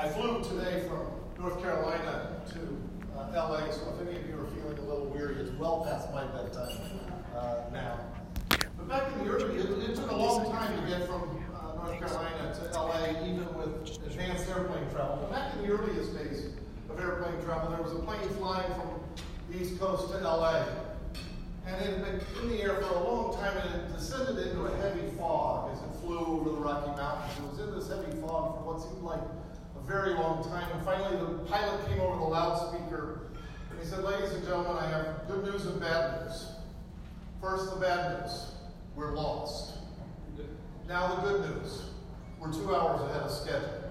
I 0.00 0.08
flew 0.10 0.40
today 0.44 0.86
from 0.86 1.08
North 1.42 1.60
Carolina 1.60 2.40
to 2.50 2.60
uh, 3.18 3.32
LA, 3.34 3.68
so 3.72 3.92
if 3.98 4.06
any 4.06 4.16
of 4.16 4.28
you 4.28 4.38
are 4.38 4.46
feeling 4.46 4.78
a 4.78 4.88
little 4.88 5.06
weary, 5.06 5.34
it's 5.34 5.50
well 5.58 5.84
past 5.84 6.12
my 6.12 6.24
bedtime 6.24 6.78
uh, 7.34 7.62
now. 7.72 7.98
But 8.48 8.88
back 8.88 9.12
in 9.12 9.24
the 9.24 9.32
early, 9.32 9.56
it, 9.56 9.90
it 9.90 9.96
took 9.96 10.08
a 10.08 10.14
long 10.14 10.52
time 10.52 10.80
to 10.80 10.88
get 10.88 11.04
from 11.08 11.22
uh, 11.52 11.84
North 11.84 11.98
Carolina 11.98 12.54
to 12.54 12.78
LA, 12.78 13.26
even 13.26 13.52
with 13.58 13.98
advanced 14.06 14.48
airplane 14.48 14.88
travel. 14.92 15.18
But 15.20 15.32
back 15.32 15.56
in 15.56 15.62
the 15.66 15.72
earliest 15.72 16.16
days 16.16 16.50
of 16.88 17.00
airplane 17.00 17.42
travel, 17.42 17.70
there 17.72 17.82
was 17.82 17.90
a 17.90 17.98
plane 17.98 18.28
flying 18.38 18.72
from 18.74 19.00
the 19.50 19.60
East 19.60 19.80
Coast 19.80 20.12
to 20.12 20.18
LA. 20.18 20.64
And 21.66 21.74
it 21.74 21.98
had 21.98 22.04
been 22.04 22.20
in 22.44 22.48
the 22.50 22.62
air 22.62 22.76
for 22.76 22.94
a 22.94 23.02
long 23.02 23.34
time, 23.34 23.56
and 23.56 23.82
it 23.82 23.96
descended 23.96 24.46
into 24.46 24.60
a 24.60 24.76
heavy 24.76 25.10
fog 25.18 25.72
as 25.72 25.80
it 25.80 26.00
flew 26.00 26.20
over 26.20 26.50
the 26.50 26.56
Rocky 26.56 26.96
Mountains. 26.96 27.36
It 27.36 27.50
was 27.50 27.58
in 27.58 27.74
this 27.74 27.88
heavy 27.88 28.16
fog 28.20 28.58
for 28.58 28.74
what 28.74 28.80
seemed 28.80 29.02
like 29.02 29.20
very 29.88 30.12
long 30.12 30.44
time. 30.44 30.70
And 30.72 30.84
finally, 30.84 31.16
the 31.16 31.38
pilot 31.50 31.88
came 31.88 32.00
over 32.00 32.16
the 32.16 32.24
loudspeaker 32.24 33.22
and 33.70 33.80
he 33.80 33.86
said, 33.86 34.04
Ladies 34.04 34.32
and 34.32 34.44
gentlemen, 34.44 34.76
I 34.76 34.86
have 34.86 35.26
good 35.26 35.44
news 35.44 35.64
and 35.64 35.80
bad 35.80 36.26
news. 36.26 36.52
First, 37.40 37.74
the 37.74 37.80
bad 37.80 38.20
news 38.20 38.52
we're 38.94 39.14
lost. 39.14 39.78
Now, 40.86 41.14
the 41.16 41.22
good 41.22 41.40
news 41.50 41.84
we're 42.38 42.52
two 42.52 42.74
hours 42.74 43.00
ahead 43.10 43.22
of 43.22 43.30
schedule. 43.30 43.82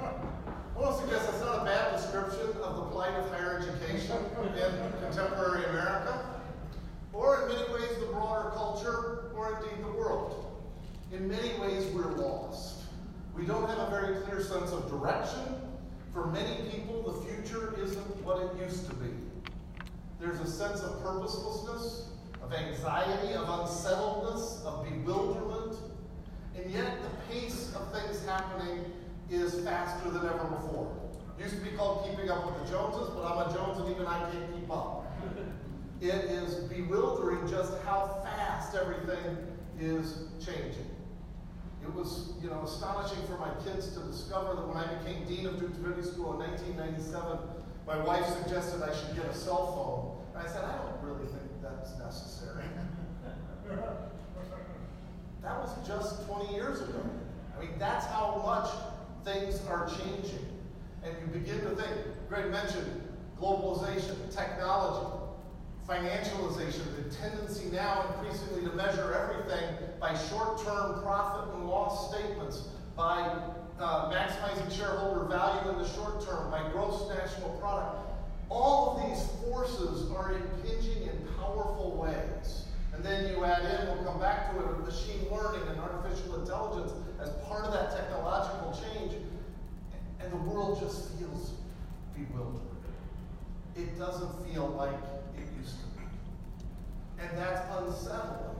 I 0.00 0.78
want 0.78 0.96
to 0.96 1.02
suggest 1.02 1.30
that's 1.30 1.40
not 1.40 1.62
a 1.62 1.64
bad 1.64 1.96
description 1.96 2.56
of 2.62 2.76
the 2.76 2.82
plight 2.90 3.14
of 3.14 3.30
higher 3.30 3.58
education 3.58 4.16
in 4.56 4.92
contemporary 5.02 5.64
America, 5.66 6.24
or 7.12 7.42
in 7.42 7.48
many 7.48 7.72
ways 7.72 7.98
the 8.00 8.06
broader 8.06 8.50
culture, 8.50 9.30
or 9.34 9.58
indeed 9.58 9.84
the 9.84 9.92
world. 9.92 10.46
In 11.12 11.28
many 11.28 11.58
ways, 11.58 11.86
we're 11.92 12.12
lost. 12.12 12.79
We 13.40 13.46
don't 13.46 13.66
have 13.70 13.78
a 13.78 13.90
very 13.90 14.16
clear 14.20 14.42
sense 14.42 14.70
of 14.70 14.90
direction. 14.90 15.40
For 16.12 16.26
many 16.26 16.68
people, 16.70 17.02
the 17.02 17.26
future 17.26 17.74
isn't 17.80 18.22
what 18.22 18.42
it 18.42 18.62
used 18.62 18.86
to 18.90 18.94
be. 18.96 19.08
There's 20.20 20.40
a 20.40 20.46
sense 20.46 20.82
of 20.82 21.02
purposelessness, 21.02 22.10
of 22.42 22.52
anxiety, 22.52 23.32
of 23.32 23.48
unsettledness, 23.48 24.62
of 24.66 24.84
bewilderment, 24.84 25.78
and 26.54 26.70
yet 26.70 26.98
the 27.00 27.32
pace 27.32 27.74
of 27.74 27.90
things 27.94 28.22
happening 28.26 28.84
is 29.30 29.60
faster 29.60 30.10
than 30.10 30.26
ever 30.26 30.44
before. 30.44 30.94
It 31.38 31.44
used 31.44 31.56
to 31.56 31.62
be 31.62 31.74
called 31.74 32.10
keeping 32.10 32.28
up 32.28 32.44
with 32.44 32.62
the 32.62 32.70
Joneses, 32.70 33.08
but 33.14 33.24
I'm 33.24 33.48
a 33.48 33.54
Jones 33.54 33.78
and 33.80 33.90
even 33.90 34.06
I 34.06 34.30
can't 34.30 34.54
keep 34.54 34.70
up. 34.70 35.10
It 36.02 36.26
is 36.26 36.56
bewildering 36.64 37.48
just 37.48 37.72
how 37.84 38.20
fast 38.22 38.76
everything 38.76 39.38
is 39.80 40.24
changing. 40.44 40.99
It 41.90 41.96
was, 41.96 42.34
you 42.40 42.48
know, 42.48 42.62
astonishing 42.62 43.26
for 43.26 43.36
my 43.38 43.50
kids 43.64 43.88
to 43.94 44.00
discover 44.06 44.54
that 44.54 44.68
when 44.68 44.76
I 44.76 44.94
became 44.94 45.26
dean 45.26 45.44
of 45.46 45.58
Duke 45.58 45.74
Divinity 45.74 46.06
School 46.06 46.34
in 46.34 46.50
1997, 46.50 47.36
my 47.84 47.98
wife 48.04 48.24
suggested 48.26 48.80
I 48.80 48.94
should 48.94 49.16
get 49.16 49.26
a 49.26 49.34
cell 49.34 49.74
phone. 49.74 50.22
And 50.30 50.46
I 50.46 50.52
said, 50.52 50.62
I 50.62 50.78
don't 50.78 51.02
really 51.02 51.26
think 51.26 51.50
that's 51.60 51.98
necessary. 51.98 52.62
that 55.42 55.58
was 55.58 55.74
just 55.84 56.28
20 56.28 56.54
years 56.54 56.80
ago. 56.80 57.02
I 57.58 57.60
mean, 57.60 57.74
that's 57.76 58.06
how 58.06 58.40
much 58.46 58.70
things 59.24 59.60
are 59.66 59.88
changing. 59.88 60.46
And 61.02 61.12
you 61.20 61.40
begin 61.40 61.60
to 61.62 61.74
think, 61.74 61.90
Greg 62.28 62.52
mentioned 62.52 63.02
globalization, 63.42 64.32
technology, 64.32 65.19
financialization, 65.90 66.84
the 67.02 67.14
tendency 67.16 67.68
now 67.72 68.04
increasingly 68.14 68.62
to 68.62 68.70
measure 68.76 69.12
everything 69.12 69.74
by 69.98 70.16
short 70.16 70.62
term 70.64 71.02
profit 71.02 71.52
and 71.54 71.68
loss 71.68 72.14
statements, 72.14 72.68
by 72.96 73.18
uh, 73.80 74.08
maximizing 74.08 74.70
shareholder 74.70 75.24
value 75.24 75.72
in 75.72 75.78
the 75.78 75.88
short 75.88 76.24
term, 76.24 76.48
by 76.48 76.62
gross 76.70 77.08
national 77.08 77.50
product. 77.58 78.06
All 78.48 78.96
of 78.96 79.08
these 79.08 79.26
forces 79.42 80.10
are 80.12 80.32
impinging 80.32 81.08
in 81.08 81.28
powerful 81.38 81.96
ways. 81.96 82.66
And 82.94 83.04
then 83.04 83.28
you 83.32 83.44
add 83.44 83.64
in, 83.64 83.88
we'll 83.88 84.04
come 84.04 84.20
back 84.20 84.52
to 84.52 84.60
it, 84.60 84.78
machine 84.78 85.26
learning 85.30 85.66
and 85.68 85.80
artificial 85.80 86.40
intelligence 86.40 86.92
as 87.20 87.30
part 87.48 87.64
of 87.64 87.72
that 87.72 87.90
technological 87.96 88.78
change. 88.92 89.14
And 90.20 90.32
the 90.32 90.36
world 90.36 90.78
just 90.80 91.10
feels 91.14 91.52
bewildered. 92.14 92.60
It 93.76 93.98
doesn't 93.98 94.46
feel 94.46 94.68
like 94.68 95.19
And 97.20 97.38
that's 97.38 97.60
unsettling, 97.76 98.56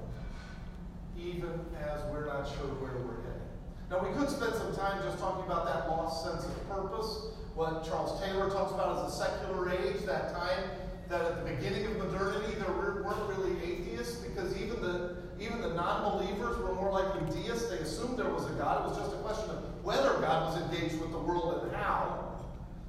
even 1.19 1.65
as 1.81 2.05
we're 2.13 2.27
not 2.27 2.47
sure 2.47 2.69
where 2.79 2.93
we're 3.01 3.25
heading. 3.25 3.49
Now, 3.91 4.07
we 4.07 4.15
could 4.15 4.29
spend 4.29 4.55
some 4.55 4.75
time 4.77 5.03
just 5.03 5.19
talking 5.19 5.45
about 5.45 5.67
that 5.67 5.89
lost 5.89 6.25
sense 6.25 6.45
of 6.45 6.69
purpose, 6.69 7.35
what 7.55 7.85
Charles 7.85 8.21
Taylor 8.23 8.49
talks 8.51 8.73
about 8.73 9.05
as 9.05 9.13
a 9.13 9.17
secular 9.17 9.71
age, 9.71 10.05
that 10.07 10.33
time 10.33 10.71
that 11.09 11.23
at 11.23 11.45
the 11.45 11.51
beginning 11.51 11.87
of 11.87 11.97
modernity 11.99 12.55
there 12.55 12.71
weren't 12.73 13.29
really 13.37 13.57
atheists 13.65 14.25
because 14.25 14.57
even 14.57 14.81
the 14.81 15.17
even 15.41 15.61
the 15.61 15.75
non-believers 15.75 16.59
were 16.59 16.75
more 16.75 16.93
likely 16.93 17.43
deists. 17.43 17.69
They 17.71 17.79
assumed 17.79 18.19
there 18.19 18.29
was 18.29 18.47
a 18.47 18.55
God. 18.55 18.85
It 18.85 18.89
was 18.91 18.99
just 18.99 19.13
a 19.15 19.19
question 19.23 19.51
of 19.51 19.85
whether 19.85 20.21
God 20.21 20.53
was 20.53 20.63
engaged 20.63 21.01
with 21.01 21.11
the 21.13 21.19
world 21.19 21.65
and 21.65 21.75
how. 21.75 22.37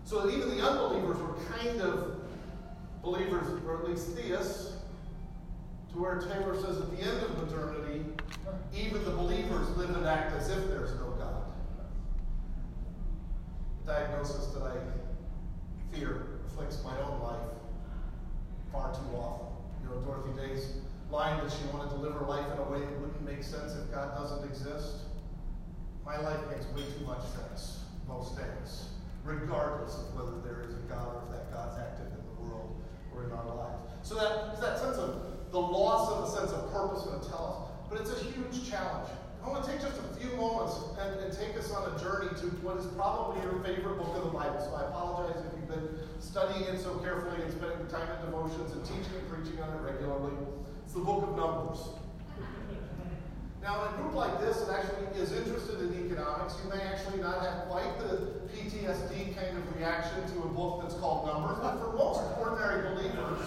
So 0.04 0.22
that 0.22 0.36
even 0.36 0.50
the 0.50 0.62
unbelievers 0.62 1.18
were 1.18 1.36
kind 1.58 1.82
of 1.82 2.20
believers, 3.02 3.48
or 3.66 3.78
at 3.78 3.90
least 3.90 4.10
theists, 4.10 4.71
to 5.94 6.00
where 6.00 6.20
Taylor 6.20 6.56
says 6.56 6.78
at 6.78 6.92
the 6.92 7.04
end 7.04 7.24
of 7.24 7.38
modernity, 7.38 8.06
even 8.74 9.04
the 9.04 9.12
believers 9.12 9.70
live 9.76 9.90
and 9.90 10.06
act 10.06 10.34
as 10.36 10.50
if 10.50 10.68
there's 10.68 10.96
no 10.96 11.12
God. 11.20 11.44
Diagnosis 13.86 14.48
that 14.54 14.64
I 14.64 14.76
fear 15.94 16.40
afflicts 16.48 16.84
my 16.84 16.98
own 17.02 17.22
life 17.22 17.52
far 18.72 18.94
too 18.94 19.16
often. 19.18 19.48
You 19.84 19.90
know, 19.90 20.02
Dorothy 20.02 20.32
Day's 20.40 20.76
line 21.10 21.44
that 21.44 21.52
she 21.52 21.66
wanted 21.74 21.90
to 21.90 21.98
live 21.98 22.14
her 22.14 22.26
life 22.26 22.46
in 22.54 22.60
a 22.60 22.70
way 22.72 22.80
that 22.80 23.00
wouldn't 23.02 23.26
make 23.26 23.44
sense 23.44 23.76
if 23.76 23.92
God 23.92 24.16
doesn't 24.16 24.48
exist. 24.48 25.04
My 26.06 26.18
life 26.18 26.40
makes 26.50 26.66
way 26.72 26.84
too 26.98 27.06
much 27.06 27.22
sense 27.36 27.80
most 28.08 28.38
days, 28.38 28.90
regardless 29.26 29.96
of 29.96 30.16
whether 30.16 30.40
there 30.40 30.64
is 30.64 30.74
a 30.74 30.82
God 30.88 31.16
or 31.16 31.24
if 31.28 31.32
that 31.36 31.52
God's 31.52 31.78
active 31.78 32.08
in 32.08 32.24
the 32.32 32.42
world 32.42 32.80
or 33.14 33.26
in 33.26 33.32
our 33.32 33.46
lives. 33.46 33.92
So 34.04 34.16
that 34.16 34.60
that 34.62 34.80
sense 34.80 34.98
of 34.98 35.31
the 35.52 35.60
loss 35.60 36.10
of 36.12 36.24
a 36.24 36.28
sense 36.32 36.52
of 36.52 36.72
purpose 36.72 37.04
tell 37.28 37.68
us. 37.68 37.90
But 37.90 38.02
it's 38.02 38.12
a 38.12 38.24
huge 38.24 38.70
challenge. 38.70 39.10
I 39.44 39.50
want 39.50 39.66
to 39.66 39.72
take 39.72 39.82
just 39.82 40.00
a 40.00 40.08
few 40.16 40.32
moments 40.38 40.80
and, 41.02 41.20
and, 41.20 41.34
take 41.34 41.58
us 41.58 41.72
on 41.72 41.92
a 41.92 41.98
journey 41.98 42.30
to 42.40 42.46
what 42.62 42.78
is 42.78 42.86
probably 42.94 43.42
your 43.42 43.58
favorite 43.66 43.98
book 43.98 44.14
of 44.16 44.30
the 44.30 44.30
Bible. 44.30 44.62
So 44.62 44.78
I 44.78 44.86
apologize 44.86 45.42
if 45.42 45.52
you've 45.58 45.68
been 45.68 45.98
studying 46.20 46.62
it 46.70 46.80
so 46.80 47.02
carefully 47.02 47.42
and 47.42 47.50
spending 47.52 47.90
time 47.90 48.06
in 48.06 48.30
devotions 48.30 48.72
and 48.78 48.86
teaching 48.86 49.18
and 49.18 49.26
preaching 49.28 49.58
on 49.60 49.74
it 49.74 49.82
regularly. 49.82 50.38
It's 50.86 50.94
the 50.94 51.02
book 51.02 51.26
of 51.26 51.36
Numbers. 51.36 51.98
Now, 53.66 53.86
in 53.86 53.94
a 53.94 53.98
group 53.98 54.14
like 54.14 54.40
this 54.40 54.62
that 54.62 54.78
actually 54.78 55.10
is 55.18 55.34
interested 55.34 55.82
in 55.82 56.06
economics, 56.06 56.58
you 56.62 56.70
may 56.70 56.82
actually 56.82 57.22
not 57.22 57.42
have 57.42 57.66
quite 57.66 57.98
the 57.98 58.46
PTSD 58.54 59.34
kind 59.34 59.58
of 59.58 59.66
reaction 59.76 60.22
to 60.34 60.38
a 60.46 60.50
book 60.54 60.82
that's 60.82 60.96
called 60.96 61.26
Numbers, 61.26 61.58
but 61.62 61.82
for 61.82 61.94
most 61.98 62.22
ordinary 62.40 62.94
believers, 62.94 63.42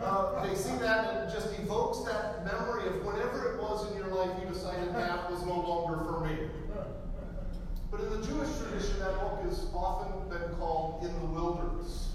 uh, 0.00 0.46
they 0.46 0.54
see 0.54 0.76
that 0.76 1.14
and 1.14 1.28
it 1.28 1.32
just 1.32 1.58
evokes 1.58 2.00
that 2.10 2.44
memory 2.44 2.86
of 2.88 3.04
whenever 3.04 3.52
it 3.52 3.62
was 3.62 3.90
in 3.90 3.98
your 3.98 4.08
life 4.08 4.30
you 4.40 4.48
decided 4.48 4.94
that 4.94 5.30
was 5.30 5.42
no 5.44 5.60
longer 5.60 6.04
for 6.04 6.20
me. 6.26 6.48
But 7.90 8.00
in 8.00 8.10
the 8.10 8.26
Jewish 8.26 8.48
tradition, 8.58 9.00
that 9.00 9.18
book 9.20 9.40
is 9.50 9.66
often 9.74 10.28
been 10.28 10.56
called 10.58 11.02
In 11.02 11.12
the 11.20 11.26
Wilderness. 11.26 12.12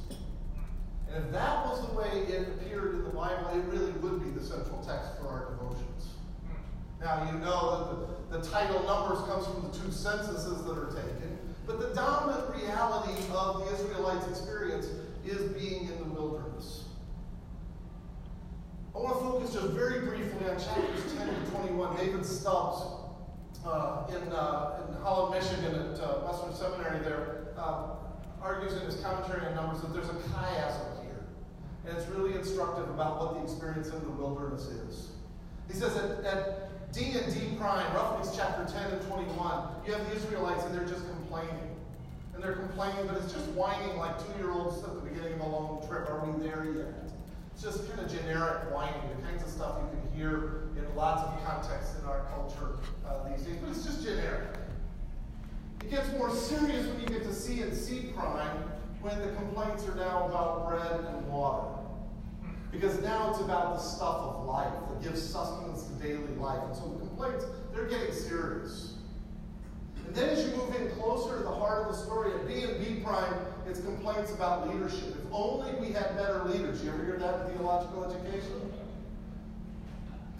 And 1.11 1.25
if 1.25 1.31
that 1.33 1.65
was 1.65 1.85
the 1.87 1.93
way 1.93 2.07
it 2.29 2.47
appeared 2.47 2.95
in 2.95 3.03
the 3.03 3.09
Bible, 3.09 3.49
it 3.53 3.63
really 3.65 3.91
would 3.91 4.23
be 4.23 4.29
the 4.31 4.43
central 4.43 4.81
text 4.83 5.19
for 5.19 5.27
our 5.27 5.49
devotions. 5.51 6.13
Now, 7.01 7.29
you 7.29 7.37
know 7.39 8.17
that 8.31 8.31
the, 8.31 8.39
the 8.39 8.49
title 8.49 8.83
Numbers 8.83 9.19
comes 9.27 9.45
from 9.45 9.69
the 9.69 9.77
two 9.77 9.91
censuses 9.91 10.63
that 10.63 10.77
are 10.77 10.91
taken, 10.91 11.37
but 11.67 11.79
the 11.79 11.93
dominant 11.93 12.49
reality 12.55 13.13
of 13.31 13.59
the 13.59 13.73
Israelites' 13.73 14.27
experience 14.29 14.87
is 15.25 15.51
being 15.51 15.89
in 15.89 15.97
the 15.99 16.05
wilderness. 16.05 16.84
I 18.95 18.99
want 18.99 19.19
to 19.19 19.25
focus 19.25 19.53
just 19.53 19.67
very 19.75 20.07
briefly 20.07 20.47
on 20.47 20.55
chapters 20.55 21.13
10 21.17 21.27
to 21.27 21.51
21. 21.51 21.97
David 21.97 22.25
Stubbs 22.25 22.81
uh, 23.65 24.07
in, 24.07 24.31
uh, 24.31 24.87
in 24.87 24.95
Holland, 25.03 25.35
Michigan 25.35 25.75
at 25.75 25.99
uh, 25.99 26.23
Western 26.23 26.55
Seminary 26.55 27.03
there 27.03 27.47
uh, 27.57 27.95
argues 28.41 28.71
in 28.73 28.85
his 28.85 28.95
commentary 29.01 29.45
on 29.47 29.55
Numbers 29.55 29.81
that 29.81 29.93
there's 29.93 30.07
a 30.07 30.13
chiasm 30.31 31.03
here. 31.03 31.25
And 31.85 31.97
it's 31.97 32.07
really 32.07 32.35
instructive 32.35 32.89
about 32.89 33.19
what 33.19 33.35
the 33.35 33.43
experience 33.43 33.89
in 33.89 33.99
the 33.99 34.11
wilderness 34.11 34.67
is. 34.67 35.09
He 35.67 35.73
says 35.73 35.93
that 35.95 36.23
at 36.23 36.93
D 36.93 37.17
and 37.19 37.33
D 37.33 37.57
prime, 37.59 37.93
roughly 37.93 38.25
it's 38.25 38.33
chapter 38.37 38.63
10 38.71 38.91
and 38.91 39.01
21, 39.09 39.67
you 39.85 39.91
have 39.91 40.09
the 40.09 40.15
Israelites 40.15 40.63
and 40.63 40.73
they're 40.73 40.87
just 40.87 41.05
complaining. 41.09 41.67
And 42.33 42.41
they're 42.41 42.55
complaining, 42.55 43.07
but 43.07 43.17
it's 43.17 43.33
just 43.33 43.47
whining 43.49 43.97
like 43.97 44.15
two-year-olds 44.25 44.83
at 44.83 44.95
the 44.95 45.01
beginning 45.01 45.33
of 45.33 45.41
a 45.41 45.49
long 45.49 45.85
trip. 45.85 46.09
Are 46.09 46.23
we 46.25 46.47
there 46.47 46.65
yet? 46.65 47.04
It's 47.55 47.63
just 47.63 47.87
kind 47.87 48.01
of 48.01 48.11
generic 48.11 48.69
whining, 48.73 48.99
the 49.15 49.23
kinds 49.25 49.41
of 49.41 49.47
stuff 49.47 49.77
you 49.79 49.97
can 49.97 50.19
hear 50.19 50.63
in 50.75 50.93
lots 50.93 51.21
of 51.21 51.41
contexts 51.45 51.97
in 51.97 52.05
our 52.05 52.25
culture 52.35 52.79
uh, 53.07 53.29
these 53.29 53.45
days, 53.45 53.55
but 53.61 53.69
it's 53.69 53.85
just 53.85 54.03
generic. 54.03 54.57
It 55.81 55.89
gets 55.89 56.11
more 56.17 56.29
serious 56.29 56.85
when 56.85 56.99
you 56.99 57.07
get 57.07 57.23
to 57.23 57.33
C 57.33 57.61
and 57.61 57.73
C 57.73 58.11
prime 58.13 58.57
when 58.99 59.17
the 59.21 59.33
complaints 59.35 59.87
are 59.87 59.95
now 59.95 60.25
about 60.25 60.67
bread 60.67 61.13
and 61.15 61.27
water. 61.29 61.79
Because 62.73 63.01
now 63.01 63.31
it's 63.31 63.39
about 63.39 63.75
the 63.75 63.79
stuff 63.79 64.17
of 64.17 64.45
life 64.45 64.73
that 64.89 65.01
gives 65.01 65.23
sustenance 65.23 65.83
to 65.83 65.93
daily 66.03 66.35
life. 66.35 66.59
And 66.65 66.75
so 66.75 66.89
the 66.89 67.07
complaints, 67.07 67.45
they're 67.73 67.87
getting 67.87 68.13
serious. 68.13 68.95
And 70.05 70.13
then 70.13 70.31
as 70.31 70.45
you 70.45 70.57
move 70.57 70.75
in 70.75 70.91
closer 70.97 71.37
to 71.37 71.43
the 71.43 71.55
heart 71.55 71.87
of 71.87 71.95
the 71.95 72.03
story, 72.03 72.33
at 72.33 72.45
B 72.45 72.63
and 72.63 72.83
B 72.83 73.01
prime, 73.01 73.33
it's 73.67 73.79
complaints 73.79 74.31
about 74.31 74.67
leadership. 74.67 75.09
If 75.09 75.31
only 75.31 75.73
we 75.75 75.91
had 75.91 76.15
better 76.15 76.43
leaders. 76.45 76.83
You 76.83 76.91
ever 76.91 77.03
hear 77.03 77.17
that 77.17 77.41
in 77.41 77.57
theological 77.57 78.05
education? 78.05 78.71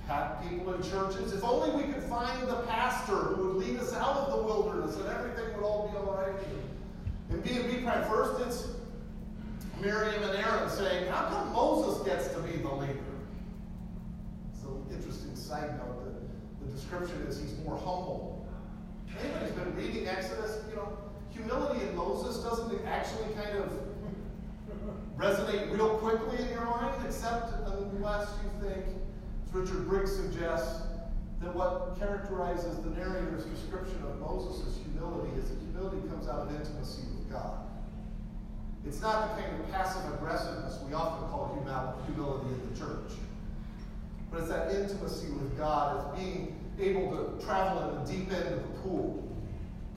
Have 0.07 0.41
people 0.47 0.73
in 0.73 0.83
churches. 0.83 1.33
If 1.33 1.43
only 1.43 1.83
we 1.83 1.91
could 1.91 2.03
find 2.03 2.47
the 2.47 2.57
pastor 2.67 3.15
who 3.15 3.47
would 3.47 3.55
lead 3.57 3.79
us 3.79 3.93
out 3.93 4.17
of 4.17 4.37
the 4.37 4.43
wilderness 4.43 4.95
and 4.97 5.07
everything 5.07 5.55
would 5.55 5.63
all 5.63 5.89
be 5.89 5.97
all 5.97 6.13
right. 6.13 6.35
In 7.31 7.41
B 7.41 7.59
and 7.59 7.71
B 7.71 7.83
prime, 7.83 8.07
first 8.07 8.39
it's 8.41 8.67
Miriam 9.81 10.21
and 10.23 10.37
Aaron 10.37 10.69
saying, 10.69 11.07
How 11.11 11.25
come 11.25 11.51
Moses 11.53 12.05
gets 12.05 12.27
to 12.29 12.39
be 12.41 12.57
the 12.57 12.73
leader? 12.73 12.93
It's 14.53 14.63
an 14.63 14.85
interesting 14.91 15.35
side 15.35 15.77
note 15.79 16.05
that 16.05 16.65
the 16.65 16.71
description 16.71 17.17
is 17.27 17.39
he's 17.39 17.57
more 17.65 17.77
humble. 17.77 18.47
Anybody's 19.19 19.51
been 19.51 19.75
reading 19.75 20.07
Exodus, 20.07 20.59
you 20.69 20.75
know, 20.75 20.97
humility 21.35 21.85
in 21.85 21.95
Moses 21.95 22.43
doesn't 22.43 22.85
actually 22.85 23.33
kind 23.35 23.57
of 23.57 23.71
resonate 25.17 25.71
real 25.71 25.97
quickly 25.97 26.43
in 26.43 26.49
your 26.49 26.65
mind, 26.65 27.05
except 27.05 27.53
unless 27.67 28.29
you 28.43 28.67
think, 28.67 28.85
as 29.45 29.53
Richard 29.53 29.87
Briggs 29.87 30.15
suggests, 30.15 30.83
that 31.41 31.53
what 31.53 31.97
characterizes 31.99 32.79
the 32.79 32.89
narrator's 32.91 33.45
description 33.45 34.01
of 34.03 34.19
Moses' 34.19 34.79
humility 34.83 35.37
is 35.37 35.49
that 35.49 35.59
humility 35.59 36.07
comes 36.07 36.27
out 36.27 36.39
of 36.39 36.55
intimacy 36.55 37.03
with 37.17 37.29
God. 37.31 37.59
It's 38.85 39.01
not 39.01 39.35
the 39.35 39.41
kind 39.41 39.59
of 39.59 39.71
passive 39.71 40.13
aggressiveness 40.13 40.79
we 40.87 40.93
often 40.93 41.27
call 41.29 41.51
humility 42.05 42.47
in 42.47 42.73
the 42.73 42.79
church, 42.79 43.11
but 44.31 44.41
it's 44.41 44.49
that 44.49 44.71
intimacy 44.71 45.27
with 45.29 45.57
God, 45.57 45.97
as 45.97 46.19
being 46.19 46.55
able 46.79 47.11
to 47.11 47.45
travel 47.45 47.89
in 47.89 48.05
the 48.05 48.11
deep 48.11 48.31
end 48.31 48.53
of 48.53 48.61
the 48.61 48.79
pool 48.79 49.24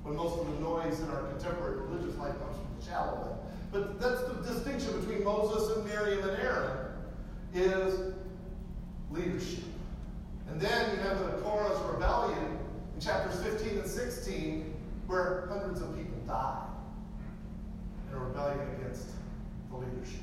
when 0.09 0.17
most 0.17 0.41
of 0.41 0.47
the 0.47 0.61
noise 0.61 1.01
in 1.01 1.11
our 1.11 1.23
contemporary 1.25 1.83
religious 1.83 2.17
life 2.17 2.33
comes 2.41 2.57
from 2.57 2.67
the 2.81 2.87
shallow 2.87 3.29
end. 3.31 3.39
But 3.71 4.01
that's 4.01 4.23
the 4.23 4.55
distinction 4.55 4.99
between 5.01 5.23
Moses 5.23 5.77
and 5.77 5.87
Miriam 5.87 6.27
and 6.27 6.39
Aaron 6.39 6.89
is 7.53 8.15
leadership. 9.11 9.65
And 10.49 10.59
then 10.59 10.97
you 10.97 11.03
have 11.03 11.19
the 11.19 11.43
Korah's 11.43 11.79
rebellion 11.93 12.59
in 12.95 13.01
chapters 13.01 13.43
15 13.43 13.81
and 13.81 13.87
16, 13.87 14.75
where 15.07 15.47
hundreds 15.51 15.83
of 15.83 15.95
people 15.95 16.19
die 16.27 16.65
in 18.09 18.17
a 18.17 18.21
rebellion 18.21 18.67
against 18.81 19.09
the 19.71 19.77
leadership. 19.77 20.23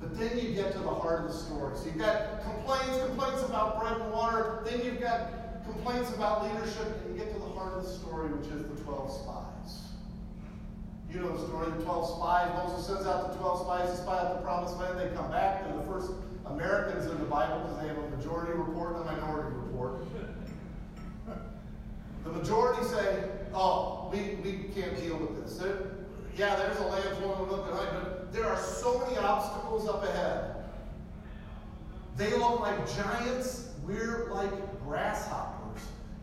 But 0.00 0.16
then 0.16 0.38
you 0.38 0.54
get 0.54 0.70
to 0.74 0.78
the 0.78 0.94
heart 0.94 1.22
of 1.22 1.32
the 1.32 1.34
story. 1.36 1.76
So 1.76 1.86
you've 1.86 1.98
got 1.98 2.44
complaints, 2.44 3.04
complaints 3.06 3.42
about 3.42 3.80
bread 3.80 4.00
and 4.00 4.12
water. 4.12 4.62
Then 4.64 4.84
you've 4.84 5.00
got 5.00 5.64
complaints 5.64 6.10
about 6.14 6.44
leadership, 6.44 7.04
and 7.04 7.18
you 7.18 7.24
get 7.24 7.32
to 7.34 7.40
the 7.40 7.47
heart 7.58 7.74
of 7.74 7.84
the 7.84 7.90
story, 7.90 8.28
which 8.28 8.46
is 8.48 8.62
the 8.62 8.84
12 8.84 9.10
spies. 9.10 9.88
You 11.12 11.20
know 11.20 11.36
the 11.36 11.46
story, 11.46 11.70
the 11.76 11.84
12 11.84 12.16
spies. 12.16 12.50
Moses 12.54 12.86
sends 12.86 13.06
out 13.06 13.32
the 13.32 13.38
12 13.38 13.60
spies 13.62 13.90
to 13.90 13.96
spy 13.96 14.18
out 14.18 14.36
the 14.36 14.42
promised 14.42 14.78
land. 14.78 14.98
They 14.98 15.14
come 15.16 15.30
back. 15.30 15.64
They're 15.64 15.76
the 15.76 15.82
first 15.84 16.12
Americans 16.46 17.06
in 17.10 17.18
the 17.18 17.24
Bible 17.24 17.60
because 17.60 17.80
they 17.80 17.88
have 17.88 17.98
a 17.98 18.10
majority 18.16 18.52
report 18.52 18.96
and 18.96 19.08
a 19.08 19.12
minority 19.12 19.56
report. 19.56 20.02
The 22.24 22.30
majority 22.30 22.84
say, 22.84 23.24
oh, 23.54 24.10
we, 24.12 24.34
we 24.44 24.64
can't 24.74 24.94
deal 25.00 25.16
with 25.16 25.42
this. 25.42 25.62
Yeah, 26.36 26.56
there's 26.56 26.78
a 26.78 26.82
land 26.82 27.16
flowing 27.16 27.40
with 27.40 27.48
milk 27.48 27.66
and 27.70 28.04
but 28.04 28.32
there 28.32 28.46
are 28.46 28.60
so 28.60 28.98
many 28.98 29.16
obstacles 29.16 29.88
up 29.88 30.04
ahead. 30.04 30.56
They 32.18 32.30
look 32.32 32.60
like 32.60 32.76
giants. 32.94 33.70
We're 33.86 34.28
like 34.30 34.50
grasshoppers. 34.84 35.57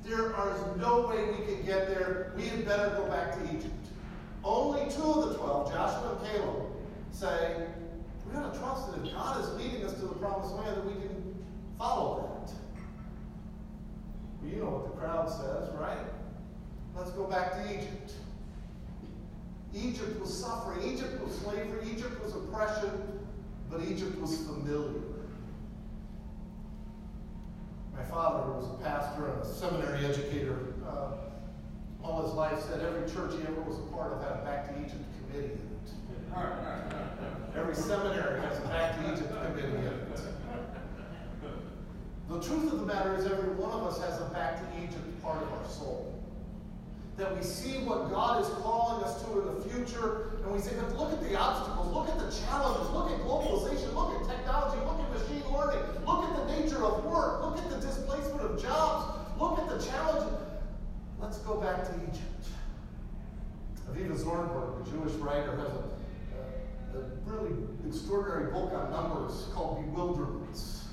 There 0.05 0.29
is 0.29 0.77
no 0.77 1.07
way 1.07 1.25
we 1.31 1.45
can 1.45 1.65
get 1.65 1.87
there. 1.87 2.31
We 2.35 2.43
had 2.45 2.65
better 2.65 2.89
go 2.95 3.07
back 3.07 3.33
to 3.33 3.43
Egypt. 3.55 3.73
Only 4.43 4.81
two 4.91 5.01
of 5.01 5.29
the 5.29 5.37
twelve, 5.37 5.71
Joshua 5.71 6.17
and 6.19 6.27
Caleb, 6.29 6.67
say, 7.11 7.65
we 8.27 8.33
got 8.33 8.53
to 8.53 8.59
trust 8.59 8.91
that 8.91 9.03
if 9.03 9.11
God 9.13 9.43
is 9.43 9.49
leading 9.53 9.83
us 9.83 9.93
to 9.93 10.01
the 10.01 10.15
promised 10.15 10.53
land, 10.53 10.77
that 10.77 10.85
we 10.85 10.93
can 10.93 11.35
follow 11.79 12.39
that. 12.43 12.53
You 14.47 14.57
know 14.57 14.69
what 14.69 14.93
the 14.93 15.01
crowd 15.01 15.27
says, 15.27 15.73
right? 15.79 15.97
Let's 16.95 17.11
go 17.11 17.25
back 17.25 17.53
to 17.53 17.73
Egypt. 17.73 18.13
Egypt 19.73 20.21
was 20.21 20.39
suffering. 20.39 20.93
Egypt 20.93 21.19
was 21.25 21.35
slavery. 21.39 21.89
Egypt 21.91 22.23
was 22.23 22.35
oppression. 22.35 22.91
But 23.69 23.81
Egypt 23.81 24.21
was 24.21 24.37
familiar. 24.45 25.01
My 27.97 28.03
father 28.03 28.51
was 28.51 28.65
a 28.69 28.83
pastor 28.83 29.29
and 29.29 29.41
a 29.41 29.45
seminary 29.45 30.05
educator. 30.05 30.73
Uh, 30.87 31.11
all 32.03 32.23
his 32.23 32.33
life 32.33 32.59
said 32.61 32.81
every 32.81 33.09
church 33.09 33.33
he 33.33 33.41
ever 33.43 33.61
was 33.61 33.77
a 33.77 33.93
part 33.93 34.13
of 34.13 34.21
had 34.21 34.41
a 34.41 34.45
Back 34.45 34.67
to 34.69 34.79
Egypt 34.79 35.03
committee 35.19 35.53
in 35.53 35.59
it. 35.59 35.95
Every 37.55 37.75
seminary 37.75 38.41
has 38.41 38.57
a 38.59 38.67
Back 38.67 38.99
to 38.99 39.13
Egypt 39.13 39.29
committee 39.29 39.67
in 39.67 39.83
it. 39.85 39.93
The 42.27 42.41
truth 42.41 42.73
of 42.73 42.79
the 42.79 42.85
matter 42.85 43.15
is, 43.15 43.25
every 43.25 43.53
one 43.53 43.71
of 43.71 43.83
us 43.83 43.99
has 44.01 44.19
a 44.19 44.25
Back 44.25 44.59
to 44.59 44.83
Egypt 44.83 45.21
part 45.21 45.41
of 45.41 45.51
our 45.53 45.67
soul 45.69 46.15
that 47.17 47.35
we 47.35 47.41
see 47.41 47.77
what 47.79 48.09
God 48.09 48.43
is 48.43 48.49
calling 48.59 49.03
us 49.03 49.23
to 49.23 49.39
in 49.39 49.55
the 49.55 49.61
future, 49.69 50.35
and 50.43 50.51
we 50.51 50.59
say, 50.59 50.75
look 50.97 51.13
at 51.13 51.23
the 51.23 51.35
obstacles, 51.35 51.87
look 51.93 52.09
at 52.09 52.19
the 52.19 52.29
challenges, 52.43 52.91
look 52.91 53.09
at 53.09 53.17
globalization, 53.23 53.93
look 53.95 54.19
at 54.19 54.27
technology, 54.27 54.77
look 54.83 54.99
at 54.99 55.07
machine 55.15 55.43
learning, 55.47 55.79
look 56.05 56.27
at 56.27 56.35
the 56.35 56.59
nature 56.59 56.83
of 56.83 57.05
work, 57.05 57.41
look 57.41 57.57
at 57.57 57.69
the 57.69 57.79
displacement 57.79 58.41
of 58.41 58.54
jobs, 58.65 59.39
look 59.39 59.59
at 59.59 59.69
the 59.69 59.85
challenges. 59.85 60.39
Let's 61.19 61.37
go 61.39 61.55
back 61.55 61.85
to 61.85 61.93
Egypt. 62.03 62.47
Aviva 63.89 64.15
Zornberg, 64.17 64.85
a 64.85 64.91
Jewish 64.91 65.13
writer, 65.13 65.55
has 65.55 65.69
a, 65.69 66.97
a, 66.97 67.01
a 67.01 67.03
really 67.25 67.55
extraordinary 67.87 68.51
book 68.51 68.73
on 68.73 68.91
numbers 68.91 69.47
called 69.53 69.85
Bewilderments. 69.85 70.85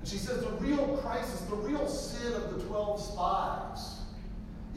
And 0.00 0.08
she 0.08 0.18
says 0.18 0.40
the 0.40 0.50
real 0.52 0.98
crisis, 0.98 1.40
the 1.42 1.56
real 1.56 1.88
sin 1.88 2.32
of 2.34 2.54
the 2.54 2.62
12 2.66 3.00
spies 3.00 4.00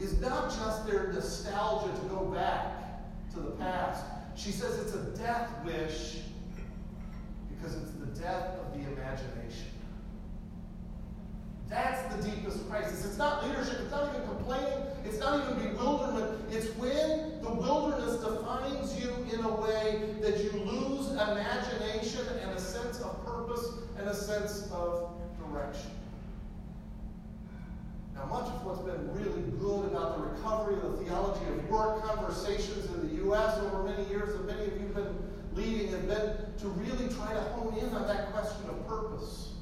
is 0.00 0.18
not 0.20 0.48
just 0.48 0.86
their 0.86 1.12
nostalgia 1.12 1.92
to 1.92 2.08
go 2.08 2.24
back 2.26 2.74
to 3.34 3.40
the 3.40 3.50
past. 3.52 4.04
She 4.36 4.52
says 4.52 4.78
it's 4.78 4.94
a 4.94 5.04
death 5.18 5.50
wish 5.64 6.20
because 7.50 7.76
it's 7.76 7.90
the 7.92 8.06
death 8.20 8.54
of 8.60 8.72
the 8.72 8.86
imagination. 8.90 9.66
That's 11.68 12.14
the 12.14 12.30
deepest 12.30 12.68
crisis. 12.68 13.04
It's 13.04 13.18
not 13.18 13.46
leadership, 13.46 13.80
it's 13.82 13.90
not 13.90 14.08
even 14.14 14.26
complaining, 14.26 14.86
it's 15.04 15.18
not 15.18 15.44
even 15.44 15.70
bewilderment. 15.70 16.40
It's 16.50 16.74
when 16.76 17.42
the 17.42 17.50
wilderness 17.50 18.20
defines 18.22 18.98
you 18.98 19.10
in 19.32 19.44
a 19.44 19.54
way 19.54 20.14
that 20.22 20.42
you 20.42 20.50
lose 20.60 21.10
imagination 21.10 22.26
and 22.42 22.50
a 22.52 22.60
sense 22.60 23.00
of 23.00 23.22
purpose 23.24 23.66
and 23.98 24.08
a 24.08 24.14
sense 24.14 24.70
of 24.72 25.12
direction. 25.38 25.90
Now, 28.14 28.24
much 28.26 28.46
of 28.46 28.64
what's 28.64 28.80
been 28.80 29.12
really 29.12 29.42
good 29.60 29.92
about 29.92 30.16
the 30.16 30.24
recovery 30.24 30.74
of 30.76 30.98
the 30.98 31.04
theology 31.04 31.44
of 31.50 31.68
work 31.68 32.02
conversations 32.02 32.86
in 32.86 33.08
the 33.08 33.14
U.S. 33.24 33.58
over 33.58 33.82
many 33.82 34.08
years 34.08 34.32
that 34.32 34.46
many 34.46 34.66
of 34.66 34.80
you 34.80 34.86
have 34.86 34.94
been 34.94 35.16
leading 35.52 35.92
have 35.92 36.08
been 36.08 36.32
to 36.60 36.68
really 36.68 37.12
try 37.14 37.34
to 37.34 37.40
hone 37.40 37.76
in 37.78 37.94
on 37.94 38.08
that 38.08 38.32
question 38.32 38.68
of 38.70 38.88
purpose 38.88 39.57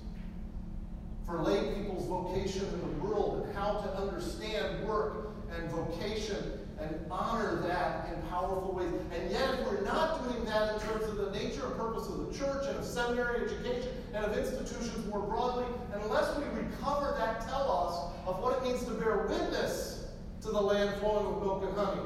for 1.27 1.43
lay 1.43 1.75
people's 1.75 2.07
vocation 2.07 2.65
in 2.65 2.81
the 2.81 3.05
world 3.05 3.45
and 3.45 3.57
how 3.57 3.73
to 3.73 3.97
understand 3.97 4.87
work 4.87 5.35
and 5.51 5.71
vocation 5.71 6.61
and 6.79 6.95
honor 7.11 7.57
that 7.63 8.09
in 8.13 8.23
powerful 8.29 8.73
ways. 8.73 8.93
And 9.13 9.31
yet, 9.31 9.55
if 9.55 9.67
we're 9.67 9.83
not 9.83 10.23
doing 10.29 10.45
that 10.45 10.75
in 10.75 10.81
terms 10.81 11.05
of 11.07 11.17
the 11.17 11.31
nature 11.31 11.67
and 11.67 11.75
purpose 11.75 12.07
of 12.07 12.27
the 12.27 12.39
church 12.39 12.67
and 12.69 12.77
of 12.77 12.85
seminary 12.85 13.45
education 13.45 13.89
and 14.15 14.25
of 14.25 14.37
institutions 14.37 15.07
more 15.07 15.21
broadly, 15.21 15.65
unless 15.95 16.37
we 16.37 16.45
recover 16.45 17.17
that 17.19 17.41
telos 17.49 18.13
of 18.27 18.41
what 18.41 18.59
it 18.59 18.63
means 18.63 18.85
to 18.85 18.93
bear 18.93 19.27
witness 19.27 20.07
to 20.43 20.49
the 20.49 20.61
land 20.61 21.01
flowing 21.01 21.35
with 21.35 21.43
milk 21.43 21.65
and 21.65 21.77
honey, 21.77 22.01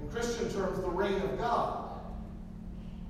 in 0.00 0.08
Christian 0.10 0.50
terms, 0.52 0.80
the 0.80 0.88
reign 0.88 1.20
of 1.22 1.38
God, 1.38 1.90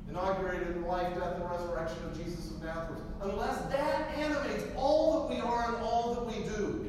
inaugurated 0.09 0.69
in 0.69 0.83
the 0.83 0.89
life, 0.89 1.15
death, 1.15 1.35
and 1.37 1.51
resurrection 1.51 1.99
of 2.05 2.17
Jesus 2.17 2.51
of 2.51 2.63
Nazareth, 2.63 3.03
unless 3.23 3.61
that 3.71 4.11
animates 4.17 4.65
all 4.77 5.29
that 5.29 5.35
we 5.35 5.41
are 5.41 5.75
and 5.75 5.77
all 5.83 6.15
that 6.15 6.27
we 6.27 6.45
do, 6.49 6.89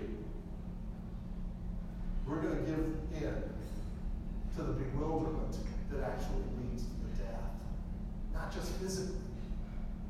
we're 2.27 2.41
going 2.41 2.57
to 2.57 2.61
give 2.61 2.79
in 3.23 3.43
to 4.55 4.63
the 4.63 4.73
bewilderment 4.73 5.57
that 5.91 6.03
actually 6.03 6.43
leads 6.61 6.83
to 6.83 6.89
the 6.89 7.23
death. 7.23 7.41
Not 8.33 8.53
just 8.53 8.71
physically, 8.73 9.15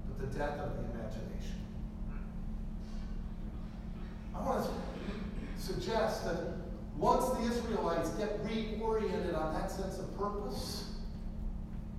but 0.07 0.19
the 0.19 0.37
death 0.37 0.59
of 0.59 0.75
the 0.75 0.83
imagination. 0.91 1.63
I 4.35 4.41
want 4.41 4.65
to 4.65 4.71
suggest 5.61 6.25
that 6.25 6.37
Once 6.99 7.29
the 7.29 7.43
Israelites 7.43 8.09
get 8.11 8.45
reoriented 8.45 9.37
on 9.37 9.53
that 9.53 9.71
sense 9.71 9.99
of 9.99 10.17
purpose, 10.17 10.83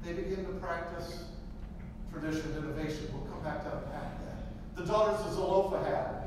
they 0.05 0.12
begin 0.12 0.45
to 0.45 0.53
practice 0.61 1.25
tradition, 2.12 2.55
innovation. 2.57 3.09
We'll 3.12 3.23
come 3.31 3.43
back 3.43 3.62
to 3.64 3.76
unpack 3.76 4.19
that. 4.25 4.76
The 4.76 4.85
daughters 4.85 5.25
of 5.26 5.35
Zelophehad. 5.35 6.25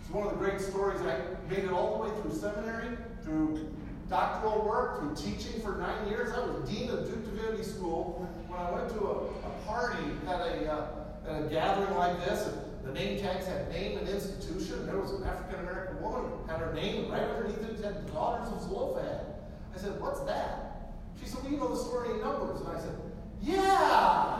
It's 0.00 0.10
one 0.10 0.26
of 0.26 0.32
the 0.32 0.38
great 0.38 0.60
stories. 0.60 1.00
I 1.02 1.18
made 1.48 1.64
it 1.64 1.70
all 1.70 1.98
the 1.98 2.08
way 2.08 2.20
through 2.20 2.34
seminary, 2.34 2.96
through 3.22 3.72
doctoral 4.08 4.66
work, 4.66 5.00
through 5.00 5.14
teaching 5.14 5.60
for 5.60 5.76
nine 5.76 6.08
years. 6.08 6.32
I 6.34 6.40
was 6.40 6.68
dean 6.68 6.90
of 6.90 7.06
Duke 7.06 7.24
Divinity 7.24 7.62
School. 7.62 8.28
When 8.48 8.58
I 8.60 8.70
went 8.70 8.88
to 8.90 9.00
a, 9.00 9.48
a 9.48 9.52
party 9.66 10.04
at 10.28 10.40
a, 10.40 10.72
uh, 10.72 11.44
a 11.44 11.48
gathering 11.48 11.96
like 11.96 12.18
this, 12.24 12.48
and 12.48 12.58
the 12.84 12.92
name 12.92 13.20
tags 13.20 13.46
had 13.46 13.70
name 13.70 13.98
and 13.98 14.08
institution. 14.08 14.86
There 14.86 14.98
was 14.98 15.12
an 15.12 15.24
African 15.24 15.60
American 15.60 16.02
woman 16.02 16.30
had 16.48 16.58
her 16.58 16.72
name, 16.74 17.10
right 17.10 17.22
underneath 17.22 17.62
it 17.62 17.78
said 17.80 18.06
the 18.06 18.12
Daughters 18.12 18.52
of 18.52 18.60
Zelophehad. 18.62 19.26
I 19.74 19.78
said, 19.78 20.00
"What's 20.00 20.20
that?" 20.20 20.92
She 21.20 21.26
said, 21.26 21.42
"Well, 21.42 21.52
you 21.52 21.58
know 21.58 21.68
the 21.68 21.80
story 21.80 22.10
in 22.10 22.20
Numbers." 22.20 22.60
And 22.60 22.76
I 22.76 22.80
said, 22.80 22.96
"Yeah." 23.42 24.38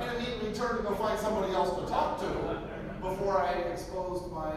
and 0.00 0.16
immediately 0.16 0.52
turned 0.54 0.78
to 0.78 0.82
go 0.82 0.94
find 0.94 1.18
somebody 1.18 1.52
else 1.52 1.78
to 1.78 1.86
talk 1.86 2.18
to 2.20 2.60
before 3.02 3.42
I 3.42 3.52
exposed 3.52 4.32
my 4.32 4.52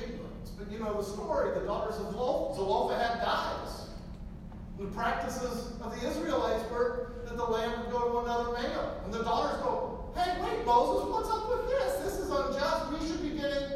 ignorance. 0.00 0.50
But 0.56 0.70
you 0.70 0.78
know 0.78 0.94
the 0.96 1.04
story: 1.04 1.58
the 1.58 1.66
daughters 1.66 1.96
of 1.96 2.12
Zelophehad 2.12 3.20
dies. 3.20 3.88
The 4.78 4.86
practices 4.86 5.72
of 5.82 6.00
the 6.00 6.08
Israelites 6.08 6.64
were 6.70 7.12
that 7.26 7.36
the 7.36 7.44
land 7.44 7.82
would 7.82 7.90
go 7.90 8.10
to 8.10 8.18
another 8.18 8.52
male, 8.52 9.00
and 9.04 9.12
the 9.12 9.22
daughters 9.22 9.60
go, 9.62 10.10
hey, 10.16 10.40
wait, 10.42 10.66
Moses, 10.66 11.08
what's 11.08 11.30
up 11.30 11.48
with 11.48 11.68
this? 11.68 11.96
This 12.04 12.20
is 12.20 12.30
unjust. 12.30 12.92
We 12.92 13.06
should 13.06 13.22
be 13.22 13.38
getting 13.38 13.68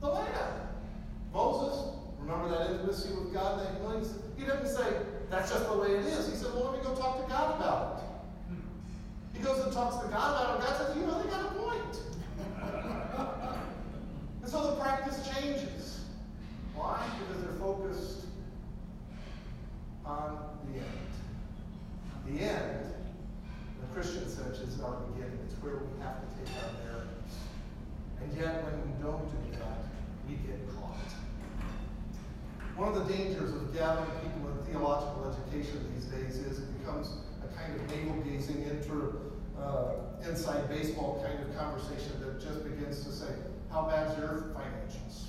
the 0.00 0.08
land. 0.08 0.52
Moses, 1.32 1.94
remember 2.20 2.48
that 2.48 2.70
intimacy 2.70 3.14
with 3.14 3.32
God 3.32 3.60
that 3.60 3.80
he 3.80 4.42
He 4.42 4.44
didn't 4.44 4.68
say, 4.68 4.84
that's 5.30 5.50
just 5.50 5.68
the 5.68 5.76
way 5.76 5.88
it 5.88 6.06
is. 6.06 6.28
He 6.28 6.36
said, 6.36 6.52
well, 6.54 6.70
let 6.70 6.80
me 6.80 6.88
go 6.88 6.94
talk 6.94 7.22
to 7.22 7.30
God 7.30 7.56
about 7.56 7.98
it. 7.98 9.38
He 9.38 9.44
goes 9.44 9.64
and 9.64 9.72
talks 9.72 9.96
to 9.96 10.08
God 10.08 10.34
about 10.34 10.58
it. 10.58 10.66
God 10.66 10.76
says, 10.76 10.96
you 10.96 11.06
know, 11.06 11.22
they 11.22 11.28
got 11.30 11.42
a 11.42 11.48
point. 11.54 12.00
and 14.42 14.50
so 14.50 14.70
the 14.70 14.80
practice 14.80 15.28
changes. 15.28 16.00
Why? 16.74 17.04
Because 17.20 17.42
they're 17.42 17.52
focused 17.60 18.24
on 20.04 20.38
the 20.72 20.78
end. 20.78 20.86
The 22.26 22.44
end 22.44 22.94
the 23.80 23.94
Christian 23.94 24.28
sense 24.28 24.58
is 24.58 24.80
our 24.80 24.96
beginning. 25.12 25.38
It's 25.44 25.54
where 25.62 25.76
we 25.76 26.02
have 26.02 26.20
to 26.20 26.26
take 26.38 26.54
our 26.62 26.72
narratives. 26.84 27.34
And 28.20 28.36
yet, 28.36 28.64
when 28.64 28.74
we 28.82 29.02
don't 29.02 29.26
do 29.30 29.58
that, 29.58 29.86
we 30.28 30.34
get 30.46 30.58
caught. 30.74 30.96
One 32.78 32.94
of 32.94 33.08
the 33.08 33.12
dangers 33.12 33.52
of 33.52 33.74
gathering 33.74 34.06
people 34.22 34.54
in 34.54 34.58
theological 34.70 35.34
education 35.34 35.82
these 35.96 36.04
days 36.04 36.36
is 36.38 36.60
it 36.60 36.78
becomes 36.78 37.10
a 37.42 37.48
kind 37.58 37.74
of 37.74 37.82
navel-gazing, 37.90 38.62
inter, 38.70 39.18
uh, 39.58 39.94
inside 40.22 40.68
baseball 40.68 41.20
kind 41.26 41.42
of 41.42 41.58
conversation 41.58 42.12
that 42.22 42.40
just 42.40 42.62
begins 42.62 43.02
to 43.02 43.10
say, 43.10 43.34
how 43.72 43.82
bad's 43.82 44.16
your 44.16 44.54
financials? 44.54 45.26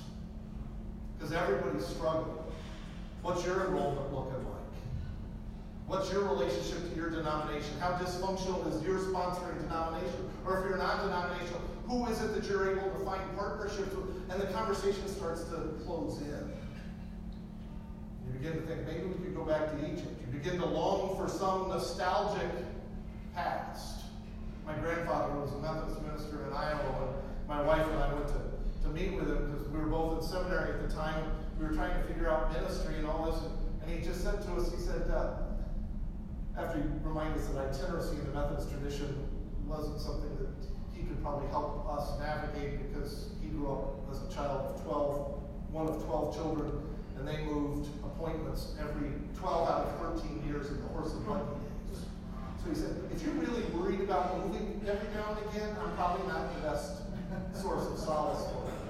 Because 1.18 1.32
everybody's 1.32 1.84
struggling. 1.86 2.38
What's 3.22 3.44
your 3.44 3.66
enrollment 3.66 4.14
looking 4.14 4.44
like? 4.46 4.70
What's 5.88 6.12
your 6.12 6.28
relationship 6.28 6.88
to 6.88 6.94
your 6.94 7.10
denomination? 7.10 7.74
How 7.80 7.98
dysfunctional 7.98 8.62
is 8.70 8.80
your 8.84 9.00
sponsoring 9.00 9.60
denomination? 9.62 10.30
Or 10.46 10.62
if 10.62 10.68
you're 10.68 10.78
not 10.78 11.02
denominational, 11.02 11.62
who 11.88 12.06
is 12.06 12.22
it 12.22 12.32
that 12.32 12.48
you're 12.48 12.78
able 12.78 12.90
to 12.96 13.04
find 13.04 13.20
partnerships 13.36 13.92
with? 13.92 14.30
And 14.30 14.40
the 14.40 14.46
conversation 14.54 15.08
starts 15.08 15.42
to 15.50 15.74
close 15.84 16.20
in. 16.20 16.49
Begin 18.40 18.56
to 18.56 18.66
think, 18.66 18.86
maybe 18.86 19.04
we 19.04 19.22
could 19.22 19.36
go 19.36 19.44
back 19.44 19.68
to 19.68 19.76
Egypt. 19.84 20.08
You 20.24 20.38
begin 20.38 20.58
to 20.60 20.64
long 20.64 21.14
for 21.18 21.28
some 21.28 21.68
nostalgic 21.68 22.48
past. 23.34 24.04
My 24.64 24.72
grandfather 24.76 25.38
was 25.38 25.52
a 25.52 25.58
Methodist 25.58 26.00
minister 26.00 26.46
in 26.46 26.52
Iowa, 26.54 26.80
and 27.04 27.48
my 27.48 27.60
wife 27.60 27.86
and 27.86 27.98
I 27.98 28.14
went 28.14 28.28
to, 28.28 28.40
to 28.84 28.88
meet 28.94 29.12
with 29.12 29.28
him 29.28 29.52
because 29.52 29.68
we 29.68 29.78
were 29.78 29.92
both 29.92 30.22
in 30.22 30.26
seminary 30.26 30.72
at 30.72 30.88
the 30.88 30.94
time. 30.94 31.22
We 31.58 31.66
were 31.66 31.74
trying 31.74 31.92
to 32.00 32.08
figure 32.08 32.30
out 32.30 32.50
ministry 32.50 32.96
and 32.96 33.06
all 33.06 33.30
this. 33.30 33.42
And, 33.44 33.52
and 33.82 34.00
he 34.00 34.02
just 34.02 34.24
said 34.24 34.40
to 34.40 34.52
us, 34.54 34.72
he 34.72 34.80
said, 34.80 35.10
uh, 35.10 35.44
after 36.56 36.78
he 36.78 36.84
reminded 37.04 37.42
us 37.42 37.48
that 37.48 37.76
itinerancy 37.76 38.16
in 38.16 38.24
the 38.24 38.32
Methodist 38.32 38.70
tradition 38.70 39.20
wasn't 39.66 40.00
something 40.00 40.32
that 40.40 40.48
he 40.96 41.02
could 41.02 41.20
probably 41.20 41.48
help 41.50 41.86
us 41.92 42.18
navigate 42.18 42.88
because 42.88 43.36
he 43.42 43.48
grew 43.48 43.70
up 43.70 44.00
as 44.10 44.22
a 44.24 44.34
child 44.34 44.72
of 44.72 44.82
12, 44.82 45.42
one 45.72 45.88
of 45.88 46.02
12 46.04 46.34
children, 46.34 46.72
and 47.20 47.28
they 47.28 47.44
moved 47.44 47.86
appointments 48.02 48.72
every 48.80 49.12
12 49.36 49.68
out 49.68 49.86
of 49.86 50.20
13 50.20 50.42
years 50.48 50.68
in 50.68 50.80
the 50.80 50.88
horse 50.88 51.12
and 51.12 51.26
buggy 51.26 51.44
days. 51.92 52.00
So 52.64 52.70
he 52.72 52.74
said, 52.74 52.96
if 53.12 53.22
you're 53.22 53.36
really 53.36 53.62
worried 53.76 54.00
about 54.00 54.40
moving 54.40 54.80
every 54.88 55.08
now 55.12 55.36
and 55.36 55.50
again, 55.52 55.76
I'm 55.84 55.94
probably 55.96 56.26
not 56.28 56.48
the 56.56 56.60
best 56.64 57.02
source 57.52 57.84
of 57.86 57.98
solace 57.98 58.48
for 58.48 58.64
you. 58.64 58.80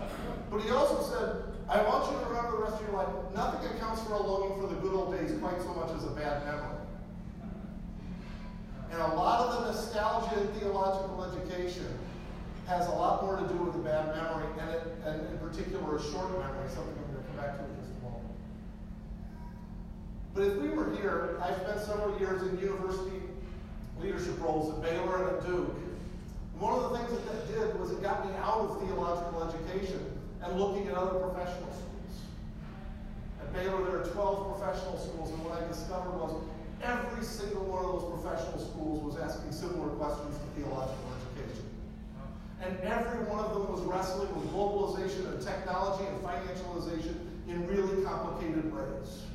But 0.50 0.62
he 0.62 0.70
also 0.70 1.02
said, 1.10 1.42
I 1.68 1.82
want 1.82 2.06
you 2.06 2.18
to 2.18 2.26
remember 2.26 2.58
the 2.58 2.62
rest 2.70 2.80
of 2.80 2.86
your 2.86 3.02
life, 3.02 3.10
nothing 3.34 3.66
accounts 3.74 4.02
for 4.02 4.14
a 4.14 4.22
longing 4.22 4.60
for 4.60 4.66
the 4.66 4.80
good 4.80 4.94
old 4.94 5.10
days 5.10 5.36
quite 5.38 5.60
so 5.62 5.74
much 5.74 5.90
as 5.90 6.04
a 6.04 6.10
bad 6.14 6.46
memory. 6.46 6.78
And 8.92 9.00
a 9.02 9.14
lot 9.14 9.46
of 9.46 9.58
the 9.58 9.72
nostalgia 9.72 10.40
in 10.40 10.48
theological 10.58 11.22
education 11.24 11.86
has 12.66 12.86
a 12.86 12.92
lot 12.92 13.22
more 13.22 13.36
to 13.36 13.46
do 13.46 13.54
with 13.54 13.74
a 13.74 13.78
bad 13.78 14.14
memory, 14.14 14.46
and, 14.60 14.70
it, 14.70 14.82
and 15.04 15.26
in 15.26 15.38
particular, 15.38 15.96
a 15.96 16.02
short 16.02 16.30
memory, 16.38 16.70
something 16.70 16.94
I'm 16.94 17.10
going 17.10 17.22
to 17.22 17.28
come 17.28 17.36
back 17.36 17.58
to 17.58 17.64
in 17.66 17.74
just 17.82 17.90
a 17.98 18.02
moment. 18.02 18.30
But 20.34 20.44
if 20.44 20.56
we 20.58 20.68
were 20.68 20.94
here, 20.96 21.40
I 21.42 21.52
spent 21.54 21.80
several 21.80 22.18
years 22.18 22.42
in 22.42 22.58
university 22.58 23.16
leadership 24.00 24.40
roles 24.40 24.72
at 24.74 24.82
Baylor 24.82 25.28
and 25.28 25.36
at 25.36 25.46
Duke. 25.46 25.76
One 26.58 26.74
of 26.74 26.90
the 26.90 26.98
things 26.98 27.10
that 27.10 27.26
that 27.26 27.48
did 27.48 27.80
was 27.80 27.90
it 27.90 28.02
got 28.02 28.24
me 28.26 28.32
out 28.36 28.60
of 28.60 28.80
theological 28.80 29.48
education 29.48 30.00
and 30.42 30.60
looking 30.60 30.88
at 30.88 30.94
other 30.94 31.18
professional 31.18 31.72
schools. 31.72 32.14
At 33.40 33.52
Baylor, 33.52 33.84
there 33.84 34.00
are 34.00 34.06
12 34.06 34.58
professional 34.58 34.98
schools, 34.98 35.30
and 35.30 35.44
what 35.44 35.62
I 35.62 35.66
discovered 35.66 36.16
was 36.16 36.32
Every 36.82 37.22
single 37.22 37.64
one 37.68 37.84
of 37.84 37.92
those 37.92 38.08
professional 38.08 38.56
schools 38.56 39.04
was 39.04 39.20
asking 39.20 39.52
similar 39.52 39.92
questions 40.00 40.32
to 40.32 40.46
theological 40.56 41.12
education. 41.20 41.68
And 42.64 42.72
every 42.80 43.28
one 43.28 43.44
of 43.44 43.52
them 43.52 43.68
was 43.68 43.84
wrestling 43.84 44.32
with 44.32 44.48
globalization 44.48 45.28
and 45.28 45.44
technology 45.44 46.08
and 46.08 46.16
financialization 46.24 47.20
in 47.48 47.66
really 47.68 48.02
complicated 48.02 48.72
ways. 48.72 49.28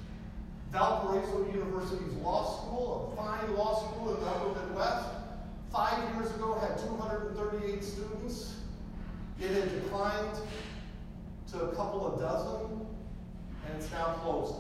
Valparaiso 0.75 1.45
University's 1.53 2.13
law 2.15 2.43
school, 2.43 3.13
a 3.13 3.15
fine 3.15 3.55
law 3.55 3.79
school 3.79 4.13
in 4.13 4.19
the 4.19 4.27
upper 4.27 4.59
Midwest, 4.59 5.07
five 5.71 6.13
years 6.13 6.35
ago 6.35 6.59
had 6.59 6.77
238 6.77 7.81
students. 7.81 8.55
It 9.39 9.51
had 9.51 9.83
declined 9.83 10.37
to 11.51 11.61
a 11.61 11.75
couple 11.75 12.05
of 12.05 12.19
dozen, 12.19 12.85
and 13.65 13.77
it's 13.77 13.89
now 13.91 14.17
closed. 14.21 14.55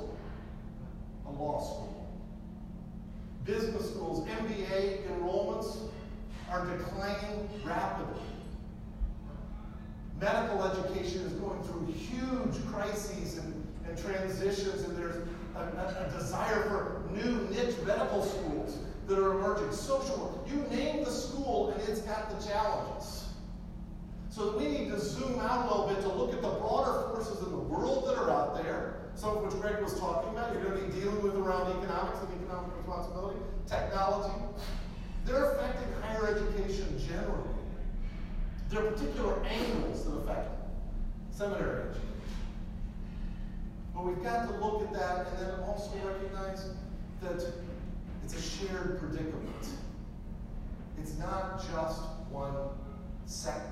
A 1.27 1.31
law 1.31 1.61
school 1.61 1.95
business 3.45 3.91
schools, 3.91 4.27
MBA 4.27 5.07
enrollments 5.07 5.77
are 6.49 6.65
declining 6.65 7.47
rapidly. 7.63 8.21
Medical 10.19 10.63
education 10.63 11.21
is 11.21 11.33
going 11.33 11.61
through 11.63 11.85
huge 11.93 12.65
crises 12.71 13.37
and, 13.37 13.67
and 13.87 13.97
transitions, 13.97 14.83
and 14.83 14.97
there's 14.97 15.27
a, 15.55 15.59
a, 15.59 16.07
a 16.07 16.11
desire 16.17 16.63
for 16.63 17.01
new 17.11 17.47
niche 17.49 17.75
medical 17.85 18.23
schools 18.23 18.79
that 19.07 19.19
are 19.19 19.31
emerging. 19.31 19.71
Social 19.71 20.17
work, 20.17 20.47
you 20.47 20.63
name 20.75 21.03
the 21.03 21.11
school, 21.11 21.69
and 21.69 21.81
it's 21.89 22.01
got 22.01 22.29
the 22.29 22.47
challenges. 22.47 23.25
So 24.29 24.57
we 24.57 24.67
need 24.67 24.89
to 24.89 24.99
zoom 24.99 25.39
out 25.39 25.65
a 25.65 25.73
little 25.73 25.87
bit 25.87 26.01
to 26.01 26.09
look 26.09 26.33
at 26.33 26.41
the 26.41 26.49
broader 26.49 27.09
forces 27.09 27.41
in 27.45 27.51
the 27.51 27.57
world 27.57 28.07
that 28.07 28.17
are 28.17 28.29
out 28.29 28.61
there 28.61 28.95
some 29.15 29.37
of 29.37 29.43
which 29.43 29.61
Greg 29.61 29.81
was 29.81 29.97
talking 29.97 30.29
about, 30.31 30.53
you're 30.53 30.63
going 30.63 30.77
to 30.77 30.85
be 30.87 30.99
dealing 30.99 31.21
with 31.23 31.35
around 31.35 31.71
economics 31.81 32.19
and 32.19 32.41
economic 32.41 32.75
responsibility, 32.77 33.39
technology. 33.65 34.33
They're 35.25 35.53
affecting 35.53 35.93
higher 36.01 36.35
education 36.35 37.01
generally. 37.07 37.49
There 38.69 38.85
are 38.85 38.91
particular 38.91 39.41
angles 39.45 40.05
that 40.05 40.11
affect 40.17 40.49
seminary 41.31 41.89
education. 41.89 42.14
But 43.95 44.03
we've 44.03 44.21
got 44.21 44.47
to 44.49 44.65
look 44.65 44.83
at 44.83 44.93
that 44.93 45.27
and 45.27 45.39
then 45.39 45.59
also 45.61 45.91
recognize 46.05 46.69
that 47.21 47.53
it's 48.23 48.37
a 48.37 48.41
shared 48.41 48.99
predicament. 48.99 49.67
It's 50.99 51.17
not 51.17 51.59
just 51.59 52.01
one 52.29 52.53
sector. 53.25 53.71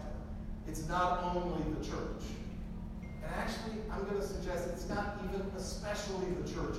It's 0.67 0.87
not 0.87 1.35
only 1.35 1.63
the 1.77 1.85
church. 1.85 2.23
And 3.01 3.33
actually, 3.35 3.81
I'm 3.91 4.03
going 4.05 4.21
to 4.21 4.25
suggest 4.25 4.69
it's 4.69 4.87
not 4.87 5.19
even 5.27 5.45
especially 5.57 6.27
the 6.41 6.49
church. 6.49 6.77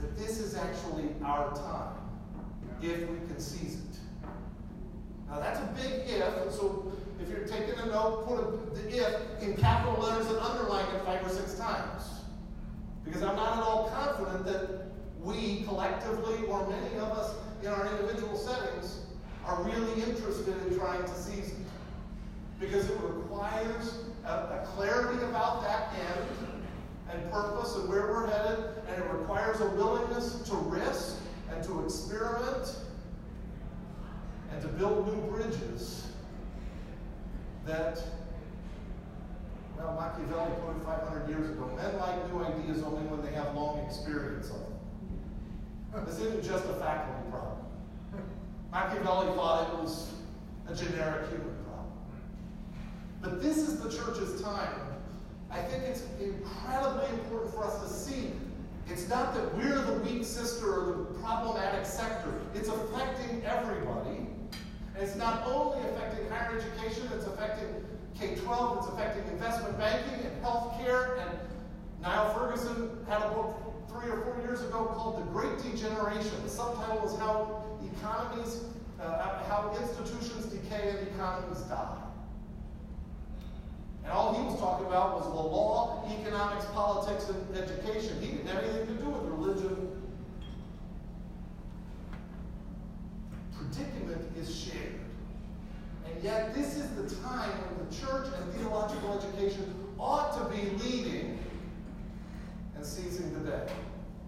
That 0.00 0.16
this 0.16 0.38
is 0.38 0.56
actually 0.56 1.10
our 1.22 1.54
time, 1.54 1.94
if 2.80 3.00
we 3.00 3.16
can 3.26 3.38
seize 3.38 3.74
it. 3.74 3.98
Now, 5.28 5.40
that's 5.40 5.60
a 5.60 5.68
big 5.76 6.08
if, 6.08 6.52
so 6.52 6.89
taking 7.50 7.78
a 7.80 7.86
note, 7.86 8.26
put 8.26 8.74
the 8.74 8.96
if 8.96 9.42
in 9.42 9.56
capital 9.56 10.00
letters 10.00 10.26
and 10.26 10.38
underline 10.38 10.86
it 10.94 11.04
five 11.04 11.24
or 11.26 11.28
six 11.28 11.54
times. 11.54 12.20
Because 13.04 13.22
I'm 13.22 13.36
not 13.36 13.58
at 13.58 13.62
all 13.62 13.90
confident 13.90 14.44
that 14.46 14.86
we 15.20 15.64
collectively, 15.64 16.46
or 16.46 16.68
many 16.68 16.96
of 16.96 17.10
us 17.12 17.34
in 17.62 17.68
our 17.68 17.86
individual 17.86 18.36
settings, 18.36 19.00
are 19.44 19.62
really 19.64 20.02
interested 20.02 20.54
in 20.66 20.78
trying 20.78 21.02
to 21.02 21.14
seize 21.14 21.50
it. 21.50 21.56
Because 22.60 22.88
it 22.88 22.98
requires 23.00 24.04
a, 24.24 24.30
a 24.30 24.68
clarity 24.74 25.22
about 25.24 25.62
that 25.62 25.92
end 25.94 26.62
and 27.10 27.32
purpose 27.32 27.74
and 27.76 27.88
where 27.88 28.02
we're 28.02 28.26
headed, 28.28 28.64
and 28.88 29.02
it 29.02 29.10
requires 29.10 29.60
a 29.60 29.68
willingness 29.70 30.42
to 30.42 30.54
risk 30.54 31.16
and 31.50 31.64
to 31.64 31.84
experiment 31.84 32.76
and 34.52 34.62
to 34.62 34.68
build 34.68 35.06
new 35.06 35.30
bridges 35.30 36.09
that, 37.66 38.02
well, 39.76 39.94
Machiavelli 39.94 40.52
it 40.52 40.84
500 40.84 41.28
years 41.28 41.50
ago 41.50 41.70
men 41.76 41.96
like 41.98 42.32
new 42.32 42.44
ideas 42.44 42.82
only 42.82 43.02
when 43.06 43.22
they 43.22 43.32
have 43.32 43.54
long 43.54 43.78
experience 43.86 44.50
of 44.50 44.60
them. 45.92 46.04
This 46.06 46.20
isn't 46.20 46.44
just 46.44 46.64
a 46.66 46.74
faculty 46.74 47.30
problem. 47.30 47.58
Machiavelli 48.72 49.34
thought 49.34 49.68
it 49.68 49.78
was 49.82 50.12
a 50.68 50.74
generic 50.74 51.28
human 51.28 51.54
problem. 51.64 51.92
But 53.20 53.42
this 53.42 53.56
is 53.56 53.80
the 53.80 53.90
church's 53.90 54.40
time. 54.40 54.80
I 55.50 55.60
think 55.62 55.84
it's 55.84 56.04
incredibly 56.20 57.08
important 57.10 57.52
for 57.52 57.64
us 57.64 57.82
to 57.82 57.88
see 57.88 58.30
it's 58.88 59.08
not 59.08 59.34
that 59.34 59.54
we're 59.56 59.80
the 59.82 60.00
weak 60.04 60.24
sister 60.24 60.66
or 60.66 60.86
the 60.86 61.18
problematic 61.20 61.86
sector. 61.86 62.32
It's 62.54 62.68
affecting 62.68 63.42
everybody. 63.44 64.19
And 65.00 65.08
it's 65.08 65.16
not 65.16 65.44
only 65.46 65.78
affecting 65.88 66.28
higher 66.28 66.58
education, 66.58 67.08
it's 67.14 67.26
affecting 67.26 67.68
K 68.18 68.34
12, 68.34 68.76
it's 68.76 68.88
affecting 68.88 69.32
investment 69.32 69.78
banking 69.78 70.26
and 70.26 70.44
healthcare. 70.44 71.18
And 71.22 71.38
Niall 72.02 72.34
Ferguson 72.34 72.98
had 73.08 73.22
a 73.22 73.30
book 73.30 73.56
three 73.88 74.10
or 74.10 74.20
four 74.20 74.36
years 74.44 74.60
ago 74.60 74.92
called 74.94 75.22
The 75.22 75.30
Great 75.32 75.56
Degeneration. 75.62 76.32
The 76.42 76.50
subtitle 76.50 76.98
was 76.98 77.18
How 77.18 77.64
Economies, 77.96 78.64
uh, 79.00 79.42
How 79.48 79.74
Institutions 79.80 80.44
Decay 80.52 80.90
and 80.90 81.08
Economies 81.08 81.60
Die. 81.60 81.96
And 84.04 84.12
all 84.12 84.34
he 84.34 84.42
was 84.42 84.60
talking 84.60 84.84
about 84.84 85.14
was 85.14 85.24
the 85.24 85.40
law, 85.40 86.04
economics, 86.20 86.66
politics, 86.74 87.30
and 87.30 87.56
education. 87.56 88.20
He 88.20 88.32
didn't 88.32 88.48
have 88.48 88.64
anything 88.64 88.98
to 88.98 89.02
do 89.02 89.08
with 89.08 89.22
religion. 89.32 89.99
Predicament 93.60 94.22
is 94.38 94.54
shared. 94.54 95.00
And 96.06 96.24
yet, 96.24 96.54
this 96.54 96.76
is 96.76 96.88
the 96.92 97.14
time 97.22 97.50
when 97.50 97.88
the 97.88 97.94
church 97.94 98.26
and 98.34 98.54
theological 98.54 99.18
education 99.18 99.74
ought 99.98 100.32
to 100.38 100.56
be 100.56 100.70
leading 100.82 101.38
and 102.74 102.84
seizing 102.84 103.32
the 103.34 103.50
day. 103.50 103.66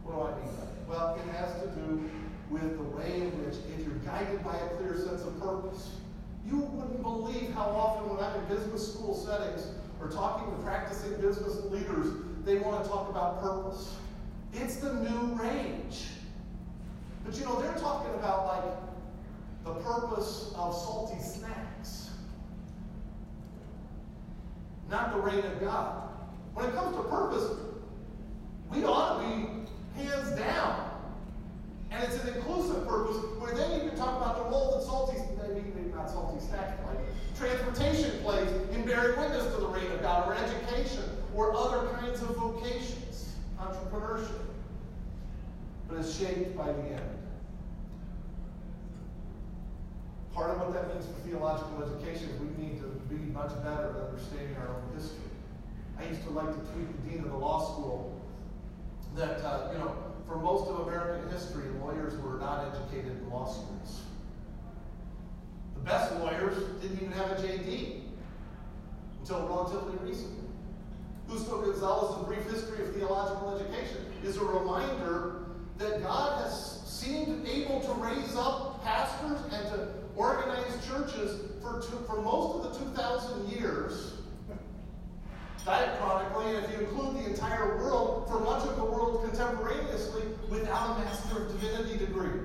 What 0.04 0.14
do 0.14 0.22
I 0.22 0.44
mean 0.44 0.54
by 0.54 0.64
that? 0.64 0.88
Well, 0.88 1.16
it 1.16 1.34
has 1.34 1.60
to 1.62 1.68
do 1.68 2.10
with 2.50 2.76
the 2.76 2.84
way 2.84 3.22
in 3.22 3.30
which, 3.42 3.56
if 3.78 3.86
you're 3.86 3.96
guided 4.04 4.44
by 4.44 4.54
a 4.56 4.68
clear 4.76 4.96
sense 4.96 5.22
of 5.22 5.40
purpose, 5.40 5.92
you 6.46 6.58
wouldn't 6.58 7.02
believe 7.02 7.54
how 7.54 7.70
often 7.70 8.14
when 8.14 8.22
I'm 8.22 8.38
in 8.40 8.44
business 8.54 8.92
school 8.92 9.14
settings 9.14 9.68
or 10.00 10.08
talking 10.08 10.54
to 10.54 10.62
practicing 10.62 11.18
business 11.20 11.64
leaders, 11.70 12.08
they 12.44 12.58
want 12.58 12.84
to 12.84 12.90
talk 12.90 13.08
about 13.08 13.40
purpose. 13.40 13.94
It's 14.52 14.76
the 14.76 14.92
new 14.94 15.34
rage. 15.40 16.08
But 17.24 17.38
you 17.38 17.44
know, 17.44 17.62
they're 17.62 17.78
talking 17.78 18.12
about 18.14 18.46
like 18.46 18.91
the 19.64 19.75
purpose 19.75 20.52
of 20.57 20.75
salty 20.75 21.21
snacks, 21.23 22.11
not 24.90 25.12
the 25.14 25.21
reign 25.21 25.45
of 25.45 25.61
God. 25.61 26.09
When 26.54 26.66
it 26.66 26.75
comes 26.75 26.97
to 26.97 27.02
purpose, 27.04 27.59
we 28.71 28.85
ought 28.85 29.21
to 29.21 29.28
be 29.28 30.02
hands 30.02 30.38
down. 30.38 30.90
And 31.90 32.03
it's 32.05 32.22
an 32.22 32.35
inclusive 32.35 32.87
purpose 32.87 33.16
where 33.38 33.55
then 33.55 33.81
you 33.81 33.88
can 33.88 33.96
talk 33.98 34.20
about 34.20 34.37
the 34.38 34.44
role 34.44 34.72
that 34.77 34.83
salty, 34.83 35.18
maybe 35.38 35.90
not 35.94 36.11
salty 36.11 36.44
snacks 36.44 36.81
play, 36.85 36.96
transportation 37.37 38.18
plays 38.22 38.48
in 38.72 38.85
bearing 38.85 39.18
witness 39.18 39.44
to 39.55 39.61
the 39.61 39.68
reign 39.68 39.90
of 39.92 40.03
God, 40.03 40.29
or 40.29 40.35
education, 40.35 41.05
or 41.35 41.55
other 41.55 41.88
kinds 41.94 42.22
of 42.22 42.37
vocations, 42.37 43.35
entrepreneurship. 43.59 44.40
But 45.88 45.98
it's 45.98 46.18
shaped 46.18 46.57
by 46.57 46.72
the 46.72 46.83
end. 46.83 47.21
Part 50.35 50.51
of 50.51 50.61
what 50.61 50.73
that 50.73 50.88
means 50.95 51.07
for 51.07 51.29
theological 51.29 51.85
education 51.85 52.31
is 52.31 52.40
we 52.40 52.64
need 52.64 52.81
to 52.81 52.88
be 53.09 53.16
much 53.33 53.53
better 53.62 53.92
at 53.97 54.09
understanding 54.09 54.57
our 54.57 54.77
own 54.77 54.83
history. 54.97 55.29
I 55.99 56.09
used 56.09 56.23
to 56.25 56.31
like 56.31 56.49
to 56.49 56.73
tweet 56.73 56.88
the 56.88 57.11
dean 57.11 57.25
of 57.25 57.31
the 57.31 57.37
law 57.37 57.61
school 57.61 58.21
that, 59.14 59.45
uh, 59.45 59.71
you 59.73 59.79
know, 59.79 59.95
for 60.27 60.37
most 60.37 60.68
of 60.68 60.88
American 60.88 61.31
history, 61.31 61.64
lawyers 61.81 62.16
were 62.23 62.38
not 62.38 62.73
educated 62.73 63.12
in 63.18 63.31
law 63.31 63.47
schools. 63.47 64.01
The 65.75 65.81
best 65.81 66.14
lawyers 66.16 66.57
didn't 66.81 66.97
even 66.97 67.12
have 67.12 67.33
a 67.33 67.35
JD 67.35 68.01
until 69.21 69.47
relatively 69.47 70.09
recently. 70.09 70.45
Justo 71.29 71.62
Gonzalez's 71.62 72.27
Brief 72.27 72.51
History 72.51 72.87
of 72.87 72.95
Theological 72.95 73.59
Education 73.59 74.07
is 74.25 74.37
a 74.37 74.45
reminder 74.45 75.45
that 75.79 76.03
God 76.03 76.42
has 76.42 76.81
seemed 76.87 77.47
able 77.47 77.81
to 77.81 77.92
raise 77.95 78.35
up 78.37 78.83
pastors 78.85 79.40
and 79.53 79.68
to 79.68 80.01
organize 80.16 80.87
churches 80.87 81.40
for, 81.61 81.81
for 81.81 82.20
most 82.20 82.66
of 82.66 82.72
the 82.72 82.79
2,000 82.79 83.48
years 83.48 84.14
diachronically, 85.64 86.57
and 86.57 86.64
if 86.64 86.72
you 86.72 86.87
include 86.87 87.25
the 87.25 87.31
entire 87.31 87.77
world, 87.79 88.29
for 88.29 88.40
much 88.40 88.66
of 88.66 88.77
the 88.77 88.85
world 88.85 89.25
contemporaneously, 89.29 90.22
without 90.51 90.96
a 90.96 91.05
Master 91.05 91.44
of 91.44 91.61
Divinity 91.61 91.98
degree. 91.98 92.40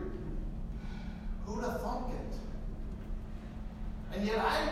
Who'd 1.46 1.64
have 1.64 1.82
thunk 1.82 2.14
it? 2.14 2.38
And 4.16 4.26
yet 4.26 4.40
I 4.40 4.72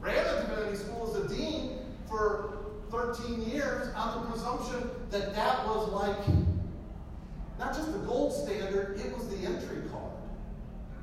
ran 0.00 0.24
a 0.24 0.42
divinity 0.42 0.76
school 0.76 1.14
as 1.14 1.24
a 1.24 1.34
dean 1.34 1.78
for 2.08 2.60
13 2.90 3.42
years 3.50 3.92
on 3.94 4.22
the 4.22 4.30
presumption 4.30 4.90
that 5.10 5.34
that 5.34 5.66
was 5.66 5.88
like 5.90 6.26
not 7.58 7.74
just 7.74 7.92
the 7.92 7.98
gold 7.98 8.32
standard, 8.32 8.98
it 8.98 9.14
was 9.14 9.28
the 9.28 9.46
entry. 9.46 9.82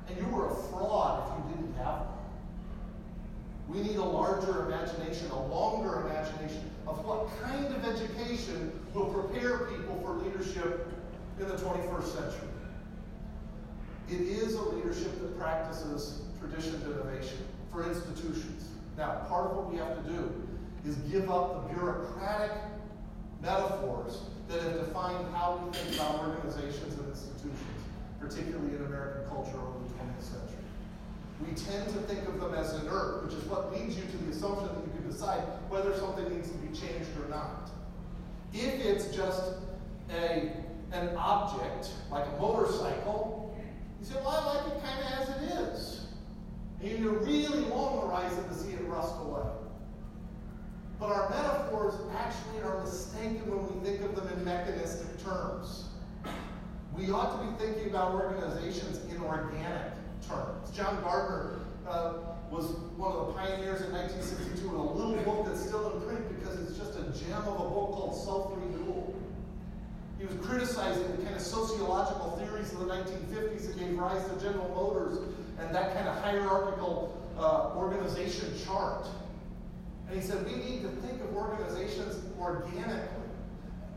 And 0.10 0.18
you 0.18 0.28
were 0.28 0.52
a 0.52 0.56
fraud 0.56 1.24
if 1.28 1.46
you 1.46 1.56
didn't 1.56 1.76
have 1.78 2.02
one. 2.02 2.18
We 3.68 3.82
need 3.82 3.98
a 3.98 4.04
larger 4.04 4.66
imagination, 4.66 5.30
a 5.32 5.46
longer 5.48 6.08
imagination 6.08 6.72
of 6.88 7.04
what 7.04 7.28
kind 7.44 7.66
of 7.66 7.84
education 7.84 8.72
will 8.94 9.08
prepare 9.08 9.60
people 9.66 10.00
for 10.02 10.14
leadership 10.14 10.88
in 11.40 11.48
the 11.48 11.56
21st 11.56 12.14
century. 12.14 12.48
It 14.10 14.22
is 14.22 14.54
a 14.54 14.62
leadership 14.62 15.20
that 15.20 15.38
practices 15.38 16.22
tradition 16.40 16.80
to 16.82 16.94
innovation 16.94 17.40
for 17.72 17.86
institutions. 17.86 18.70
Now, 18.98 19.26
part 19.28 19.52
of 19.52 19.58
what 19.58 19.72
we 19.72 19.78
have 19.78 20.02
to 20.04 20.10
do 20.10 20.48
is 20.86 20.96
give 21.12 21.30
up 21.30 21.68
the 21.68 21.74
bureaucratic 21.74 22.56
metaphors 23.42 24.22
that 24.48 24.62
have 24.62 24.74
defined 24.74 25.28
how 25.36 25.62
we 25.62 25.78
think 25.78 25.96
about 25.96 26.20
organizations 26.20 26.98
and 26.98 27.10
institutions, 27.10 27.60
particularly 28.20 28.76
in 28.76 28.86
American 28.86 29.28
culture 29.30 29.58
over 29.58 29.78
the 29.84 29.87
20th 29.87 29.87
century. 29.87 29.87
We 31.40 31.54
tend 31.54 31.88
to 31.90 32.00
think 32.02 32.28
of 32.28 32.40
them 32.40 32.54
as 32.56 32.74
inert, 32.82 33.26
which 33.26 33.34
is 33.34 33.44
what 33.46 33.72
leads 33.72 33.96
you 33.96 34.04
to 34.04 34.18
the 34.18 34.32
assumption 34.32 34.68
that 34.68 34.86
you 34.86 34.92
can 35.00 35.12
decide 35.12 35.42
whether 35.70 35.96
something 35.98 36.28
needs 36.34 36.50
to 36.50 36.58
be 36.58 36.68
changed 36.68 37.10
or 37.24 37.30
not. 37.30 37.70
If 38.54 38.84
it's 38.84 39.16
just 39.16 39.54
a, 40.10 40.52
an 40.92 41.16
object, 41.16 41.92
like 42.10 42.26
a 42.26 42.42
motorcycle, 42.42 43.56
you 44.00 44.06
say, 44.06 44.16
well, 44.16 44.30
I 44.30 44.56
like 44.56 44.74
it 44.74 44.84
kind 44.84 45.00
of 45.00 45.20
as 45.20 45.30
it 45.30 45.60
is. 45.60 46.08
And 46.82 47.00
you 47.00 47.10
really 47.10 47.66
long 47.66 48.08
horizon 48.08 48.48
to 48.48 48.54
see 48.56 48.72
it 48.72 48.84
rust 48.84 49.14
away. 49.22 49.48
But 51.00 51.12
our 51.12 51.30
metaphors 51.30 51.94
actually 52.18 52.62
are 52.64 52.84
mistaken 52.84 53.44
when 53.46 53.62
we 53.68 53.88
think 53.88 54.02
of 54.02 54.16
them 54.16 54.28
in 54.34 54.44
mechanistic 54.44 55.24
terms. 55.24 55.86
We 56.96 57.12
ought 57.12 57.40
to 57.40 57.48
be 57.48 57.66
thinking 57.66 57.90
about 57.92 58.14
organizations 58.14 59.06
in 59.14 59.22
organic 59.22 59.94
John 60.74 61.02
Gardner 61.02 61.60
uh, 61.88 62.14
was 62.52 62.66
one 62.98 63.12
of 63.12 63.28
the 63.28 63.34
pioneers 63.34 63.82
in 63.82 63.92
1962 63.92 64.68
in 64.68 64.76
a 64.76 64.92
little 64.92 65.16
book 65.24 65.48
that's 65.48 65.66
still 65.66 65.96
in 65.96 66.02
print 66.04 66.22
because 66.40 66.60
it's 66.60 66.78
just 66.78 67.00
a 67.00 67.04
gem 67.16 67.42
of 67.48 67.56
a 67.56 67.68
book 67.72 67.96
called 67.96 68.16
Self-Renewal. 68.24 69.16
He 70.20 70.26
was 70.26 70.36
criticizing 70.46 71.10
the 71.16 71.24
kind 71.24 71.36
of 71.36 71.42
sociological 71.42 72.38
theories 72.38 72.74
of 72.74 72.80
the 72.80 72.86
1950s 72.86 73.68
that 73.68 73.80
gave 73.80 73.98
rise 73.98 74.24
to 74.28 74.36
General 74.44 74.68
Motors 74.76 75.18
and 75.60 75.74
that 75.74 75.96
kind 75.96 76.08
of 76.08 76.18
hierarchical 76.22 77.16
uh, 77.38 77.78
organization 77.78 78.52
chart. 78.66 79.08
And 80.10 80.20
he 80.20 80.26
said, 80.26 80.46
we 80.46 80.56
need 80.56 80.82
to 80.84 80.90
think 81.08 81.22
of 81.22 81.36
organizations 81.36 82.22
organically, 82.40 83.32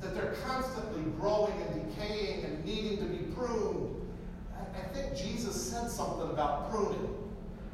that 0.00 0.14
they're 0.14 0.34
constantly 0.46 1.02
growing 1.18 1.54
and 1.62 1.94
decaying 1.94 2.44
and 2.44 2.64
needing 2.64 2.98
to 2.98 3.04
be 3.04 3.24
pruned. 3.34 3.99
I, 4.80 4.92
think 4.94 5.16
Jesus 5.16 5.60
said 5.60 5.90
something 5.90 6.30
about 6.30 6.70
pruning. 6.70 7.08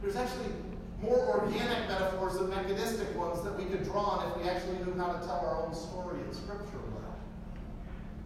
There's 0.03 0.17
actually 0.17 0.53
more 1.01 1.41
organic 1.41 1.89
metaphors 1.89 2.39
than 2.39 2.51
mechanistic 2.51 3.17
ones 3.17 3.43
that 3.43 3.57
we 3.57 3.65
could 3.65 3.85
draw 3.85 4.03
on 4.03 4.31
if 4.31 4.37
we 4.37 4.49
actually 4.49 4.79
knew 4.85 4.95
how 4.99 5.13
to 5.13 5.19
tell 5.27 5.41
our 5.45 5.67
own 5.67 5.75
story 5.75 6.21
in 6.27 6.33
Scripture 6.35 6.79
well. 6.95 7.17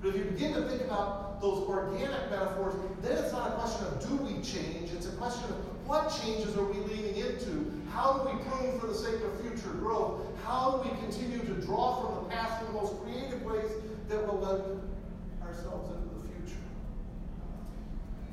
But 0.00 0.10
if 0.10 0.16
you 0.16 0.24
begin 0.24 0.54
to 0.54 0.62
think 0.68 0.82
about 0.82 1.40
those 1.40 1.68
organic 1.68 2.30
metaphors, 2.30 2.74
then 3.02 3.18
it's 3.18 3.32
not 3.32 3.48
a 3.48 3.52
question 3.54 3.86
of 3.86 4.08
do 4.08 4.16
we 4.24 4.42
change, 4.42 4.92
it's 4.92 5.06
a 5.06 5.12
question 5.12 5.44
of 5.50 5.56
what 5.86 6.08
changes 6.22 6.56
are 6.56 6.64
we 6.64 6.78
leaning 6.80 7.16
into? 7.16 7.72
How 7.90 8.18
do 8.18 8.30
we 8.30 8.42
prune 8.44 8.78
for 8.78 8.86
the 8.86 8.94
sake 8.94 9.20
of 9.22 9.40
future 9.40 9.74
growth? 9.78 10.20
How 10.44 10.80
do 10.82 10.88
we 10.88 10.96
continue 11.00 11.40
to 11.40 11.66
draw 11.66 12.00
from 12.00 12.24
the 12.24 12.30
past 12.30 12.62
in 12.62 12.68
the 12.68 12.80
most 12.80 12.94
creative 13.02 13.42
ways 13.42 13.70
that 14.08 14.26
will 14.26 14.38
lend 14.38 14.80
ourselves? 15.42 15.99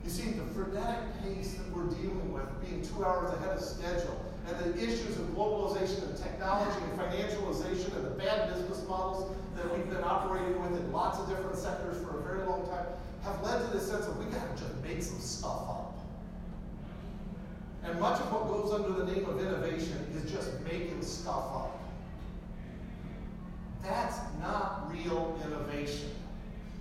You 0.08 0.14
see, 0.14 0.32
the 0.32 0.46
frenetic 0.54 1.04
pace 1.22 1.56
that 1.56 1.70
we're 1.76 1.90
dealing 1.90 2.32
with, 2.32 2.46
being 2.66 2.82
two 2.82 3.04
hours 3.04 3.34
ahead 3.34 3.58
of 3.58 3.62
schedule, 3.62 4.18
and 4.48 4.58
the 4.58 4.82
issues 4.82 5.18
of 5.20 5.26
globalization 5.36 6.08
and 6.08 6.16
technology 6.16 6.80
and 6.82 6.98
financialization 6.98 7.94
and 7.94 8.06
the 8.06 8.12
bad 8.12 8.54
business 8.54 8.88
models 8.88 9.36
that 9.58 9.70
we've 9.76 9.90
been 9.90 10.06
operating 10.06 10.62
with 10.62 10.80
in 10.80 10.94
lots 10.94 11.20
of 11.20 11.28
different 11.28 11.58
sectors 11.58 12.02
for 12.02 12.20
a 12.20 12.24
very 12.24 12.48
long 12.48 12.66
time 12.70 12.86
have 13.24 13.44
led 13.44 13.60
to 13.66 13.78
this 13.78 13.86
sense 13.86 14.06
of 14.06 14.18
we 14.18 14.32
got 14.32 14.56
to 14.56 14.64
just 14.64 14.74
make 14.82 15.04
some 15.04 15.20
stuff 15.20 15.68
up. 15.68 15.98
And 17.84 18.00
much 18.00 18.22
of 18.22 18.32
what 18.32 18.48
goes 18.48 18.72
under 18.72 19.04
the 19.04 19.12
name 19.12 19.26
of 19.26 19.42
innovation 19.42 20.08
is 20.16 20.32
just 20.32 20.58
making 20.62 21.02
stuff 21.02 21.44
up. 21.54 21.82
That's 23.84 24.20
not 24.40 24.90
real 24.90 25.38
innovation. 25.46 26.12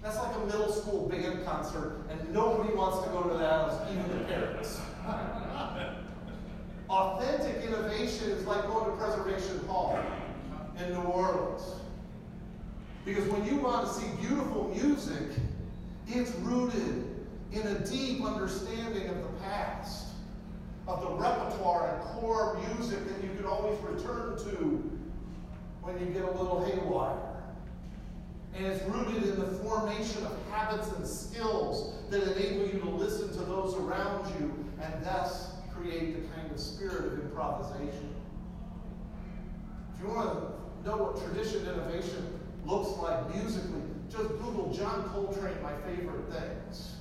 That's 0.06 0.18
like 0.18 0.36
a 0.36 0.46
middle 0.46 0.70
school 0.70 1.08
band 1.08 1.44
concert, 1.44 2.02
and 2.08 2.32
nobody 2.32 2.72
wants 2.72 3.04
to 3.04 3.10
go 3.10 3.24
to 3.24 3.36
that, 3.38 3.90
even 3.90 4.08
the 4.16 4.24
parents. 4.26 4.80
Authentic 6.88 7.64
innovation 7.64 8.30
is 8.30 8.46
like 8.46 8.68
going 8.68 8.84
to 8.88 8.96
Preservation 8.98 9.66
Hall 9.66 9.98
in 10.78 10.92
New 10.92 11.00
Orleans. 11.00 11.60
Because 13.04 13.24
when 13.30 13.44
you 13.46 13.56
want 13.56 13.88
to 13.88 13.94
see 13.94 14.06
beautiful 14.20 14.72
music, 14.80 15.40
it's 16.06 16.30
rooted 16.36 17.26
in 17.50 17.62
a 17.66 17.80
deep 17.80 18.22
understanding 18.22 19.08
of 19.08 19.16
the 19.16 19.40
past, 19.42 20.06
of 20.86 21.00
the 21.00 21.10
repertoire 21.16 21.96
and 21.96 22.02
core 22.20 22.56
music 22.68 23.00
that 23.08 23.24
you 23.24 23.34
can 23.34 23.44
always 23.44 23.76
return 23.80 24.38
to 24.38 24.88
when 25.82 25.98
you 25.98 26.06
get 26.12 26.22
a 26.22 26.30
little 26.30 26.64
haywire. 26.64 27.25
And 28.56 28.66
it's 28.66 28.82
rooted 28.84 29.22
in 29.22 29.38
the 29.38 29.46
formation 29.46 30.24
of 30.24 30.32
habits 30.50 30.88
and 30.92 31.06
skills 31.06 31.94
that 32.10 32.22
enable 32.22 32.66
you 32.66 32.80
to 32.80 32.88
listen 32.88 33.28
to 33.32 33.40
those 33.40 33.74
around 33.74 34.32
you 34.40 34.52
and 34.82 35.04
thus 35.04 35.50
create 35.74 36.14
the 36.14 36.34
kind 36.34 36.50
of 36.50 36.58
spirit 36.58 37.12
of 37.12 37.20
improvisation. 37.20 38.14
If 39.94 40.02
you 40.02 40.08
want 40.08 40.32
to 40.32 40.88
know 40.88 40.96
what 40.96 41.22
tradition 41.22 41.66
innovation 41.66 42.40
looks 42.64 42.98
like 42.98 43.34
musically, 43.34 43.82
just 44.10 44.28
Google 44.28 44.72
John 44.72 45.08
Coltrane, 45.10 45.62
my 45.62 45.74
favorite 45.84 46.32
things. 46.32 46.94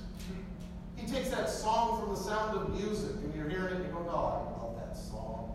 He 0.96 1.06
takes 1.06 1.30
that 1.30 1.48
song 1.48 2.00
from 2.00 2.14
the 2.14 2.20
sound 2.20 2.56
of 2.58 2.80
music, 2.80 3.12
and 3.22 3.34
you're 3.34 3.48
hearing 3.48 3.74
it, 3.74 3.76
and 3.76 3.84
you 3.86 3.92
go, 3.92 4.06
oh, 4.10 4.14
I 4.14 4.62
love 4.62 4.76
that 4.76 4.96
song. 4.96 5.54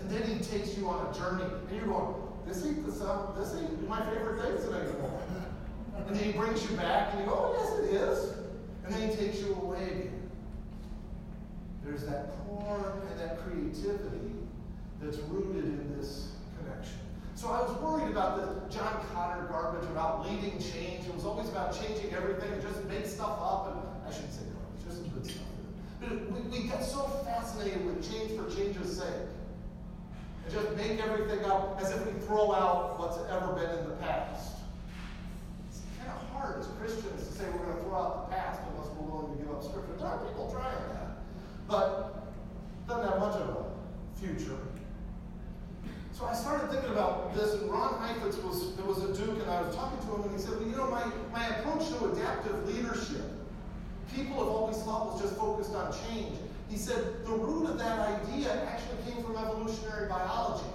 And 0.00 0.10
then 0.10 0.22
he 0.22 0.42
takes 0.42 0.76
you 0.76 0.88
on 0.88 1.06
a 1.06 1.18
journey, 1.18 1.44
and 1.44 1.76
you're 1.76 1.86
going, 1.86 2.14
this 2.46 2.64
ain't 2.64 2.84
the 2.84 2.92
sound, 2.92 3.36
this 3.40 3.54
ain't 3.54 3.88
my 3.88 4.02
favorite 4.06 4.42
things 4.42 4.64
anymore. 4.64 5.22
And 6.06 6.16
then 6.16 6.24
he 6.24 6.32
brings 6.32 6.68
you 6.68 6.76
back, 6.76 7.12
and 7.12 7.20
you 7.20 7.26
go, 7.26 7.34
oh, 7.34 7.56
yes, 7.58 7.78
it 7.78 7.94
is. 7.94 8.34
And 8.84 8.94
then 8.94 9.08
he 9.08 9.14
takes 9.14 9.40
you 9.40 9.54
away 9.54 9.84
again. 9.84 10.30
There's 11.84 12.04
that 12.06 12.32
core 12.46 13.00
and 13.10 13.20
that 13.20 13.40
creativity 13.40 14.34
that's 15.00 15.18
rooted 15.18 15.64
in 15.64 15.96
this 15.96 16.32
connection. 16.58 16.98
So 17.34 17.48
I 17.48 17.62
was 17.62 17.72
worried 17.78 18.10
about 18.10 18.36
the 18.36 18.74
John 18.74 19.02
Kotter 19.14 19.48
garbage 19.48 19.88
about 19.90 20.28
leading 20.28 20.58
change. 20.58 21.06
It 21.06 21.14
was 21.14 21.24
always 21.24 21.48
about 21.48 21.72
changing 21.72 22.12
everything 22.12 22.52
and 22.52 22.62
just 22.62 22.84
make 22.84 23.06
stuff 23.06 23.38
up. 23.40 23.72
And 23.72 24.06
I 24.06 24.14
shouldn't 24.14 24.34
say 24.34 24.42
garbage, 24.52 24.84
there's 24.84 24.98
some 24.98 25.08
good 25.08 25.24
stuff. 25.24 25.46
But 26.00 26.30
we, 26.32 26.60
we 26.60 26.68
got 26.68 26.84
so 26.84 27.02
fascinated 27.24 27.84
with 27.86 28.10
change 28.10 28.38
for 28.38 28.50
change's 28.54 28.98
sake. 28.98 29.06
And 30.44 30.52
just 30.52 30.76
make 30.76 31.00
everything 31.00 31.44
up 31.44 31.78
as 31.80 31.92
if 31.92 32.06
we 32.06 32.12
throw 32.20 32.52
out 32.52 32.98
what's 32.98 33.18
ever 33.30 33.52
been 33.54 33.70
in 33.78 33.88
the 33.88 33.96
past. 33.96 34.59
Hard 36.40 36.58
as 36.58 36.68
Christians 36.80 37.28
to 37.28 37.32
say 37.34 37.44
we're 37.52 37.66
going 37.66 37.76
to 37.76 37.82
throw 37.84 37.96
out 37.96 38.30
the 38.30 38.34
past 38.34 38.62
unless 38.72 38.88
we're 38.96 39.12
willing 39.12 39.36
to 39.36 39.44
give 39.44 39.52
up 39.52 39.62
Scripture. 39.62 39.92
There 39.98 40.06
are 40.06 40.24
people 40.24 40.50
trying 40.50 40.72
that. 40.96 41.20
But 41.68 42.32
doesn't 42.88 43.10
have 43.10 43.20
much 43.20 43.36
of 43.36 43.48
a 43.50 43.64
future. 44.18 44.56
So 46.12 46.24
I 46.24 46.32
started 46.32 46.70
thinking 46.70 46.92
about 46.92 47.34
this, 47.34 47.60
and 47.60 47.70
Ron 47.70 48.00
Heifetz 48.00 48.38
was 48.38 48.74
there 48.76 48.86
was 48.86 49.04
a 49.04 49.12
Duke, 49.12 49.42
and 49.42 49.50
I 49.50 49.60
was 49.60 49.76
talking 49.76 49.98
to 49.98 50.14
him, 50.14 50.22
and 50.22 50.32
he 50.32 50.40
said, 50.40 50.56
"Well, 50.56 50.68
you 50.68 50.76
know, 50.76 50.90
my, 50.90 51.04
my 51.30 51.46
approach 51.58 51.88
to 51.88 52.08
adaptive 52.08 52.66
leadership, 52.66 53.24
people 54.14 54.38
have 54.38 54.48
always 54.48 54.78
thought 54.78 55.12
was 55.12 55.20
just 55.20 55.36
focused 55.36 55.74
on 55.74 55.92
change." 56.08 56.38
He 56.70 56.78
said 56.78 57.22
the 57.26 57.32
root 57.32 57.68
of 57.68 57.78
that 57.78 57.98
idea 58.00 58.64
actually 58.64 58.96
came 59.12 59.22
from 59.22 59.36
evolutionary 59.36 60.08
biology. 60.08 60.72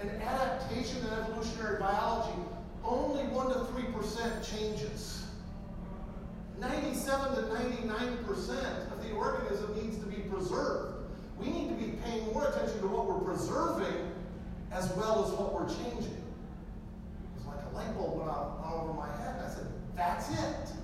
And 0.00 0.10
adaptation 0.22 0.98
in 1.04 1.12
evolutionary 1.12 1.78
biology, 1.78 2.40
only 2.86 3.24
one 3.24 3.48
to 3.48 3.64
three 3.72 3.90
percent 3.92 4.42
changes. 4.44 5.24
97 6.58 7.34
to 7.34 7.52
99 7.52 8.24
percent 8.24 8.90
of 8.90 9.02
the 9.06 9.12
organism 9.14 9.74
needs 9.76 9.98
to 9.98 10.06
be 10.06 10.22
preserved. 10.30 11.04
We 11.38 11.48
need 11.48 11.68
to 11.68 11.74
be 11.74 11.98
paying 12.04 12.32
more 12.32 12.48
attention 12.48 12.80
to 12.80 12.86
what 12.88 13.06
we're 13.06 13.34
preserving 13.34 14.12
as 14.72 14.90
well 14.96 15.24
as 15.24 15.32
what 15.32 15.52
we're 15.52 15.68
changing. 15.68 16.16
It 16.16 17.36
was 17.36 17.46
like 17.46 17.60
a 17.70 17.74
light 17.76 17.94
bulb 17.96 18.18
went 18.18 18.30
out, 18.30 18.60
over 18.64 18.92
my 18.92 19.08
head, 19.20 19.36
I 19.44 19.48
said, 19.48 19.66
That's 19.94 20.30
it. 20.30 20.76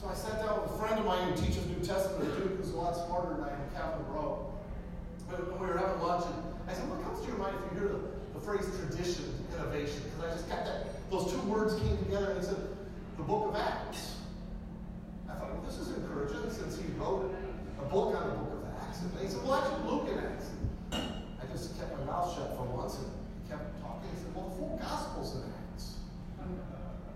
So 0.00 0.08
I 0.08 0.14
sat 0.14 0.44
down 0.44 0.62
with 0.62 0.70
a 0.70 0.78
friend 0.78 0.98
of 0.98 1.06
mine 1.06 1.32
who 1.32 1.36
teaches 1.42 1.66
New 1.66 1.82
Testament 1.82 2.30
at 2.30 2.38
Duke, 2.38 2.58
who's 2.58 2.70
a 2.70 2.76
lot 2.76 2.94
smarter 2.94 3.34
than 3.34 3.44
I 3.44 3.50
am, 3.50 3.66
Kavin 3.74 4.06
Rowe. 4.14 4.52
And 5.30 5.60
we 5.60 5.66
were 5.66 5.76
having 5.76 6.00
lunch, 6.00 6.24
and 6.26 6.70
I 6.70 6.74
said, 6.74 6.88
What 6.88 7.02
comes 7.02 7.20
to 7.20 7.26
your 7.26 7.38
mind 7.38 7.56
if 7.66 7.74
you 7.74 7.80
hear 7.80 7.88
the 7.98 8.07
phrase 8.48 8.64
tradition, 8.80 9.28
innovation? 9.52 10.00
Because 10.04 10.24
I 10.24 10.34
just 10.34 10.48
got 10.48 10.64
that, 10.64 11.10
those 11.10 11.30
two 11.30 11.40
words 11.42 11.74
came 11.74 11.98
together, 11.98 12.32
and 12.32 12.42
said, 12.42 12.56
The 13.18 13.22
book 13.22 13.48
of 13.48 13.56
Acts. 13.56 14.16
I 15.28 15.34
thought, 15.34 15.52
Well, 15.52 15.62
this 15.66 15.76
is 15.76 15.88
encouraging 15.88 16.50
since 16.50 16.78
he 16.78 16.88
wrote 16.98 17.34
a 17.78 17.84
book 17.92 18.16
on 18.16 18.30
the 18.30 18.36
book 18.36 18.64
of 18.64 18.80
Acts. 18.80 19.02
And 19.02 19.12
he 19.20 19.28
said, 19.28 19.42
Well, 19.44 19.54
actually, 19.54 19.90
Luke 19.90 20.08
and 20.08 20.20
Acts 20.20 20.48
I 20.92 21.52
just 21.52 21.78
kept 21.78 21.92
my 21.98 22.04
mouth 22.06 22.34
shut 22.34 22.56
for 22.56 22.64
once 22.64 22.96
and 22.96 23.06
kept 23.50 23.82
talking. 23.82 24.08
He 24.14 24.16
said, 24.16 24.34
Well, 24.34 24.48
the 24.48 24.56
full 24.56 24.80
Gospel's 24.80 25.36
in 25.36 25.42
Acts. 25.52 25.96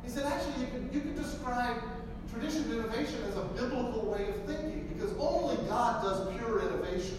He 0.05 0.11
said, 0.11 0.27
Actually, 0.27 0.67
you 0.67 0.69
could, 0.69 0.91
you 0.93 1.01
describe 1.17 1.81
tradition 2.31 2.61
of 2.65 2.73
innovation 2.73 3.25
as 3.29 3.37
a 3.37 3.45
biblical 3.57 4.05
way 4.05 4.29
of 4.29 4.37
thinking 4.45 4.89
because 4.93 5.17
only 5.19 5.57
God 5.67 6.03
does 6.03 6.29
pure 6.37 6.61
innovation. 6.61 7.19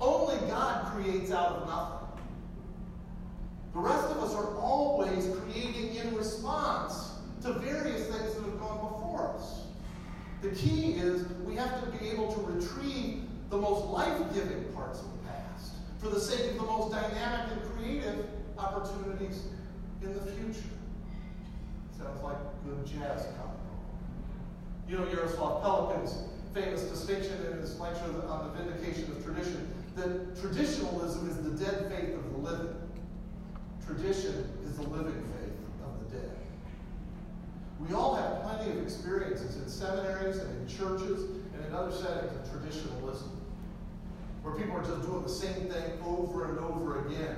Only 0.00 0.36
God 0.48 0.92
creates 0.92 1.30
out 1.30 1.62
of 1.62 1.68
nothing. 1.68 2.03
The 3.74 3.80
rest 3.80 4.04
of 4.06 4.22
us 4.22 4.34
are 4.34 4.56
always 4.56 5.28
creating 5.40 5.96
in 5.96 6.16
response 6.16 7.10
to 7.42 7.54
various 7.54 8.06
things 8.06 8.34
that 8.34 8.44
have 8.44 8.60
gone 8.60 8.78
before 8.92 9.34
us. 9.36 9.62
The 10.42 10.50
key 10.50 10.92
is 10.92 11.26
we 11.44 11.56
have 11.56 11.82
to 11.82 11.98
be 11.98 12.08
able 12.10 12.32
to 12.32 12.40
retrieve 12.40 13.24
the 13.50 13.56
most 13.58 13.86
life 13.86 14.16
giving 14.32 14.64
parts 14.72 15.00
of 15.00 15.06
the 15.06 15.28
past 15.28 15.72
for 15.98 16.08
the 16.08 16.20
sake 16.20 16.52
of 16.52 16.56
the 16.56 16.62
most 16.62 16.92
dynamic 16.92 17.50
and 17.52 17.72
creative 17.72 18.26
opportunities 18.56 19.42
in 20.02 20.14
the 20.14 20.20
future. 20.20 20.68
Sounds 21.98 22.22
like 22.22 22.36
good 22.64 22.86
jazz 22.86 23.26
coming. 23.36 23.54
You 24.88 24.98
know 24.98 25.06
Jaroslav 25.06 25.62
Pelikan's 25.62 26.14
famous 26.52 26.82
distinction 26.82 27.44
in 27.50 27.58
his 27.58 27.78
lecture 27.80 28.04
on 28.28 28.52
the 28.52 28.62
vindication 28.62 29.10
of 29.10 29.24
tradition 29.24 29.68
that 29.96 30.40
traditionalism 30.40 31.28
is 31.28 31.36
the 31.38 31.64
dead 31.64 31.90
faith 31.90 32.14
of 32.14 32.30
the 32.32 32.38
living. 32.38 32.83
Tradition 33.86 34.48
is 34.64 34.76
the 34.76 34.82
living 34.84 35.12
faith 35.12 35.58
of 35.84 36.10
the 36.10 36.16
dead. 36.16 36.36
We 37.80 37.94
all 37.94 38.14
have 38.14 38.42
plenty 38.42 38.70
of 38.70 38.82
experiences 38.82 39.56
in 39.56 39.68
seminaries 39.68 40.38
and 40.38 40.60
in 40.60 40.66
churches 40.66 41.24
and 41.54 41.66
in 41.66 41.74
other 41.74 41.92
settings 41.92 42.32
of 42.34 42.50
traditionalism 42.50 43.30
where 44.42 44.54
people 44.54 44.76
are 44.76 44.84
just 44.84 45.02
doing 45.02 45.22
the 45.22 45.28
same 45.28 45.68
thing 45.68 45.98
over 46.04 46.50
and 46.50 46.58
over 46.60 47.06
again 47.06 47.36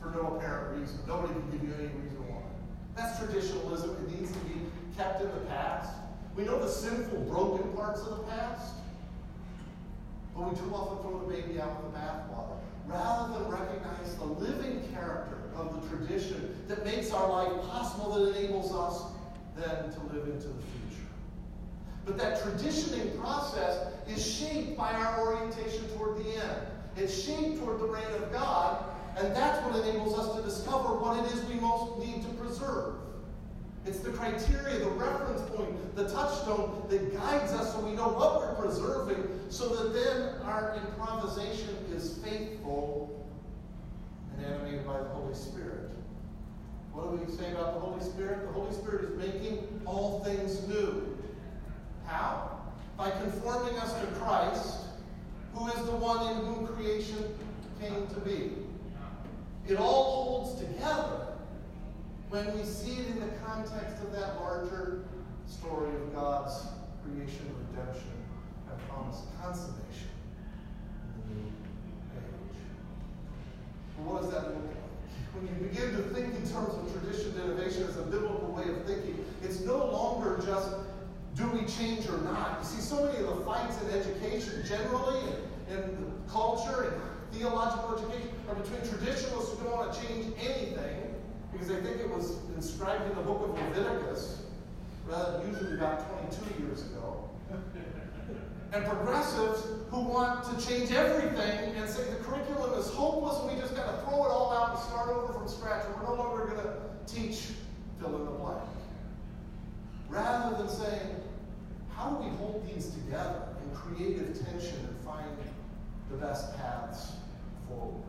for 0.00 0.10
no 0.10 0.36
apparent 0.36 0.78
reason. 0.78 0.98
Nobody 1.06 1.32
can 1.32 1.50
give 1.50 1.62
you 1.62 1.74
any 1.74 1.86
reason 1.86 2.18
why. 2.28 2.42
That's 2.94 3.18
traditionalism. 3.18 3.90
It 3.90 4.20
needs 4.20 4.30
to 4.30 4.38
be 4.40 4.60
kept 4.96 5.20
in 5.20 5.28
the 5.28 5.46
past. 5.46 5.90
We 6.36 6.44
know 6.44 6.58
the 6.60 6.68
sinful, 6.68 7.20
broken 7.22 7.72
parts 7.72 8.00
of 8.02 8.18
the 8.18 8.22
past, 8.24 8.74
but 10.36 10.50
we 10.50 10.58
too 10.58 10.72
often 10.74 11.02
throw 11.02 11.26
the 11.26 11.32
baby 11.32 11.60
out 11.60 11.82
with 11.82 11.92
the 11.92 11.98
bathwater 11.98 12.58
rather 12.86 13.34
than 13.34 13.50
recognize 13.50 14.14
the 14.16 14.24
living 14.24 14.82
character 14.92 15.37
of 15.58 15.80
the 15.80 15.96
tradition 15.96 16.56
that 16.68 16.84
makes 16.84 17.10
our 17.10 17.28
life 17.28 17.68
possible, 17.68 18.14
that 18.14 18.36
enables 18.36 18.72
us 18.72 19.02
then 19.56 19.92
to 19.92 20.14
live 20.14 20.28
into 20.28 20.48
the 20.48 20.62
future. 20.62 21.06
But 22.04 22.16
that 22.18 22.42
traditioning 22.42 23.18
process 23.18 23.92
is 24.08 24.24
shaped 24.24 24.76
by 24.76 24.92
our 24.92 25.20
orientation 25.20 25.88
toward 25.96 26.18
the 26.18 26.30
end. 26.36 26.66
It's 26.96 27.22
shaped 27.22 27.58
toward 27.58 27.80
the 27.80 27.86
reign 27.86 28.06
of 28.16 28.32
God, 28.32 28.84
and 29.16 29.34
that's 29.34 29.64
what 29.64 29.84
enables 29.84 30.18
us 30.18 30.36
to 30.36 30.42
discover 30.42 30.94
what 30.94 31.24
it 31.24 31.32
is 31.32 31.44
we 31.46 31.54
most 31.60 31.98
need 31.98 32.22
to 32.22 32.28
preserve. 32.34 32.94
It's 33.86 34.00
the 34.00 34.10
criteria, 34.10 34.78
the 34.80 34.90
reference 34.90 35.40
point, 35.50 35.96
the 35.96 36.08
touchstone 36.08 36.84
that 36.88 37.14
guides 37.14 37.52
us 37.52 37.72
so 37.72 37.80
we 37.80 37.92
know 37.92 38.08
what 38.08 38.40
we're 38.40 38.66
preserving, 38.66 39.26
so 39.48 39.68
that 39.68 39.94
then 39.94 40.34
our 40.44 40.76
improvisation 40.76 41.76
is 41.94 42.18
faithful 42.18 43.17
animated 44.44 44.86
by 44.86 44.98
the 44.98 45.08
Holy 45.08 45.34
Spirit. 45.34 45.90
What 46.92 47.10
do 47.10 47.24
we 47.24 47.36
say 47.36 47.52
about 47.52 47.74
the 47.74 47.80
Holy 47.80 48.02
Spirit? 48.02 48.46
The 48.46 48.52
Holy 48.52 48.72
Spirit 48.72 49.10
is 49.10 49.16
making 49.16 49.80
all 49.84 50.24
things 50.24 50.66
new. 50.66 51.16
How? 52.06 52.60
By 52.96 53.10
conforming 53.10 53.78
us 53.78 53.92
to 54.00 54.06
Christ, 54.18 54.76
who 55.54 55.68
is 55.68 55.86
the 55.86 55.96
one 55.96 56.36
in 56.36 56.44
whom 56.44 56.66
creation 56.66 57.38
came 57.80 58.06
to 58.08 58.20
be. 58.20 58.52
It 59.68 59.76
all 59.76 60.24
holds 60.24 60.60
together 60.60 61.26
when 62.30 62.56
we 62.56 62.64
see 62.64 62.92
it 62.92 63.06
in 63.08 63.20
the 63.20 63.36
context 63.44 64.02
of 64.02 64.12
that 64.12 64.40
larger 64.40 65.04
story 65.46 65.94
of 65.94 66.14
God's 66.14 66.66
creation, 67.04 67.54
redemption, 67.70 68.10
and 68.70 68.88
promised 68.88 69.24
consummation 69.40 70.08
in 71.14 71.34
the 71.34 71.34
new 71.34 71.46
age. 72.16 72.56
But 73.98 74.14
what 74.14 74.22
does 74.22 74.30
that 74.32 74.48
look 74.48 74.64
like? 74.64 74.78
When 75.34 75.46
you 75.46 75.68
begin 75.68 75.92
to 75.96 76.02
think 76.14 76.34
in 76.34 76.42
terms 76.48 76.74
of 76.74 76.86
tradition 76.92 77.34
and 77.38 77.50
innovation 77.50 77.84
as 77.84 77.96
a 77.96 78.02
biblical 78.02 78.48
way 78.54 78.70
of 78.70 78.86
thinking, 78.86 79.24
it's 79.42 79.60
no 79.60 79.76
longer 79.86 80.40
just 80.44 80.70
do 81.34 81.46
we 81.50 81.66
change 81.66 82.08
or 82.08 82.18
not. 82.18 82.58
You 82.60 82.66
see, 82.66 82.80
so 82.80 83.04
many 83.04 83.18
of 83.18 83.26
the 83.26 83.44
fights 83.44 83.80
in 83.82 83.90
education 83.90 84.64
generally 84.66 85.22
and 85.70 85.84
in 85.84 86.12
culture 86.28 86.90
and 86.90 86.94
theological 87.32 87.94
education 87.94 88.30
are 88.48 88.54
between 88.56 88.80
traditionalists 88.82 89.56
who 89.58 89.64
don't 89.64 89.78
want 89.78 89.92
to 89.92 90.06
change 90.06 90.34
anything 90.40 91.14
because 91.52 91.68
they 91.68 91.80
think 91.80 92.00
it 92.00 92.10
was 92.10 92.38
inscribed 92.56 93.08
in 93.10 93.16
the 93.16 93.22
book 93.22 93.42
of 93.42 93.50
Leviticus, 93.54 94.42
rather 95.06 95.44
usually 95.46 95.74
about 95.74 96.08
22 96.30 96.62
years 96.62 96.82
ago. 96.82 97.27
And 98.72 98.84
progressives 98.84 99.66
who 99.90 100.00
want 100.00 100.44
to 100.44 100.66
change 100.66 100.92
everything 100.92 101.74
and 101.76 101.88
say 101.88 102.04
the 102.10 102.16
curriculum 102.16 102.78
is 102.78 102.88
hopeless 102.88 103.40
and 103.40 103.54
we 103.54 103.60
just 103.60 103.74
got 103.74 103.86
to 103.86 104.02
throw 104.02 104.24
it 104.24 104.28
all 104.28 104.52
out 104.52 104.74
and 104.74 104.78
start 104.80 105.08
over 105.08 105.32
from 105.32 105.48
scratch 105.48 105.84
and 105.86 105.94
we're 105.96 106.14
no 106.14 106.22
longer 106.22 106.46
going 106.46 106.60
to 106.60 107.12
teach 107.12 107.48
fill 107.98 108.14
in 108.16 108.24
the 108.24 108.30
blank. 108.30 108.62
Rather 110.08 110.56
than 110.56 110.68
saying, 110.68 111.16
how 111.94 112.10
do 112.10 112.24
we 112.24 112.36
hold 112.36 112.66
these 112.72 112.90
together 112.90 113.42
in 113.62 113.76
creative 113.76 114.38
tension 114.44 114.78
and 114.78 115.00
find 115.04 115.26
the 116.10 116.16
best 116.16 116.56
paths 116.56 117.12
forward? 117.68 118.04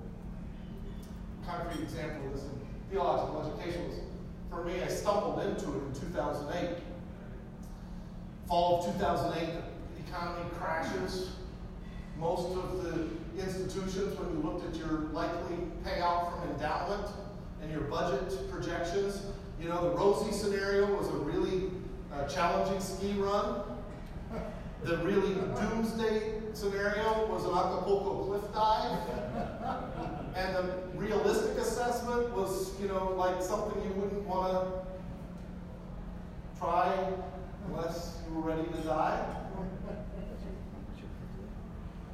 Concrete 1.45 1.84
example 1.84 2.28
of 2.28 2.34
this 2.34 2.43
in 2.43 2.52
theological 2.91 3.54
education 3.58 3.88
was, 3.88 4.00
for 4.50 4.63
me, 4.63 4.82
I 4.82 4.88
stumbled 4.88 5.39
into 5.39 5.69
it 5.69 5.82
in 5.88 6.12
2008. 6.13 6.78
Fall 8.48 8.80
of 8.80 8.93
2008, 8.93 9.54
the 9.54 9.62
economy 10.10 10.50
crashes. 10.58 11.30
Most 12.17 12.58
of 12.58 12.84
the 12.84 13.08
institutions, 13.41 14.17
when 14.19 14.30
you 14.32 14.43
looked 14.43 14.67
at 14.67 14.76
your 14.76 15.08
likely 15.13 15.56
payout 15.86 16.34
from 16.34 16.50
endowment 16.52 17.08
and 17.62 17.72
your 17.72 17.82
budget 17.82 18.52
projections, 18.52 19.24
you 19.62 19.69
know, 19.69 19.89
the 19.89 19.95
rosy 19.95 20.32
scenario 20.32 20.93
was 20.95 21.08
a 21.10 21.13
really 21.13 21.69
uh, 22.13 22.26
challenging 22.28 22.80
ski 22.80 23.13
run. 23.13 23.62
The 24.84 24.98
really 24.98 25.36
doomsday 25.36 26.34
scenario 26.54 27.28
was 27.28 27.43
an 27.43 27.52
Acapulco 27.52 28.26
cliff 28.26 28.54
dive. 28.54 28.98
And 30.36 30.56
the 30.56 30.74
realistic 30.95 31.58
assessment 31.58 32.32
was, 32.32 32.80
you 32.82 32.88
know, 32.88 33.13
like 33.17 33.41
something 33.41 33.82
you 33.84 33.91
wouldn't 33.91 34.26
want 34.26 34.54
to 34.54 34.72
try 36.58 37.12
unless 37.67 38.19
you 38.28 38.36
were 38.36 38.41
ready 38.41 38.63
to 38.63 38.82
die. 38.82 39.26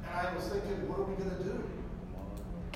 And 0.06 0.26
I 0.26 0.34
was 0.34 0.44
thinking, 0.48 0.88
what 0.88 1.00
are 1.00 1.08
we 1.08 1.14
going 1.18 1.34
to 1.36 1.42
do? 1.42 1.56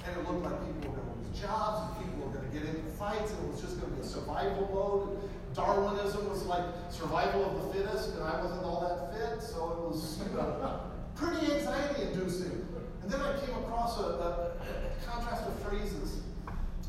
And 0.04 0.10
it 0.16 0.22
looked 0.26 0.42
like 0.42 0.58
people 0.66 0.90
were 0.90 0.98
going 0.98 1.08
to 1.08 1.18
lose 1.22 1.38
jobs 1.38 1.86
and 1.86 2.04
people 2.04 2.26
were 2.26 2.34
going 2.34 2.46
to 2.50 2.52
get 2.52 2.66
into 2.66 2.90
fights 2.98 3.30
and 3.30 3.38
it 3.46 3.48
was 3.52 3.60
just 3.60 3.78
going 3.80 3.92
to 3.92 3.96
be 3.96 4.02
a 4.02 4.08
survival 4.08 4.66
mode. 4.72 5.30
Darwinism 5.54 6.28
was 6.30 6.44
like 6.46 6.62
survival 6.90 7.44
of 7.44 7.52
the 7.58 7.74
fittest, 7.74 8.14
and 8.14 8.22
I 8.22 8.40
wasn't 8.40 8.62
all 8.62 8.80
that 8.86 9.10
fit, 9.10 9.42
so 9.42 9.58
it 9.72 9.80
was 9.90 10.22
pretty 11.16 11.52
anxiety 11.52 12.02
inducing. 12.12 12.66
And 13.02 13.10
then 13.10 13.20
I 13.20 13.38
came 13.40 13.56
across 13.64 13.98
a, 13.98 14.02
a, 14.02 14.30
a 14.62 15.06
contrast 15.06 15.46
of 15.46 15.58
phrases 15.58 16.20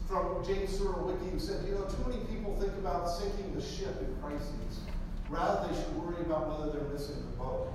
from 0.07 0.45
James 0.45 0.77
Surowiecki 0.77 1.31
who 1.31 1.39
said, 1.39 1.65
you 1.65 1.73
know, 1.73 1.85
too 1.85 2.03
many 2.07 2.21
people 2.25 2.55
think 2.59 2.73
about 2.73 3.09
sinking 3.09 3.55
the 3.55 3.61
ship 3.61 3.95
in 4.01 4.13
crises. 4.21 4.81
Rather, 5.29 5.67
they 5.67 5.73
should 5.73 5.95
worry 5.95 6.21
about 6.21 6.49
whether 6.49 6.71
they're 6.71 6.89
missing 6.89 7.15
the 7.15 7.37
boat. 7.37 7.71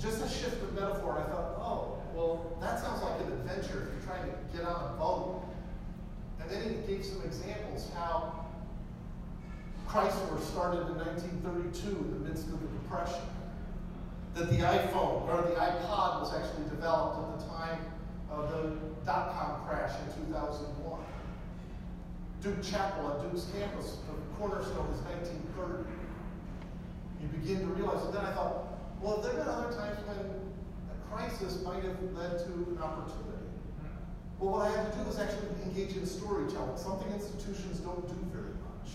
Just 0.00 0.24
a 0.24 0.28
shift 0.28 0.62
of 0.62 0.72
metaphor, 0.72 1.18
I 1.20 1.30
thought, 1.30 1.60
oh, 1.60 1.98
well, 2.14 2.56
that 2.60 2.80
sounds 2.80 3.02
like 3.02 3.20
an 3.20 3.32
adventure 3.32 3.86
if 3.86 3.92
you're 3.92 4.06
trying 4.06 4.24
to 4.24 4.56
get 4.56 4.66
on 4.66 4.94
a 4.94 4.98
boat. 4.98 5.44
And 6.40 6.50
then 6.50 6.62
he 6.62 6.94
gave 6.94 7.04
some 7.04 7.22
examples 7.22 7.90
how 7.94 8.46
Chrysler 9.86 10.40
started 10.40 10.86
in 10.88 10.96
1932 10.96 11.88
in 11.88 12.10
the 12.12 12.28
midst 12.28 12.46
of 12.46 12.60
the 12.60 12.68
Depression. 12.68 13.28
That 14.34 14.48
the 14.48 14.58
iPhone 14.58 15.28
or 15.28 15.42
the 15.42 15.56
iPod 15.56 16.20
was 16.22 16.32
actually 16.32 16.64
developed 16.70 17.18
at 17.18 17.40
the 17.40 17.46
time 17.52 17.78
of 18.30 18.48
the 18.50 19.04
dot 19.04 19.34
com 19.34 19.66
crash 19.66 19.90
in 20.06 20.26
2001. 20.28 21.00
Duke 22.40 22.62
Chapel 22.62 23.10
at 23.10 23.20
Duke's 23.20 23.46
campus, 23.52 23.98
the 24.06 24.14
cornerstone 24.38 24.88
is 24.94 25.02
1930. 25.02 25.84
You 27.20 27.28
begin 27.28 27.60
to 27.60 27.74
realize, 27.74 28.04
and 28.06 28.14
then 28.14 28.24
I 28.24 28.32
thought, 28.32 28.69
well, 29.00 29.16
there 29.18 29.32
have 29.32 29.44
been 29.44 29.48
other 29.48 29.72
times 29.72 29.98
when 30.06 30.18
a 30.18 30.96
crisis 31.08 31.62
might 31.62 31.82
have 31.82 32.00
led 32.12 32.38
to 32.38 32.52
an 32.70 32.78
opportunity. 32.82 33.48
Well, 34.38 34.52
what 34.52 34.66
I 34.66 34.70
have 34.76 34.92
to 34.92 34.98
do 35.04 35.10
is 35.10 35.18
actually 35.18 35.48
engage 35.64 35.96
in 35.96 36.06
storytelling, 36.06 36.76
something 36.76 37.12
institutions 37.12 37.80
don't 37.80 38.06
do 38.08 38.16
very 38.32 38.56
much. 38.64 38.92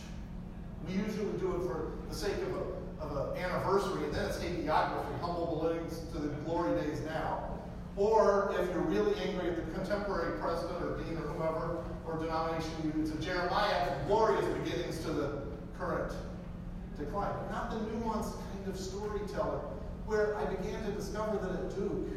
we 0.88 0.94
usually 0.94 1.38
do 1.38 1.56
it 1.56 1.66
for 1.66 1.94
the 2.10 2.16
sake 2.16 2.38
of 2.42 2.56
an 2.56 2.76
of 3.00 3.16
a 3.18 3.40
anniversary, 3.40 4.04
and 4.06 4.14
then 4.14 4.26
it's 4.26 4.38
hagiography, 4.38 5.20
humble 5.22 5.62
beginnings 5.62 6.00
to 6.12 6.20
the 6.20 6.28
glory 6.46 6.80
days 6.82 7.02
now. 7.02 7.50
Or 7.98 8.54
if 8.60 8.68
you're 8.70 8.84
really 8.84 9.14
angry 9.22 9.50
at 9.50 9.56
the 9.56 9.72
contemporary 9.74 10.40
president 10.40 10.84
or 10.84 10.98
dean 10.98 11.18
or 11.18 11.28
whomever, 11.28 11.84
or 12.06 12.18
denomination, 12.18 12.72
you, 12.84 12.94
it's 13.02 13.12
a 13.12 13.18
Jeremiah, 13.18 14.06
glorious 14.08 14.46
beginnings 14.60 15.00
to 15.06 15.12
the 15.12 15.42
current 15.78 16.14
decline. 16.98 17.34
Not 17.52 17.70
the 17.70 17.78
nuanced 17.78 18.34
kind 18.34 18.68
of 18.68 18.78
storyteller, 18.78 19.62
where 20.06 20.38
I 20.38 20.46
began 20.46 20.84
to 20.86 20.92
discover 20.92 21.38
that 21.38 21.52
at 21.52 21.76
Duke, 21.76 22.14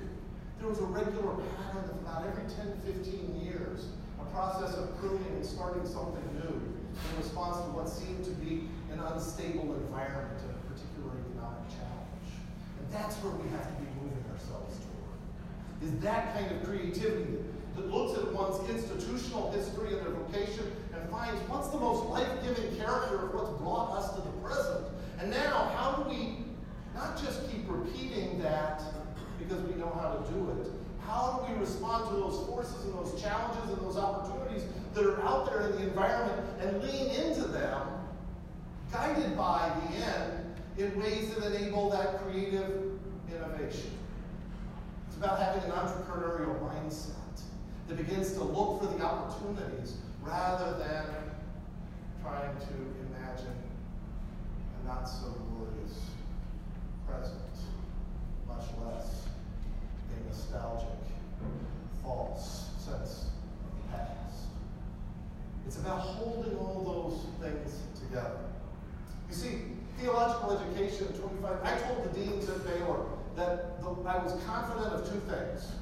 there 0.60 0.68
was 0.68 0.78
a 0.78 0.84
regular 0.84 1.36
pattern 1.56 1.88
of 1.88 2.00
about 2.02 2.26
every 2.26 2.44
10 2.44 2.76
15 2.84 3.40
years, 3.40 3.88
a 4.20 4.24
process 4.32 4.74
of 4.74 4.96
pruning 4.98 5.32
and 5.36 5.44
starting 5.44 5.86
something 5.86 6.24
new 6.34 6.52
in 6.52 7.12
response 7.16 7.56
to 7.64 7.70
what 7.72 7.88
seemed 7.88 8.24
to 8.24 8.32
be 8.42 8.68
an 8.92 9.00
unstable 9.00 9.72
environment 9.86 10.36
and 10.44 10.52
a 10.52 10.60
particular 10.68 11.16
economic 11.16 11.64
challenge. 11.72 12.28
And 12.76 12.86
that's 12.92 13.16
where 13.24 13.32
we 13.32 13.48
have 13.56 13.64
to 13.64 13.76
be 13.80 13.88
moving 14.02 14.24
ourselves 14.28 14.76
toward. 14.84 15.16
Is 15.80 15.94
that 16.02 16.34
kind 16.34 16.50
of 16.50 16.60
creativity 16.66 17.40
that 17.76 17.86
looks 17.88 18.18
at 18.18 18.28
one's 18.34 18.58
institutional 18.68 19.52
history 19.52 19.96
and 19.96 20.02
their 20.02 20.12
vocation 20.12 20.66
and 20.92 21.00
finds 21.08 21.40
what's 21.48 21.68
the 21.68 21.78
most 21.78 22.10
life-giving 22.10 22.76
character 22.76 23.30
of 23.30 23.34
what's 23.34 23.54
brought 23.62 23.96
us 23.96 24.12
to 24.12 24.20
the 24.20 24.34
present. 24.42 24.84
And 25.20 25.30
now, 25.30 25.70
how 25.78 26.02
do 26.02 26.10
we 26.10 26.47
not 26.98 27.16
just 27.16 27.48
keep 27.50 27.64
repeating 27.68 28.40
that 28.42 28.82
because 29.38 29.62
we 29.62 29.74
know 29.76 29.90
how 30.00 30.14
to 30.14 30.32
do 30.32 30.50
it, 30.60 30.68
how 31.06 31.40
do 31.46 31.52
we 31.52 31.58
respond 31.60 32.08
to 32.10 32.16
those 32.16 32.46
forces 32.48 32.84
and 32.84 32.94
those 32.94 33.20
challenges 33.20 33.70
and 33.70 33.80
those 33.80 33.96
opportunities 33.96 34.64
that 34.94 35.06
are 35.06 35.22
out 35.22 35.46
there 35.46 35.70
in 35.70 35.72
the 35.76 35.82
environment 35.82 36.44
and 36.60 36.82
lean 36.82 37.08
into 37.10 37.42
them, 37.48 37.80
guided 38.92 39.36
by 39.36 39.72
the 39.80 39.96
end, 39.96 40.54
in 40.76 41.00
ways 41.00 41.34
that 41.34 41.54
enable 41.54 41.88
that 41.90 42.22
creative 42.22 42.98
innovation? 43.32 43.92
It's 45.06 45.16
about 45.16 45.38
having 45.38 45.62
an 45.70 45.70
entrepreneurial 45.70 46.58
mindset 46.68 47.14
that 47.86 47.96
begins 47.96 48.32
to 48.32 48.42
look 48.42 48.82
for 48.82 48.86
the 48.86 49.02
opportunities 49.02 49.96
rather 50.22 50.76
than 50.78 51.04
trying 52.22 52.54
to 52.56 52.74
imagine 53.08 53.54
a 54.82 54.86
not 54.86 55.08
so 55.08 55.34
glorious 55.56 55.77
present, 57.08 57.40
much 58.46 58.64
less 58.84 59.24
a 60.12 60.28
nostalgic, 60.28 60.88
false 62.02 62.70
sense 62.78 63.30
of 63.64 63.70
the 63.82 63.96
past. 63.96 64.46
It's 65.66 65.78
about 65.78 66.00
holding 66.00 66.56
all 66.58 67.28
those 67.40 67.50
things 67.50 67.80
together. 67.98 68.38
You 69.28 69.34
see, 69.34 69.58
theological 69.98 70.58
education 70.58 71.08
25, 71.08 71.58
I 71.64 71.78
told 71.78 72.04
the 72.04 72.18
deans 72.18 72.48
at 72.48 72.64
Baylor 72.64 73.04
that 73.36 73.80
the, 73.80 73.88
I 74.08 74.22
was 74.22 74.42
confident 74.44 74.92
of 74.92 75.04
two 75.04 75.20
things. 75.20 75.72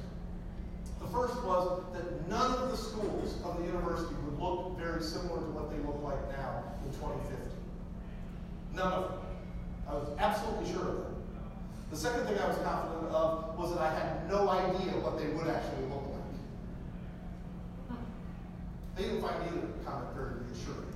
The 0.99 1.07
first 1.07 1.35
was 1.43 1.83
that 1.93 2.27
none 2.27 2.51
of 2.51 2.71
the 2.71 2.77
schools 2.77 3.35
of 3.43 3.57
the 3.59 3.65
university 3.65 4.15
would 4.25 4.39
look 4.39 4.77
very 4.77 5.01
similar 5.01 5.39
to 5.39 5.51
what 5.51 5.69
they 5.69 5.77
look 5.77 6.01
like 6.03 6.19
now 6.37 6.63
in 6.85 6.91
2050. 6.93 7.37
None 8.73 8.93
of 8.93 9.11
them. 9.11 9.19
I 9.87 9.93
was 9.93 10.09
absolutely 10.19 10.71
sure 10.71 10.89
of 10.89 10.97
that. 10.97 11.16
The 11.89 11.95
second 11.95 12.25
thing 12.27 12.37
I 12.37 12.47
was 12.47 12.57
confident 12.57 13.11
of 13.11 13.57
was 13.57 13.73
that 13.73 13.81
I 13.81 13.93
had 13.93 14.29
no 14.29 14.49
idea 14.49 14.91
what 14.99 15.17
they 15.17 15.27
would 15.27 15.47
actually 15.47 15.87
look 15.87 16.03
like. 16.11 17.97
They 18.95 19.03
didn't 19.03 19.21
find 19.21 19.35
either 19.47 19.67
comment 19.85 20.11
very 20.13 20.43
reassuring. 20.43 20.87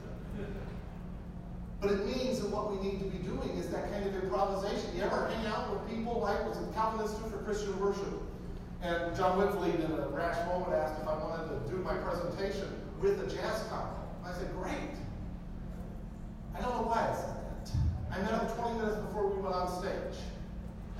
But 1.82 1.92
it 1.94 2.06
means 2.06 2.40
that 2.42 2.50
what 2.50 2.70
we 2.70 2.78
need 2.78 3.00
to 3.00 3.10
be 3.10 3.18
doing 3.26 3.58
is 3.58 3.70
that 3.70 3.90
kind 3.92 4.06
of 4.06 4.14
improvisation. 4.14 4.96
You 4.96 5.02
ever 5.02 5.28
hang 5.34 5.48
out 5.48 5.74
with 5.74 5.90
people 5.90 6.20
like 6.22 6.46
was 6.46 6.58
it 6.58 6.70
Calvin 6.76 7.02
Institute 7.02 7.32
for 7.32 7.40
Christian 7.40 7.74
Worship? 7.80 8.22
And 8.84 9.16
John 9.16 9.38
Witvliet, 9.38 9.82
in 9.86 9.92
a 9.92 10.08
rash 10.10 10.38
moment, 10.46 10.74
asked 10.74 11.02
if 11.02 11.08
I 11.08 11.18
wanted 11.18 11.50
to 11.50 11.72
do 11.72 11.78
my 11.82 11.96
presentation 11.98 12.70
with 13.00 13.22
a 13.22 13.26
jazz 13.26 13.66
combo. 13.70 13.98
I 14.26 14.34
said, 14.34 14.54
great. 14.54 14.94
I 16.54 16.62
don't 16.62 16.76
know 16.76 16.88
why 16.90 17.10
I 17.10 17.16
said 17.16 17.38
that. 17.42 17.72
I 18.14 18.22
met 18.22 18.42
him 18.42 18.58
20 18.58 18.80
minutes 18.80 18.98
before 18.98 19.28
we 19.28 19.42
went 19.42 19.56
on 19.56 19.70
stage. 19.82 20.22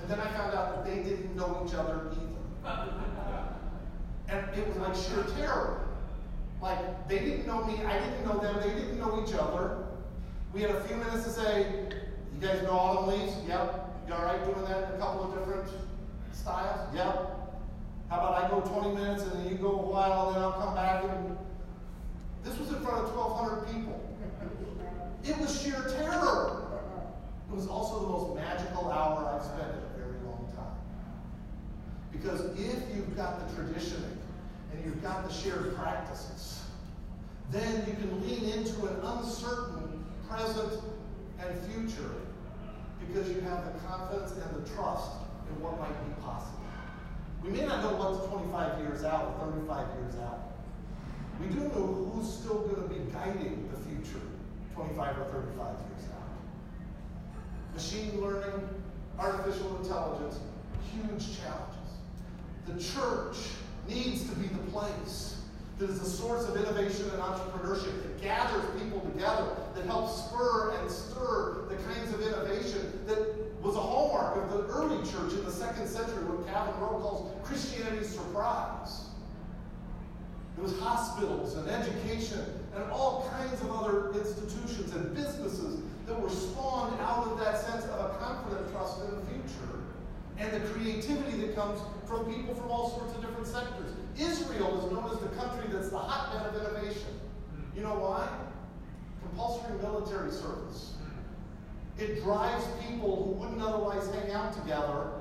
And 0.02 0.10
then 0.10 0.20
I 0.20 0.30
found 0.32 0.54
out 0.54 0.74
that 0.74 0.84
they 0.84 1.02
didn't 1.02 1.34
know 1.36 1.64
each 1.66 1.74
other 1.74 2.10
either. 2.12 2.28
And 4.28 4.58
it 4.58 4.66
was 4.68 4.76
like 4.78 4.94
sheer 4.94 5.24
terror. 5.36 5.88
Like, 6.60 7.08
they 7.08 7.18
didn't 7.18 7.46
know 7.46 7.64
me, 7.64 7.84
I 7.84 7.98
didn't 7.98 8.24
know 8.24 8.38
them, 8.38 8.56
they 8.60 8.72
didn't 8.72 8.98
know 8.98 9.24
each 9.26 9.34
other. 9.34 9.84
We 10.52 10.62
had 10.62 10.70
a 10.70 10.84
few 10.84 10.96
minutes 10.96 11.24
to 11.24 11.30
say, 11.30 11.66
you 12.34 12.46
guys 12.46 12.62
know 12.62 12.70
autumn 12.70 13.08
leaves? 13.18 13.32
Yep. 13.48 13.90
You 14.06 14.14
all 14.14 14.24
right 14.24 14.44
doing 14.44 14.64
that 14.66 14.88
in 14.88 14.94
a 14.94 14.98
couple 14.98 15.24
of 15.24 15.38
different 15.38 15.68
styles? 16.32 16.94
Yep. 16.94 17.32
How 18.10 18.18
about 18.18 18.44
I 18.44 18.48
go 18.50 18.60
20 18.60 18.94
minutes 18.94 19.22
and 19.22 19.32
then 19.32 19.48
you 19.50 19.56
go 19.56 19.70
a 19.70 19.90
while 19.90 20.28
and 20.28 20.36
then 20.36 20.42
I'll 20.42 20.52
come 20.52 20.74
back 20.74 21.04
and. 21.04 21.36
This 22.44 22.58
was 22.58 22.68
in 22.68 22.80
front 22.82 23.06
of 23.06 23.14
1,200 23.14 23.66
people. 23.72 24.00
It 25.24 25.38
was 25.38 25.62
sheer 25.62 25.80
terror. 25.96 26.62
It 27.48 27.54
was 27.54 27.68
also 27.68 28.00
the 28.00 28.08
most 28.08 28.34
magical 28.34 28.90
hour 28.90 29.32
I've 29.32 29.44
spent 29.44 29.70
in 29.70 29.78
a 29.78 29.98
very 29.98 30.18
long 30.26 30.50
time. 30.56 30.74
Because 32.22 32.40
if 32.56 32.94
you've 32.94 33.16
got 33.16 33.48
the 33.48 33.54
traditioning 33.56 34.18
and 34.72 34.84
you've 34.84 35.02
got 35.02 35.28
the 35.28 35.34
shared 35.34 35.74
practices, 35.74 36.62
then 37.50 37.84
you 37.86 37.94
can 37.94 38.22
lean 38.22 38.44
into 38.58 38.86
an 38.86 38.96
uncertain 39.02 40.04
present 40.28 40.80
and 41.40 41.58
future 41.72 42.10
because 43.00 43.28
you 43.28 43.40
have 43.40 43.64
the 43.64 43.78
confidence 43.80 44.32
and 44.32 44.64
the 44.64 44.70
trust 44.70 45.10
in 45.50 45.60
what 45.60 45.78
might 45.80 46.06
be 46.06 46.22
possible. 46.22 46.60
We 47.42 47.50
may 47.50 47.66
not 47.66 47.82
know 47.82 47.96
what's 47.96 48.24
25 48.28 48.78
years 48.80 49.02
out 49.02 49.36
or 49.40 49.50
35 49.50 49.88
years 49.98 50.14
out. 50.22 50.52
We 51.40 51.48
do 51.48 51.60
know 51.74 52.12
who's 52.14 52.32
still 52.32 52.60
going 52.68 52.82
to 52.82 52.88
be 52.88 53.10
guiding 53.10 53.68
the 53.72 53.78
future 53.90 54.22
25 54.76 55.18
or 55.18 55.24
35 55.24 55.58
years 55.90 56.06
out. 56.14 56.30
Machine 57.74 58.20
learning, 58.22 58.68
artificial 59.18 59.76
intelligence, 59.82 60.38
huge 60.94 61.36
challenges. 61.42 61.81
The 62.66 62.82
church 62.82 63.36
needs 63.88 64.28
to 64.28 64.36
be 64.36 64.46
the 64.48 64.70
place 64.70 65.36
that 65.78 65.90
is 65.90 66.00
a 66.00 66.08
source 66.08 66.48
of 66.48 66.56
innovation 66.56 67.10
and 67.10 67.20
entrepreneurship, 67.20 68.02
that 68.02 68.22
gathers 68.22 68.64
people 68.80 69.00
together, 69.00 69.48
that 69.74 69.84
helps 69.86 70.24
spur 70.26 70.76
and 70.78 70.90
stir 70.90 71.64
the 71.68 71.74
kinds 71.76 72.14
of 72.14 72.20
innovation 72.20 73.00
that 73.06 73.18
was 73.62 73.74
a 73.74 73.80
hallmark 73.80 74.36
of 74.36 74.50
the 74.50 74.72
early 74.72 74.98
church 75.10 75.32
in 75.32 75.44
the 75.44 75.50
second 75.50 75.88
century, 75.88 76.24
what 76.24 76.46
Kavin 76.46 76.78
Rowe 76.80 77.00
calls 77.00 77.32
Christianity's 77.44 78.14
surprise. 78.14 79.06
It 80.56 80.62
was 80.62 80.78
hospitals 80.78 81.54
and 81.56 81.68
education 81.68 82.44
and 82.76 82.84
all 82.92 83.28
kinds 83.32 83.60
of 83.62 83.70
other 83.72 84.12
institutions 84.12 84.92
and 84.94 85.14
businesses 85.14 85.80
that 86.06 86.20
were 86.20 86.30
spawned 86.30 87.00
out 87.00 87.26
of 87.26 87.38
that 87.40 87.58
sense 87.58 87.84
of 87.84 87.98
a 87.98 88.18
confident 88.18 88.70
trust 88.70 89.00
in 89.00 89.10
the 89.10 89.22
future 89.26 89.81
and 90.38 90.52
the 90.52 90.60
creativity 90.68 91.36
that 91.38 91.54
comes 91.54 91.80
from 92.06 92.32
people 92.32 92.54
from 92.54 92.70
all 92.70 92.90
sorts 92.90 93.14
of 93.14 93.20
different 93.20 93.46
sectors. 93.46 93.94
Israel 94.18 94.84
is 94.84 94.92
known 94.92 95.10
as 95.10 95.18
the 95.18 95.28
country 95.36 95.64
that's 95.70 95.90
the 95.90 95.98
hotbed 95.98 96.54
of 96.54 96.60
innovation. 96.60 97.20
You 97.74 97.82
know 97.82 97.94
why? 97.94 98.28
Compulsory 99.22 99.78
military 99.78 100.30
service. 100.30 100.94
It 101.98 102.22
drives 102.22 102.64
people 102.88 103.24
who 103.24 103.30
wouldn't 103.32 103.62
otherwise 103.62 104.08
hang 104.14 104.32
out 104.32 104.52
together 104.52 105.12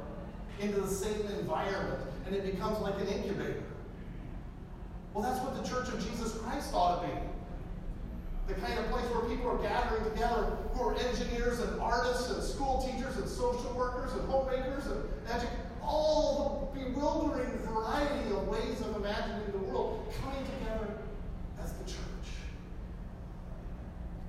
into 0.60 0.80
the 0.82 0.88
same 0.88 1.26
environment, 1.40 2.02
and 2.26 2.36
it 2.36 2.46
becomes 2.46 2.80
like 2.80 2.96
an 3.00 3.08
incubator. 3.08 3.64
Well, 5.14 5.24
that's 5.24 5.44
what 5.44 5.62
the 5.62 5.68
Church 5.68 5.90
of 5.90 6.00
Jesus 6.00 6.38
Christ 6.38 6.72
ought 6.74 7.02
to 7.02 7.08
be. 7.08 7.14
The 8.52 8.60
kind 8.68 8.80
of 8.80 8.92
place 8.92 9.06
where 9.06 9.30
people 9.30 9.50
are 9.50 9.58
gathering 9.60 10.04
together 10.12 10.58
who 10.74 10.84
are 10.84 10.96
engineers 10.96 11.60
and 11.62 11.80
artists 11.80 12.30
and 12.32 12.44
school 12.44 12.84
teachers 12.86 13.16
and 13.16 13.28
social 13.28 13.74
workers 13.74 14.12
and 14.12 14.28
homemakers 14.30 14.86
and 14.88 15.48
all 15.82 16.70
the 16.74 16.80
bewildering 16.80 17.58
variety 17.60 18.30
of 18.32 18.48
ways 18.50 18.82
of 18.82 18.98
imagining 18.98 19.52
the 19.54 19.58
world 19.58 20.14
coming 20.22 20.44
together 20.44 20.98
as 21.64 21.72
the 21.74 21.86
church. 21.86 22.28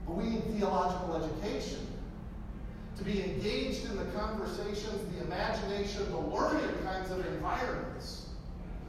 But 0.06 0.14
we 0.14 0.24
need 0.24 0.44
theological 0.56 1.16
education 1.16 1.84
to 2.98 3.04
be 3.04 3.24
engaged 3.24 3.86
in 3.86 3.96
the 3.96 4.04
conversations, 4.16 5.16
the 5.16 5.24
imagination, 5.24 6.08
the 6.12 6.18
learning 6.18 6.70
kinds 6.84 7.10
of 7.10 7.26
environments. 7.26 8.26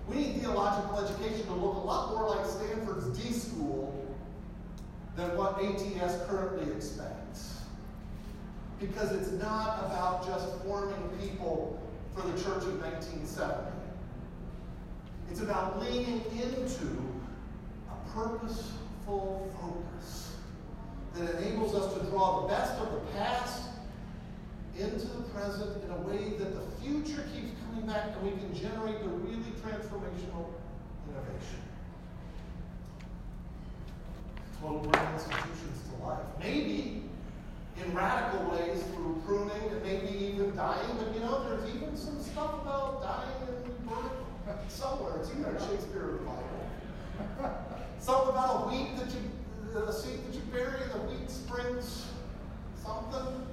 We 0.08 0.16
need 0.16 0.42
theological 0.42 1.00
education 1.00 1.48
to 1.48 1.54
look 1.54 1.76
a 1.76 1.80
lot 1.80 2.12
more 2.12 2.30
like 2.36 2.46
Stanford's 2.46 3.18
D 3.18 3.34
School 3.34 3.93
than 5.16 5.38
what 5.38 5.62
ATS 5.64 6.26
currently 6.28 6.74
expects. 6.74 7.62
Because 8.80 9.12
it's 9.12 9.32
not 9.32 9.86
about 9.86 10.26
just 10.26 10.64
forming 10.64 11.10
people 11.22 11.80
for 12.16 12.22
the 12.22 12.34
church 12.34 12.64
of 12.64 12.82
1970. 12.82 13.72
It's 15.30 15.42
about 15.42 15.82
leaning 15.82 16.24
into 16.32 17.02
a 17.90 18.10
purposeful 18.12 19.52
focus 19.60 20.36
that 21.16 21.36
enables 21.36 21.76
us 21.76 21.94
to 21.94 22.00
draw 22.10 22.42
the 22.42 22.48
best 22.48 22.74
of 22.80 22.92
the 22.92 23.00
past 23.12 23.64
into 24.78 25.06
the 25.06 25.24
present 25.34 25.84
in 25.84 25.92
a 25.92 26.02
way 26.02 26.34
that 26.38 26.54
the 26.54 26.82
future 26.82 27.24
keeps 27.34 27.52
coming 27.66 27.86
back 27.86 28.10
and 28.16 28.24
we 28.24 28.32
can 28.32 28.54
generate 28.54 29.02
the 29.02 29.10
really 29.10 29.52
transformational 29.62 30.50
innovation. 31.08 31.63
Will 34.64 34.80
bring 34.80 35.04
institutions 35.14 35.82
to 35.90 36.06
life. 36.06 36.20
Maybe 36.40 37.04
in 37.84 37.94
radical 37.94 38.52
ways 38.52 38.82
through 38.94 39.22
pruning 39.26 39.72
and 39.72 39.84
maybe 39.84 40.34
even 40.34 40.56
dying, 40.56 40.88
but 40.98 41.14
you 41.14 41.20
know, 41.20 41.44
there's 41.44 41.76
even 41.76 41.98
some 41.98 42.22
stuff 42.22 42.62
about 42.62 43.02
dying 43.02 43.66
and 43.68 43.90
birth 43.90 44.56
somewhere. 44.70 45.20
It's 45.20 45.32
either 45.32 45.60
Shakespeare 45.60 46.04
or 46.04 46.12
the 46.14 46.24
Bible. 46.24 47.60
Something 48.00 48.30
about 48.30 48.56
a 48.56 48.70
wheat 48.70 48.96
that 48.98 49.14
you, 49.14 49.20
uh, 49.76 49.88
a 49.88 49.94
seed 49.94 50.20
that 50.28 50.34
you 50.34 50.42
bury 50.52 50.80
the 50.94 51.00
wheat 51.12 51.30
springs 51.30 52.06
something. 52.82 53.46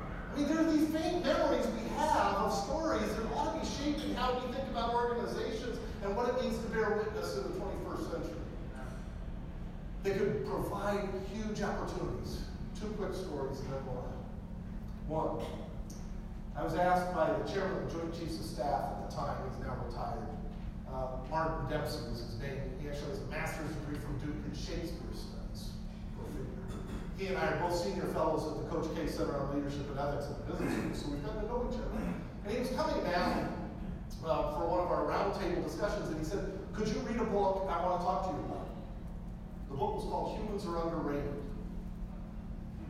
I 0.00 0.38
mean, 0.38 0.48
there 0.48 0.58
are 0.58 0.70
these 0.70 0.88
faint 0.88 1.24
memories 1.24 1.66
we 1.66 1.88
have 1.96 2.34
of 2.44 2.52
stories 2.52 3.08
that 3.16 3.24
ought 3.34 3.54
to 3.54 3.60
be 3.60 3.66
shaping 3.66 4.14
how 4.14 4.34
we 4.34 4.52
think 4.52 4.68
about 4.68 4.92
organizations 4.92 5.78
and 6.04 6.16
what 6.16 6.28
it 6.28 6.42
means 6.42 6.58
to 6.58 6.68
bear 6.70 6.90
witness 6.96 7.36
in 7.36 7.42
the 7.44 7.58
21st 7.58 8.10
century. 8.12 8.37
They 10.02 10.10
could 10.12 10.46
provide 10.46 11.08
huge 11.32 11.60
opportunities. 11.62 12.42
Two 12.78 12.88
quick 12.98 13.14
stories 13.14 13.60
and 13.60 13.72
then 13.72 13.86
we'll 13.86 14.04
end. 14.04 14.18
One, 15.08 15.46
I 16.56 16.62
was 16.62 16.74
asked 16.74 17.14
by 17.14 17.32
the 17.32 17.44
chairman 17.50 17.82
of 17.82 17.92
the 17.92 17.98
Joint 17.98 18.18
Chiefs 18.18 18.38
of 18.40 18.46
Staff 18.46 18.82
at 18.98 19.10
the 19.10 19.16
time, 19.16 19.36
he's 19.46 19.58
now 19.64 19.78
retired. 19.86 20.26
Uh, 20.90 21.22
Martin 21.30 21.70
Dempsey 21.70 22.02
was 22.10 22.18
his 22.18 22.38
name. 22.40 22.58
He 22.80 22.88
actually 22.88 23.10
has 23.10 23.22
a 23.22 23.30
master's 23.30 23.70
degree 23.82 23.98
from 23.98 24.18
Duke 24.18 24.34
in 24.42 24.54
Shakespeare 24.54 25.14
studies. 25.14 25.70
He 27.18 27.26
and 27.26 27.38
I 27.38 27.54
are 27.54 27.60
both 27.62 27.76
senior 27.76 28.06
fellows 28.14 28.46
at 28.46 28.62
the 28.62 28.66
Coach 28.70 28.90
K 28.94 29.06
Center 29.06 29.38
on 29.38 29.54
Leadership 29.54 29.90
and 29.90 29.98
Ethics 29.98 30.30
at 30.30 30.46
the 30.46 30.54
Business 30.54 30.74
School, 30.74 30.94
so 30.94 31.04
we've 31.14 31.24
gotten 31.26 31.42
to 31.42 31.48
know 31.48 31.68
each 31.70 31.78
other. 31.78 31.94
And 32.46 32.48
he 32.54 32.58
was 32.58 32.70
coming 32.74 33.02
down 33.04 33.54
uh, 34.24 34.54
for 34.54 34.66
one 34.66 34.80
of 34.80 34.90
our 34.90 35.06
roundtable 35.06 35.62
discussions, 35.62 36.10
and 36.10 36.18
he 36.18 36.24
said, 36.24 36.58
Could 36.72 36.88
you 36.88 36.98
read 37.06 37.20
a 37.20 37.28
book 37.30 37.70
I 37.70 37.82
want 37.86 38.00
to 38.00 38.06
talk 38.06 38.26
to 38.26 38.34
you 38.34 38.42
about? 38.50 38.57
The 39.70 39.76
book 39.76 39.96
was 39.96 40.04
called 40.04 40.38
Humans 40.38 40.64
Are 40.66 40.82
Underrated. 40.82 41.38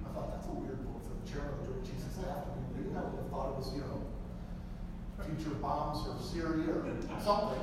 I 0.07 0.14
thought 0.14 0.31
that's 0.33 0.47
a 0.47 0.55
weird 0.55 0.79
book 0.87 1.03
for 1.05 1.14
the 1.18 1.26
chairman 1.26 1.59
of 1.59 1.66
the 1.66 1.72
Joint 1.74 1.85
Chiefs 1.85 2.07
of 2.07 2.12
Staff 2.22 2.45
to 2.47 2.51
be 2.55 2.79
reading. 2.79 2.97
I 2.97 3.03
would 3.03 3.18
have 3.18 3.31
thought 3.31 3.53
it 3.53 3.57
was, 3.59 3.74
you 3.74 3.83
know, 3.83 4.03
future 5.26 5.55
bombs 5.59 6.07
or 6.07 6.16
Syria 6.22 6.70
or 6.70 6.87
something. 7.20 7.61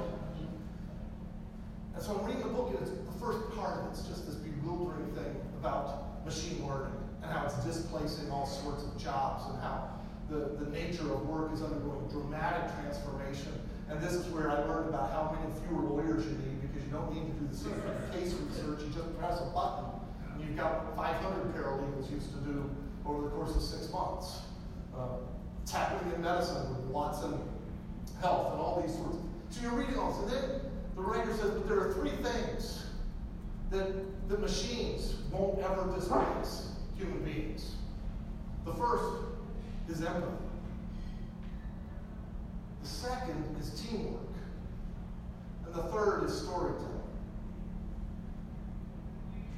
And 1.95 2.03
so 2.03 2.20
I'm 2.20 2.26
reading 2.28 2.43
the 2.43 2.49
book, 2.49 2.76
and 2.76 2.80
it's, 2.84 2.91
the 2.91 3.20
first 3.20 3.39
part 3.55 3.80
of 3.80 3.91
it's 3.91 4.03
just 4.03 4.28
this 4.28 4.36
bewildering 4.36 5.07
thing 5.16 5.34
about 5.59 6.24
machine 6.26 6.68
learning 6.68 6.93
and 7.24 7.32
how 7.32 7.45
it's 7.45 7.55
displacing 7.63 8.30
all 8.30 8.45
sorts 8.45 8.84
of 8.84 8.97
jobs 8.97 9.45
and 9.49 9.61
how 9.61 9.89
the, 10.30 10.59
the 10.59 10.70
nature 10.72 11.07
of 11.13 11.26
work 11.28 11.53
is 11.53 11.61
undergoing 11.61 12.07
dramatic 12.09 12.74
transformation 12.76 13.53
And 13.89 14.01
this 14.01 14.13
is 14.13 14.26
where 14.28 14.49
I 14.49 14.59
learned 14.66 14.89
about 14.89 15.11
how 15.11 15.38
many 15.38 15.53
fewer 15.68 15.82
lawyers 15.82 16.26
you 16.26 16.34
need 16.34 16.64
you 16.86 16.91
don't 16.91 17.13
need 17.13 17.25
to 17.25 17.33
do 17.39 17.47
the 17.47 17.57
same 17.57 17.81
case 18.13 18.33
research. 18.33 18.81
You 18.81 18.93
just 18.93 19.17
press 19.17 19.41
a 19.41 19.45
button 19.53 19.86
and 20.33 20.43
you've 20.43 20.55
got 20.55 20.95
500 20.95 21.55
paralegals 21.55 22.11
used 22.11 22.31
to 22.31 22.38
do 22.39 22.69
over 23.05 23.23
the 23.23 23.29
course 23.29 23.55
of 23.55 23.61
six 23.61 23.91
months. 23.91 24.39
Uh, 24.95 25.17
happening 25.71 26.13
in 26.13 26.21
medicine 26.21 26.69
with 26.69 26.86
Watson 26.86 27.39
Health 28.21 28.53
and 28.53 28.61
all 28.61 28.81
these 28.81 28.95
sorts. 28.95 29.17
So 29.49 29.61
you're 29.61 29.73
reading 29.73 29.97
all 29.97 30.11
this, 30.11 30.33
and 30.33 30.43
then 30.43 30.61
the 30.95 31.01
writer 31.01 31.33
says, 31.33 31.51
but 31.51 31.67
there 31.67 31.79
are 31.79 31.93
three 31.93 32.11
things 32.11 32.86
that 33.71 34.29
the 34.29 34.38
machines 34.38 35.15
won't 35.31 35.59
ever 35.59 35.91
displace 35.93 36.69
human 36.97 37.23
beings. 37.23 37.75
The 38.63 38.73
first 38.73 39.03
is 39.89 40.01
empathy. 40.03 40.25
The 42.81 42.88
second 42.88 43.57
is 43.59 43.81
teamwork. 43.81 44.21
The 45.76 45.84
third 45.84 46.23
is 46.23 46.41
storytelling. 46.41 47.03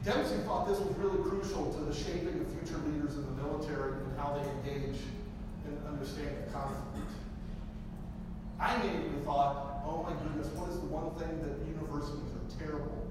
Dempsey 0.04 0.38
thought 0.48 0.68
this 0.68 0.80
was 0.80 0.98
really 0.98 1.22
crucial 1.30 1.72
to 1.72 1.80
the 1.82 1.94
shaping 1.94 2.42
of 2.42 2.48
future 2.58 2.82
leaders 2.90 3.16
in 3.18 3.26
the 3.26 3.44
military 3.44 3.92
and 4.02 4.18
how 4.18 4.34
they 4.34 4.50
engage 4.50 4.98
and 5.68 5.78
understand 5.88 6.30
the 6.44 6.52
conflict. 6.52 7.12
I 8.60 8.82
immediately 8.82 9.20
thought, 9.26 9.84
oh 9.86 10.02
my 10.10 10.14
goodness, 10.24 10.48
what 10.56 10.70
is 10.70 10.80
the 10.80 10.88
one 10.88 11.14
thing 11.22 11.38
that 11.46 11.62
universities 11.70 12.34
are 12.34 12.66
terrible 12.66 13.06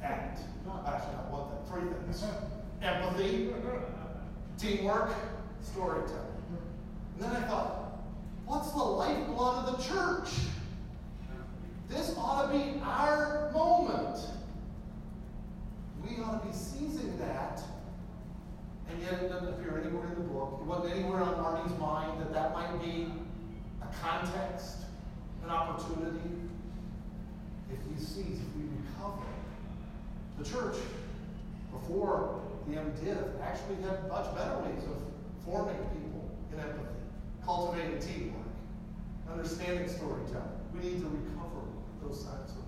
at? 0.00 0.38
Not 0.64 0.86
actually 0.86 1.16
not 1.16 1.32
one 1.32 1.50
thing, 1.50 1.66
three 1.66 1.90
things. 1.98 2.22
Empathy, 2.82 3.52
teamwork, 4.56 5.10
storytelling. 5.62 6.20
And 7.14 7.24
then 7.24 7.30
I 7.30 7.40
thought, 7.48 8.04
what's 8.46 8.70
the 8.70 8.78
lifeblood 8.78 9.66
of 9.66 9.78
the 9.78 9.82
church? 9.82 10.28
This 11.88 12.14
ought 12.16 12.50
to 12.50 12.58
be 12.58 12.80
our 12.82 13.50
moment. 13.52 14.18
We 16.02 16.22
ought 16.22 16.42
to 16.42 16.46
be 16.46 16.54
seizing 16.54 17.18
that. 17.18 17.62
And 18.90 19.00
yet 19.02 19.14
it 19.14 19.28
doesn't 19.28 19.48
appear 19.48 19.80
anywhere 19.84 20.08
in 20.08 20.14
the 20.14 20.28
book. 20.28 20.58
It 20.60 20.66
wasn't 20.66 20.94
anywhere 20.94 21.20
on 21.20 21.40
Marty's 21.40 21.76
mind 21.78 22.20
that 22.20 22.32
that 22.32 22.52
might 22.52 22.80
be 22.82 23.08
a 23.82 23.86
context, 24.02 24.76
an 25.44 25.50
opportunity. 25.50 26.30
If 27.72 27.78
we 27.88 27.96
seize, 27.96 28.40
if 28.40 28.56
we 28.56 28.64
recover. 28.86 29.22
The 30.38 30.44
church, 30.44 30.76
before 31.72 32.40
the 32.68 32.76
MDiv, 32.76 33.40
actually 33.42 33.76
had 33.82 34.08
much 34.08 34.34
better 34.34 34.58
ways 34.58 34.84
of 34.84 35.02
forming 35.44 35.76
people 35.76 36.30
in 36.52 36.60
empathy, 36.60 36.86
cultivating 37.44 37.98
teamwork, 37.98 38.42
understanding 39.30 39.88
storytelling. 39.88 40.42
We 40.74 40.80
need 40.80 41.00
to 41.00 41.06
recover 41.06 41.43
those 42.04 42.24
practices. 42.24 42.64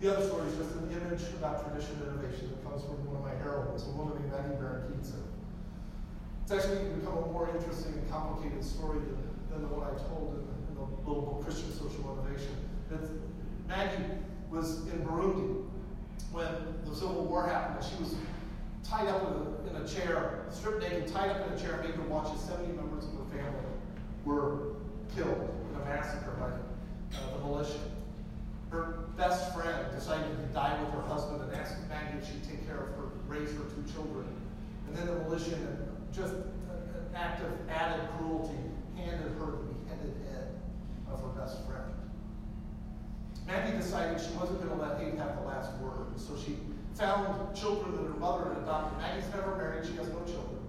The 0.00 0.16
other 0.16 0.26
story 0.26 0.48
is 0.48 0.56
just 0.56 0.72
an 0.80 0.88
image 0.96 1.20
about 1.36 1.60
tradition 1.60 2.00
innovation 2.00 2.48
that 2.48 2.64
comes 2.64 2.80
from 2.88 3.04
one 3.04 3.20
of 3.20 3.24
my 3.24 3.36
heroines, 3.36 3.84
a 3.84 3.92
woman 3.92 4.16
named 4.16 4.32
Maggie 4.32 4.56
Barankitse. 4.56 5.12
It's 5.12 6.52
actually 6.56 6.88
become 6.96 7.20
a 7.20 7.28
more 7.28 7.52
interesting 7.52 8.00
and 8.00 8.08
complicated 8.08 8.64
story 8.64 8.96
than, 8.96 9.20
than 9.52 9.60
the 9.60 9.68
one 9.68 9.84
I 9.84 9.92
told 10.08 10.40
in, 10.40 10.48
in 10.72 10.74
the 10.80 10.88
little 11.04 11.20
book 11.20 11.44
Christian 11.44 11.68
Social 11.76 12.16
Innovation. 12.16 12.56
Maggie 13.68 14.24
was 14.48 14.88
in 14.88 15.04
Burundi 15.04 15.68
when 16.32 16.48
the 16.88 16.96
Civil 16.96 17.28
War 17.28 17.44
happened, 17.44 17.84
and 17.84 17.86
she 17.86 18.00
was 18.00 18.16
tied 18.80 19.06
up 19.06 19.20
in 19.20 19.36
a, 19.36 19.76
in 19.76 19.84
a 19.84 19.86
chair, 19.86 20.48
stripped 20.48 20.80
naked, 20.80 21.12
tied 21.12 21.28
up 21.28 21.44
in 21.44 21.52
a 21.52 21.60
chair, 21.60 21.76
made 21.84 21.92
to 21.92 22.02
watch 22.08 22.32
as 22.32 22.40
70 22.48 22.72
members 22.72 23.04
of 23.04 23.20
her 23.20 23.28
family 23.36 23.68
were 24.24 24.80
killed 25.12 25.44
in 25.44 25.76
a 25.76 25.84
massacre 25.84 26.32
by 26.40 26.48
uh, 27.14 27.36
the 27.36 27.44
militia. 27.44 27.78
Her 28.70 29.04
best 29.16 29.52
friend 29.54 29.86
decided 29.94 30.30
to 30.36 30.54
die 30.54 30.80
with 30.80 30.92
her 30.92 31.02
husband 31.02 31.42
and 31.42 31.52
asked 31.54 31.76
Maggie 31.88 32.18
if 32.18 32.26
she'd 32.26 32.44
take 32.44 32.66
care 32.66 32.76
of 32.76 32.88
her, 32.96 33.10
raise 33.26 33.50
her 33.50 33.64
two 33.64 33.84
children. 33.92 34.26
And 34.86 34.96
then 34.96 35.06
the 35.06 35.14
militia, 35.24 35.56
just 36.12 36.34
an 36.34 37.14
act 37.14 37.42
of 37.42 37.50
added 37.68 38.08
cruelty, 38.18 38.58
handed 38.96 39.32
her 39.38 39.46
the 39.46 39.74
beheaded 39.74 40.14
head 40.30 40.48
of 41.10 41.20
her 41.20 41.28
best 41.40 41.66
friend. 41.66 41.90
Maggie 43.46 43.76
decided 43.76 44.20
she 44.20 44.32
wasn't 44.38 44.62
going 44.62 44.78
to 44.78 44.86
let 44.86 45.00
hate 45.00 45.18
have 45.18 45.36
the 45.36 45.42
last 45.42 45.72
word, 45.78 46.14
so 46.16 46.36
she 46.38 46.56
found 46.94 47.54
children 47.56 47.96
that 47.96 48.02
her 48.02 48.18
mother 48.18 48.54
had 48.54 48.62
adopted. 48.62 48.98
Maggie's 48.98 49.28
never 49.34 49.56
married, 49.56 49.84
she 49.86 49.96
has 49.96 50.08
no 50.08 50.22
children. 50.24 50.60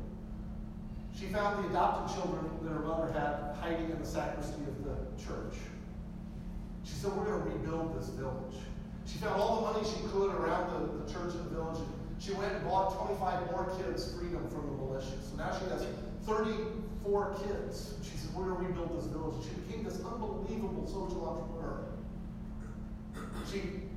She 1.14 1.28
found 1.28 1.64
the 1.64 1.70
adopted 1.70 2.16
children 2.16 2.50
that 2.64 2.70
her 2.72 2.80
mother 2.80 3.12
had 3.14 3.56
hiding 3.62 3.92
in 3.92 4.00
the 4.00 4.06
sacristy 4.06 4.64
of 4.64 4.84
the 4.84 5.24
church. 5.24 5.54
She 6.92 7.00
said, 7.00 7.14
We're 7.14 7.26
going 7.26 7.42
to 7.44 7.50
rebuild 7.50 7.98
this 7.98 8.10
village. 8.10 8.60
She 9.08 9.18
found 9.20 9.40
all 9.40 9.62
the 9.62 9.72
money 9.72 9.88
she 9.88 10.04
could 10.12 10.36
around 10.36 10.72
the, 10.74 11.04
the 11.04 11.12
church 11.12 11.34
and 11.34 11.46
the 11.46 11.56
village. 11.56 11.80
She 12.20 12.34
went 12.34 12.54
and 12.54 12.64
bought 12.66 12.94
25 13.00 13.52
more 13.52 13.72
kids 13.78 14.14
freedom 14.14 14.48
from 14.50 14.68
the 14.68 14.74
militia. 14.74 15.18
So 15.24 15.38
now 15.38 15.58
she 15.58 15.66
has 15.72 15.86
34 16.26 17.36
kids. 17.48 17.96
She 18.04 18.18
said, 18.18 18.36
We're 18.36 18.52
going 18.52 18.62
to 18.62 18.68
rebuild 18.68 19.00
this 19.00 19.08
village. 19.08 19.36
She 19.44 19.56
became 19.62 19.84
this 19.84 20.04
unbelievable 20.04 20.86
social 20.86 21.24
entrepreneur. 21.26 21.88
She 23.50 23.88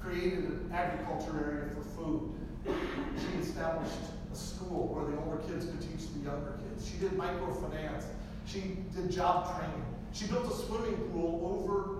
created 0.00 0.44
an 0.44 0.70
agriculture 0.72 1.36
area 1.44 1.70
for 1.74 1.82
food. 1.82 2.32
She 2.64 3.38
established 3.38 3.92
a 4.32 4.36
school 4.36 4.88
where 4.94 5.04
the 5.10 5.20
older 5.22 5.42
kids 5.48 5.66
could 5.66 5.80
teach 5.80 6.08
the 6.14 6.20
younger 6.20 6.58
kids. 6.62 6.88
She 6.88 6.98
did 6.98 7.12
microfinance. 7.12 8.04
She 8.46 8.78
did 8.94 9.10
job 9.10 9.56
training. 9.56 9.84
She 10.12 10.26
built 10.26 10.46
a 10.46 10.54
swimming 10.54 10.96
pool 11.10 11.40
over 11.60 11.98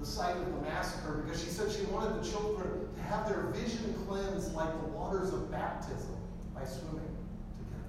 the 0.00 0.06
site 0.06 0.36
of 0.36 0.46
the 0.46 0.60
massacre 0.62 1.22
because 1.24 1.42
she 1.42 1.48
said 1.48 1.70
she 1.70 1.84
wanted 1.84 2.22
the 2.22 2.28
children 2.28 2.88
to 2.96 3.02
have 3.02 3.28
their 3.28 3.42
vision 3.54 3.94
cleansed 4.08 4.54
like 4.54 4.72
the 4.82 4.88
waters 4.88 5.32
of 5.32 5.50
baptism 5.50 6.16
by 6.54 6.64
swimming 6.64 7.16
together. 7.58 7.86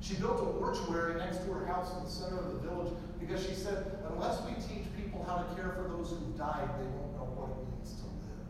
She 0.00 0.14
built 0.14 0.40
a 0.40 0.58
mortuary 0.58 1.18
next 1.18 1.38
to 1.44 1.52
her 1.52 1.66
house 1.66 1.94
in 1.98 2.04
the 2.04 2.10
center 2.10 2.38
of 2.38 2.52
the 2.54 2.58
village 2.68 2.92
because 3.20 3.44
she 3.46 3.54
said, 3.54 3.98
unless 4.10 4.40
we 4.42 4.54
teach 4.54 4.86
people 4.96 5.24
how 5.28 5.36
to 5.42 5.54
care 5.54 5.70
for 5.76 5.82
those 5.88 6.10
who've 6.10 6.38
died, 6.38 6.68
they 6.80 6.86
won't 6.96 7.12
know 7.20 7.28
what 7.36 7.50
it 7.50 7.60
means 7.68 7.92
to 8.00 8.06
live. 8.06 8.48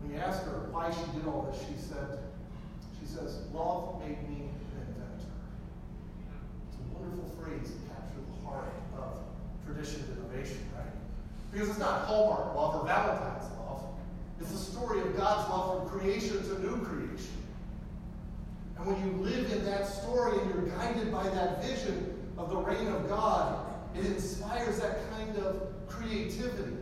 When 0.00 0.14
you 0.14 0.18
ask 0.18 0.44
her 0.44 0.68
why 0.72 0.88
she 0.90 1.04
did 1.18 1.28
all 1.28 1.42
this, 1.52 1.60
she 1.60 1.76
said, 1.76 2.18
she 2.98 3.04
says, 3.04 3.44
love 3.52 4.00
made 4.00 4.16
me 4.24 4.48
an 4.48 4.56
inventor. 4.88 5.36
It's 6.70 6.80
a 6.80 6.85
wonderful 7.00 7.30
phrase 7.40 7.70
to 7.70 7.78
capture 7.88 8.20
the 8.20 8.46
heart 8.46 8.72
of 8.98 9.18
tradition 9.64 10.04
and 10.08 10.18
innovation, 10.18 10.58
right? 10.76 10.92
Because 11.52 11.68
it's 11.68 11.78
not 11.78 12.06
Hallmark 12.06 12.54
love 12.54 12.82
or 12.82 12.86
Valentine's 12.86 13.50
love. 13.58 13.84
It's 14.40 14.50
the 14.50 14.58
story 14.58 15.00
of 15.00 15.16
God's 15.16 15.48
love 15.50 15.88
from 15.88 15.98
creation 15.98 16.42
to 16.42 16.60
new 16.60 16.84
creation. 16.84 17.36
And 18.78 18.86
when 18.86 19.00
you 19.04 19.22
live 19.22 19.50
in 19.52 19.64
that 19.64 19.86
story 19.86 20.38
and 20.38 20.50
you're 20.50 20.76
guided 20.76 21.10
by 21.10 21.28
that 21.30 21.64
vision 21.64 22.14
of 22.36 22.50
the 22.50 22.56
reign 22.56 22.88
of 22.88 23.08
God, 23.08 23.74
it 23.94 24.04
inspires 24.04 24.78
that 24.80 25.10
kind 25.12 25.36
of 25.38 25.62
creativity 25.88 26.76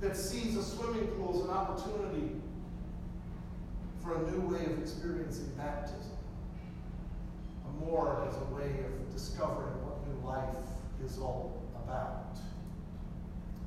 that 0.00 0.16
sees 0.16 0.56
a 0.56 0.62
swimming 0.62 1.06
pool 1.08 1.40
as 1.40 1.44
an 1.48 1.50
opportunity 1.50 2.30
for 4.02 4.16
a 4.16 4.30
new 4.30 4.40
way 4.54 4.66
of 4.66 4.78
experiencing 4.78 5.50
baptism. 5.56 6.13
More 7.80 8.26
as 8.28 8.36
a 8.36 8.54
way 8.54 8.84
of 8.84 9.12
discovering 9.12 9.74
what 9.84 10.06
new 10.06 10.26
life 10.26 10.54
is 11.04 11.18
all 11.18 11.62
about. 11.84 12.38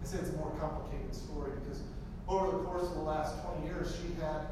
I 0.02 0.06
say 0.06 0.18
it's 0.20 0.30
a 0.30 0.38
more 0.38 0.52
complicated 0.60 1.14
story 1.14 1.52
because 1.62 1.82
over 2.28 2.58
the 2.58 2.64
course 2.64 2.84
of 2.84 2.96
the 2.96 3.04
last 3.04 3.36
20 3.44 3.66
years, 3.66 3.96
she 3.96 4.20
had 4.22 4.48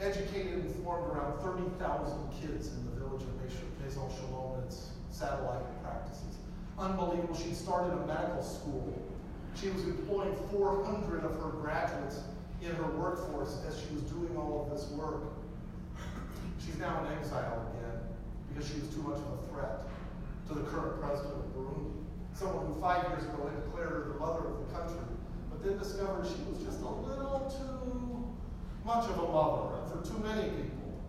educated 0.00 0.64
and 0.64 0.84
formed 0.84 1.10
around 1.10 1.38
30,000 1.40 2.18
kids 2.40 2.68
in 2.68 2.84
the 2.86 3.00
village 3.00 3.22
of 3.22 3.34
Maison 3.82 4.08
Shalom 4.16 4.58
and 4.58 4.64
its 4.64 4.90
satellite 5.10 5.64
practices. 5.82 6.38
Unbelievable. 6.78 7.36
She 7.36 7.54
started 7.54 7.92
a 7.92 8.06
medical 8.06 8.42
school. 8.42 8.92
She 9.54 9.68
was 9.70 9.84
employing 9.84 10.34
400 10.50 11.24
of 11.24 11.36
her 11.36 11.50
graduates 11.60 12.20
in 12.60 12.74
her 12.74 12.90
workforce 12.98 13.60
as 13.68 13.78
she 13.78 13.94
was 13.94 14.02
doing 14.04 14.36
all 14.36 14.66
of 14.66 14.76
this 14.76 14.88
work. 14.90 15.22
She's 16.58 16.76
now 16.78 17.04
in 17.04 17.12
exile 17.18 17.70
again 17.76 17.83
because 18.54 18.70
she 18.70 18.78
was 18.78 18.88
too 18.94 19.02
much 19.02 19.18
of 19.18 19.34
a 19.34 19.40
threat 19.50 19.82
to 20.46 20.54
the 20.54 20.62
current 20.70 21.02
president 21.02 21.34
of 21.34 21.50
Burundi. 21.58 21.90
Someone 22.34 22.70
who 22.70 22.80
five 22.80 23.02
years 23.10 23.26
ago 23.26 23.50
had 23.50 23.58
declared 23.66 23.90
her 23.90 24.04
the 24.14 24.18
mother 24.22 24.46
of 24.46 24.62
the 24.62 24.70
country, 24.70 25.02
but 25.50 25.58
then 25.58 25.76
discovered 25.78 26.22
she 26.22 26.38
was 26.46 26.62
just 26.62 26.78
a 26.78 26.86
little 26.86 27.50
too 27.50 28.30
much 28.86 29.10
of 29.10 29.18
a 29.18 29.26
mother 29.26 29.82
for 29.90 30.06
too 30.06 30.22
many 30.22 30.54
people. 30.54 31.02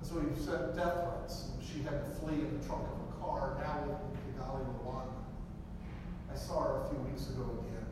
And 0.00 0.04
so 0.08 0.16
he 0.24 0.32
sent 0.40 0.72
death 0.72 1.04
threats. 1.04 1.52
She 1.60 1.84
had 1.84 2.00
to 2.04 2.10
flee 2.20 2.40
in 2.40 2.56
the 2.56 2.64
trunk 2.64 2.88
of 2.88 2.96
a 3.04 3.20
car, 3.20 3.60
now 3.60 3.84
living 3.84 4.16
in 4.16 4.32
Kigali, 4.32 4.64
Rwanda. 4.80 5.20
I 6.32 6.36
saw 6.36 6.64
her 6.64 6.84
a 6.84 6.88
few 6.88 6.98
weeks 7.04 7.28
ago 7.28 7.44
again. 7.68 7.84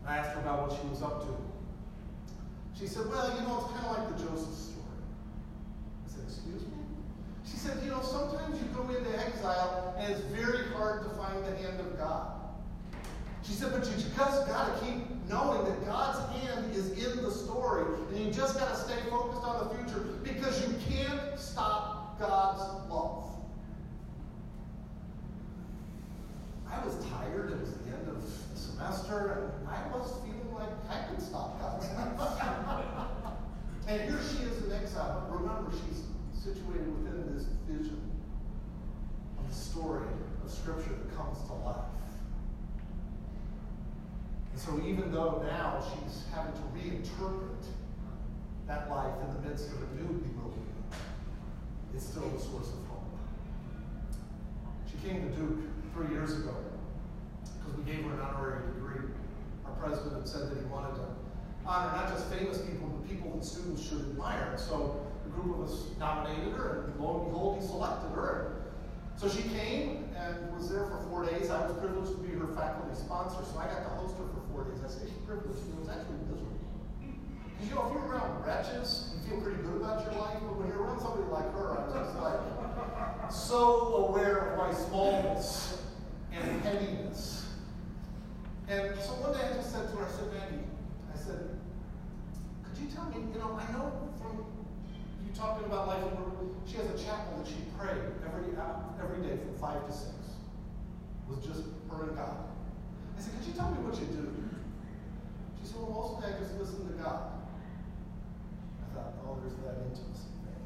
And 0.00 0.08
I 0.08 0.18
asked 0.18 0.32
her 0.32 0.40
about 0.40 0.68
what 0.68 0.72
she 0.72 0.88
was 0.88 1.02
up 1.02 1.20
to. 1.20 1.36
She 2.78 2.86
said, 2.86 3.08
Well, 3.08 3.28
you 3.36 3.44
know, 3.44 3.60
it's 3.60 3.72
kind 3.72 3.84
of 3.84 3.92
like 3.92 4.16
the 4.16 4.24
Joseph 4.24 4.54
story. 4.54 5.04
I 6.04 6.08
said, 6.08 6.24
Excuse 6.28 6.62
me? 6.62 6.85
She 7.50 7.56
said, 7.56 7.78
you 7.84 7.90
know, 7.90 8.02
sometimes 8.02 8.60
you 8.60 8.66
go 8.74 8.82
into 8.88 9.18
exile 9.18 9.94
and 9.98 10.12
it's 10.12 10.20
very 10.22 10.68
hard 10.74 11.04
to 11.04 11.10
find 11.10 11.44
the 11.44 11.56
hand 11.56 11.80
of 11.80 11.96
God. 11.98 12.32
She 13.42 13.52
said, 13.52 13.72
but 13.72 13.86
you 13.86 13.92
just 13.92 14.16
got 14.16 14.78
to 14.78 14.84
keep 14.84 15.06
knowing 15.28 15.64
that 15.64 15.86
God's 15.86 16.18
hand 16.36 16.74
is 16.74 16.90
in 16.92 17.22
the 17.22 17.30
story, 17.30 17.84
and 18.10 18.26
you 18.26 18.32
just 18.32 18.58
got 18.58 18.70
to 18.70 18.76
stay 18.76 18.98
focused 19.08 19.42
on 19.42 19.68
the 19.68 19.74
future 19.74 20.00
because 20.24 20.66
you 20.66 20.74
can't 20.88 21.38
stop 21.38 22.18
God's 22.18 22.90
love. 22.90 23.24
I 26.68 26.84
was 26.84 26.96
tired. 27.06 27.52
It 27.52 27.60
was 27.60 27.70
the 27.70 27.96
end 27.96 28.08
of 28.08 28.22
the 28.22 28.58
semester, 28.58 29.50
and 29.60 29.68
I 29.68 29.86
was 29.96 30.12
feeling 30.24 30.54
like 30.54 30.70
I 30.90 31.08
could 31.08 31.22
stop 31.22 31.60
love. 31.62 33.36
and 33.88 34.00
here 34.02 34.18
she 34.28 34.44
is 34.44 34.64
in 34.64 34.72
exile. 34.72 35.26
Remember, 35.30 35.70
she's 35.70 36.02
situated 36.46 36.86
within 37.02 37.34
this 37.34 37.46
vision 37.68 38.00
of 39.38 39.48
the 39.48 39.54
story 39.54 40.06
of 40.44 40.50
Scripture 40.50 40.90
that 40.90 41.16
comes 41.16 41.38
to 41.46 41.52
life. 41.54 41.90
And 44.52 44.60
so, 44.60 44.80
even 44.86 45.12
though 45.12 45.42
now 45.44 45.82
she's 45.82 46.22
having 46.32 46.52
to 46.52 46.60
reinterpret 46.70 47.66
that 48.68 48.88
life 48.90 49.14
in 49.22 49.42
the 49.42 49.48
midst 49.48 49.70
of 49.72 49.82
a 49.82 49.94
new 49.96 50.06
bewilderment, 50.22 50.94
it's 51.94 52.06
still 52.06 52.24
a 52.24 52.38
source 52.38 52.68
of 52.68 52.86
hope. 52.86 53.10
She 54.86 55.08
came 55.08 55.22
to 55.22 55.36
Duke 55.36 55.58
three 55.94 56.14
years 56.14 56.32
ago 56.32 56.54
because 57.58 57.76
we 57.76 57.90
gave 57.90 58.04
her 58.04 58.14
an 58.14 58.20
honorary 58.20 58.66
degree. 58.72 59.10
Our 59.64 59.72
president 59.72 60.28
said 60.28 60.50
that 60.50 60.58
he 60.58 60.64
wanted 60.66 60.94
to 60.94 61.08
honor 61.66 61.92
not 61.96 62.08
just 62.08 62.26
famous 62.26 62.58
people, 62.58 62.86
but 62.86 63.08
people 63.08 63.32
that 63.32 63.44
students 63.44 63.82
should 63.82 63.98
admire. 63.98 64.54
So 64.56 65.06
group 65.40 65.58
of 65.58 65.68
us 65.68 65.86
nominated 65.98 66.52
her, 66.54 66.88
and 66.88 67.00
lo 67.00 67.20
and 67.20 67.30
behold, 67.30 67.60
he 67.60 67.66
selected 67.66 68.10
her. 68.10 68.72
So 69.16 69.28
she 69.28 69.42
came 69.48 70.08
and 70.16 70.52
was 70.52 70.68
there 70.68 70.84
for 70.86 71.00
four 71.08 71.24
days. 71.24 71.48
I 71.50 71.66
was 71.66 71.76
privileged 71.78 72.12
to 72.12 72.18
be 72.18 72.36
her 72.36 72.48
faculty 72.56 72.94
sponsor, 72.94 73.44
so 73.44 73.58
I 73.58 73.66
got 73.66 73.84
to 73.84 73.92
host 73.96 74.16
her 74.18 74.28
for 74.28 74.42
four 74.52 74.64
days. 74.64 74.84
I 74.84 74.88
say 74.88 75.08
privileged, 75.24 75.64
it 75.68 75.78
was 75.80 75.88
actually 75.88 76.20
miserable. 76.28 76.60
Because 77.00 77.68
you 77.68 77.74
know, 77.74 77.88
if 77.88 77.92
you're 77.96 78.04
around 78.04 78.44
wretches, 78.44 79.16
you 79.16 79.30
feel 79.30 79.40
pretty 79.40 79.62
good 79.62 79.80
about 79.80 80.04
your 80.04 80.20
life, 80.20 80.36
but 80.44 80.60
when 80.60 80.68
you're 80.68 80.84
around 80.84 81.00
somebody 81.00 81.24
like 81.32 81.48
her, 81.56 81.80
I'm 81.80 81.88
just 81.92 82.12
like 82.20 82.40
so 83.30 84.08
aware 84.08 84.52
of 84.52 84.58
my 84.58 84.72
smallness 84.72 85.82
and 86.32 86.62
pettiness. 86.62 87.46
And 88.68 88.98
so 89.00 89.14
one 89.22 89.32
day 89.32 89.40
I 89.42 89.54
just 89.54 89.72
said 89.72 89.88
to 89.90 89.96
her, 89.96 90.06
I 90.06 90.10
said, 90.10 90.28
Maggie, 90.32 90.66
I 91.14 91.16
said, 91.16 91.56
could 92.62 92.76
you 92.82 92.88
tell 92.90 93.06
me, 93.06 93.22
you 93.32 93.38
know, 93.38 93.58
I 93.58 93.70
know 93.72 94.10
from 94.20 94.45
talking 95.36 95.66
about 95.66 95.88
life 95.88 96.02
she 96.66 96.76
has 96.78 96.86
a 96.88 97.04
chapel 97.04 97.38
that 97.38 97.46
she 97.46 97.62
prayed 97.78 98.00
every, 98.26 98.56
uh, 98.56 99.04
every 99.04 99.22
day 99.22 99.36
from 99.36 99.54
5 99.60 99.86
to 99.86 99.92
6. 99.92 100.08
It 100.08 101.30
was 101.30 101.44
just 101.46 101.62
her 101.92 102.08
and 102.08 102.16
God. 102.16 102.42
I 103.16 103.20
said, 103.20 103.38
could 103.38 103.46
you 103.46 103.54
tell 103.54 103.70
me 103.70 103.78
what 103.86 103.94
you 104.00 104.06
do? 104.10 104.26
She 105.60 105.68
said, 105.68 105.78
well, 105.78 105.94
most 105.94 106.08
of 106.16 106.20
the 106.20 106.26
day 106.26 106.34
I 106.34 106.40
just 106.42 106.58
listen 106.58 106.88
to 106.90 106.96
God. 106.98 107.38
I 108.82 108.86
thought, 108.96 109.14
oh, 109.22 109.38
there's 109.44 109.54
that 109.62 109.78
intimacy 109.86 110.32
thing. 110.42 110.58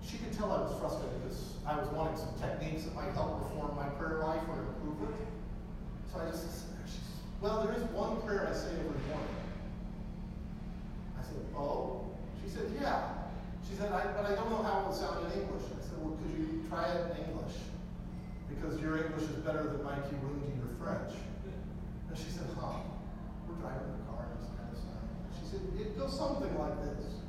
She 0.00 0.16
could 0.18 0.32
tell 0.32 0.54
I 0.54 0.64
was 0.64 0.72
frustrated 0.80 1.20
because 1.20 1.60
I 1.68 1.76
was 1.76 1.88
wanting 1.92 2.16
some 2.16 2.32
techniques 2.40 2.88
that 2.88 2.94
might 2.96 3.12
help 3.12 3.44
reform 3.44 3.76
my 3.76 3.92
prayer 4.00 4.24
life 4.24 4.42
or 4.48 4.72
improve 4.72 5.10
it. 5.10 5.16
So 6.08 6.22
I 6.22 6.30
just 6.30 6.48
said, 6.64 6.80
well, 7.42 7.60
there 7.60 7.76
is 7.76 7.84
one 7.92 8.22
prayer 8.22 8.48
I 8.48 8.54
say 8.56 8.72
every 8.72 9.02
morning. 9.12 9.36
I 11.18 11.22
said, 11.22 11.44
oh? 11.58 12.13
She 12.44 12.50
said, 12.50 12.68
yeah. 12.78 13.24
She 13.66 13.74
said, 13.74 13.90
I, 13.90 14.12
but 14.12 14.28
I 14.28 14.34
don't 14.36 14.50
know 14.50 14.62
how 14.62 14.84
it 14.84 14.86
would 14.88 14.96
sound 14.96 15.24
in 15.24 15.40
English. 15.40 15.64
I 15.72 15.80
said, 15.80 15.96
well, 16.04 16.12
could 16.20 16.36
you 16.36 16.60
try 16.68 16.84
it 16.92 17.16
in 17.16 17.24
English? 17.24 17.56
Because 18.52 18.78
your 18.80 19.00
English 19.00 19.24
is 19.32 19.40
better 19.40 19.64
than 19.64 19.82
my 19.82 19.96
Kirundi 20.04 20.52
or 20.60 20.68
French. 20.76 21.16
And 22.08 22.18
she 22.18 22.28
said, 22.28 22.46
huh. 22.60 22.84
We're 23.48 23.56
driving 23.56 23.96
the 23.96 24.04
car 24.12 24.28
and 24.28 24.44
kind 24.60 24.68
of. 24.68 24.76
She 25.40 25.48
said, 25.48 25.64
it 25.80 25.98
goes 25.98 26.12
something 26.12 26.52
like 26.58 26.76
this. 26.84 27.24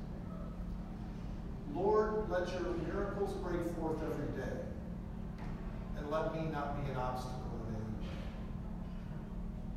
Lord, 1.74 2.30
let 2.30 2.51
your 2.51 2.76
miracles 2.84 3.34
break 3.39 3.63
forth 3.80 4.03
every 4.03 4.36
day. 4.36 4.59
And 5.97 6.11
let 6.11 6.36
me 6.36 6.51
not 6.51 6.84
be 6.84 6.91
an 6.91 6.97
obstacle 6.97 7.55
in 7.68 7.76
any 7.76 7.88
way. 8.03 8.11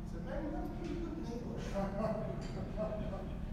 I 0.03 0.13
said, 0.13 0.23
Mary, 0.27 0.47
that's 0.51 0.67
pretty 0.79 0.95
good 0.99 1.15
in 1.15 1.31
English. 1.31 1.67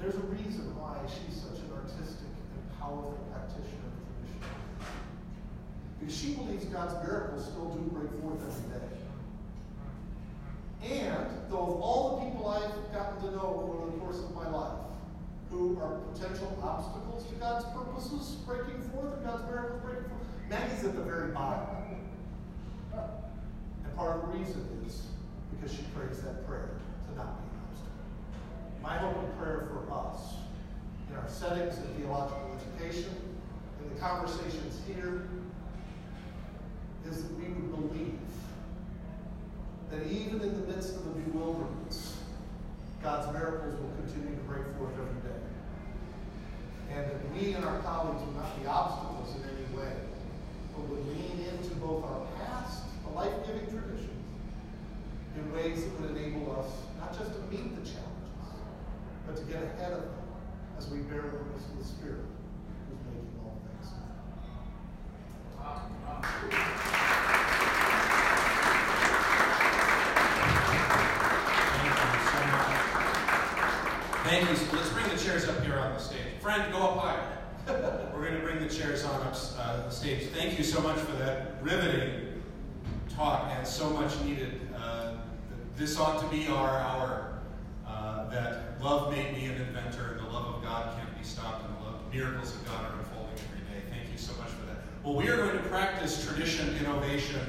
There's 0.00 0.14
a 0.14 0.26
reason 0.32 0.72
why 0.80 0.96
she's 1.04 1.36
such 1.36 1.60
an 1.60 1.76
artistic 1.76 2.32
and 2.32 2.62
powerful 2.80 3.20
practitioner 3.28 3.84
of 3.84 4.00
the 4.00 4.08
tradition. 4.16 4.48
Because 6.00 6.16
she 6.16 6.32
believes 6.40 6.64
God's 6.72 6.96
miracles 7.04 7.44
still 7.44 7.68
do 7.76 7.84
break 7.92 8.08
forth 8.24 8.40
every 8.40 8.64
day. 8.72 8.88
And 11.04 11.28
though 11.52 11.76
of 11.76 11.84
all 11.84 12.16
the 12.16 12.24
people 12.24 12.48
I've 12.48 12.72
gotten 12.96 13.20
to 13.28 13.36
know 13.36 13.60
over 13.60 13.92
the 13.92 13.98
course 14.00 14.24
of 14.24 14.32
my 14.34 14.48
life, 14.48 14.80
who 15.50 15.76
are 15.82 16.00
potential 16.14 16.48
obstacles 16.64 17.28
to 17.28 17.34
God's 17.34 17.68
purposes 17.76 18.40
breaking 18.48 18.80
forth 18.88 19.12
and 19.12 19.24
God's 19.26 19.44
miracles 19.52 19.82
breaking 19.84 20.08
forth, 20.08 20.24
Maggie's 20.48 20.84
at 20.84 20.96
the 20.96 21.02
very 21.02 21.32
bottom. 21.32 21.76
And 22.94 23.96
part 23.96 24.16
of 24.16 24.32
the 24.32 24.38
reason 24.38 24.64
is 24.86 25.12
because 25.52 25.76
she 25.76 25.82
prays 25.94 26.22
that 26.22 26.46
prayer 26.46 26.70
to 27.10 27.16
not 27.16 27.36
be 27.44 27.49
my 28.82 28.96
hope 28.96 29.16
and 29.18 29.38
prayer 29.38 29.68
for 29.68 29.92
us 29.92 30.34
in 31.10 31.16
our 31.16 31.28
settings 31.28 31.76
of 31.78 31.84
theological 31.96 32.56
education, 32.56 33.10
in 33.82 33.94
the 33.94 34.00
conversations 34.00 34.80
here, 34.86 35.22
is 37.08 37.22
that 37.22 37.32
we 37.36 37.44
would 37.44 37.70
believe 37.70 38.18
that 39.90 40.06
even 40.06 40.40
in 40.40 40.60
the 40.60 40.66
midst 40.72 40.96
of 40.96 41.04
the 41.04 41.20
bewilderments, 41.20 42.16
God's 43.02 43.32
miracles 43.32 43.74
will 43.80 43.90
continue 44.04 44.36
to 44.36 44.42
break 44.42 44.64
forth 44.78 44.92
every 44.94 45.20
day. 45.28 45.40
And 46.92 47.10
that 47.10 47.34
we 47.34 47.54
and 47.54 47.64
our 47.64 47.78
colleagues 47.80 48.22
will 48.24 48.32
not 48.32 48.60
be 48.60 48.66
obstacles 48.66 49.36
in 49.36 49.42
any 49.42 49.76
way, 49.76 49.92
but 50.74 50.88
would 50.88 51.06
lean 51.06 51.44
into 51.50 51.74
both 51.76 52.04
our 52.04 52.26
past, 52.38 52.82
the 53.04 53.14
life 53.14 53.32
giving 53.46 53.66
traditions, 53.66 54.10
in 55.36 55.52
ways 55.52 55.84
that 55.84 56.00
would 56.00 56.16
enable 56.16 56.56
us 56.58 56.70
not 56.98 57.16
just 57.16 57.32
to 57.32 57.40
meet 57.50 57.74
the 57.82 57.90
challenge 57.90 58.09
but 59.30 59.38
to 59.38 59.44
get 59.52 59.62
ahead 59.62 59.92
of 59.92 60.00
them 60.00 60.10
as 60.76 60.88
we 60.88 60.98
bear 61.00 61.22
witness 61.22 61.62
to 61.64 61.76
the 61.78 61.84
Spirit 61.84 62.24
who's 62.88 62.98
making 63.06 63.30
all 63.44 63.60
things. 63.64 63.92
Thank 74.24 74.48
you. 74.48 74.56
So 74.56 74.76
let's 74.76 74.88
bring 74.90 75.08
the 75.08 75.22
chairs 75.22 75.48
up 75.48 75.62
here 75.62 75.78
on 75.78 75.92
the 75.92 76.00
stage. 76.00 76.18
Friend, 76.40 76.72
go 76.72 76.78
up 76.78 76.98
higher. 76.98 77.38
We're 78.12 78.26
going 78.26 78.34
to 78.34 78.40
bring 78.40 78.58
the 78.58 78.72
chairs 78.72 79.04
on 79.04 79.20
up 79.22 79.36
uh, 79.58 79.84
the 79.84 79.90
stage. 79.90 80.26
Thank 80.28 80.58
you 80.58 80.64
so 80.64 80.80
much 80.80 80.98
for 80.98 81.12
that 81.18 81.62
riveting 81.62 82.42
talk 83.08 83.52
and 83.56 83.66
so 83.66 83.90
much 83.90 84.20
needed. 84.22 84.60
Uh, 84.76 85.12
this 85.76 86.00
ought 86.00 86.20
to 86.20 86.26
be 86.28 86.48
our 86.48 86.78
hour 86.78 87.26
that 88.30 88.69
love 88.82 89.12
made 89.12 89.32
me 89.34 89.46
an 89.46 89.60
inventor, 89.60 90.16
and 90.16 90.26
the 90.26 90.30
love 90.30 90.54
of 90.54 90.62
God 90.62 90.96
can't 90.96 91.18
be 91.18 91.24
stopped, 91.24 91.64
and 91.66 91.76
the 91.76 91.84
love, 91.84 92.00
miracles 92.12 92.54
of 92.54 92.64
God 92.66 92.84
are 92.84 92.98
unfolding 92.98 93.34
every 93.34 93.60
day. 93.68 93.84
Thank 93.90 94.10
you 94.10 94.18
so 94.18 94.32
much 94.40 94.48
for 94.48 94.66
that. 94.66 94.78
Well, 95.04 95.14
we 95.14 95.28
are 95.28 95.36
going 95.36 95.56
to 95.56 95.68
practice 95.68 96.24
tradition 96.24 96.76
innovation 96.78 97.40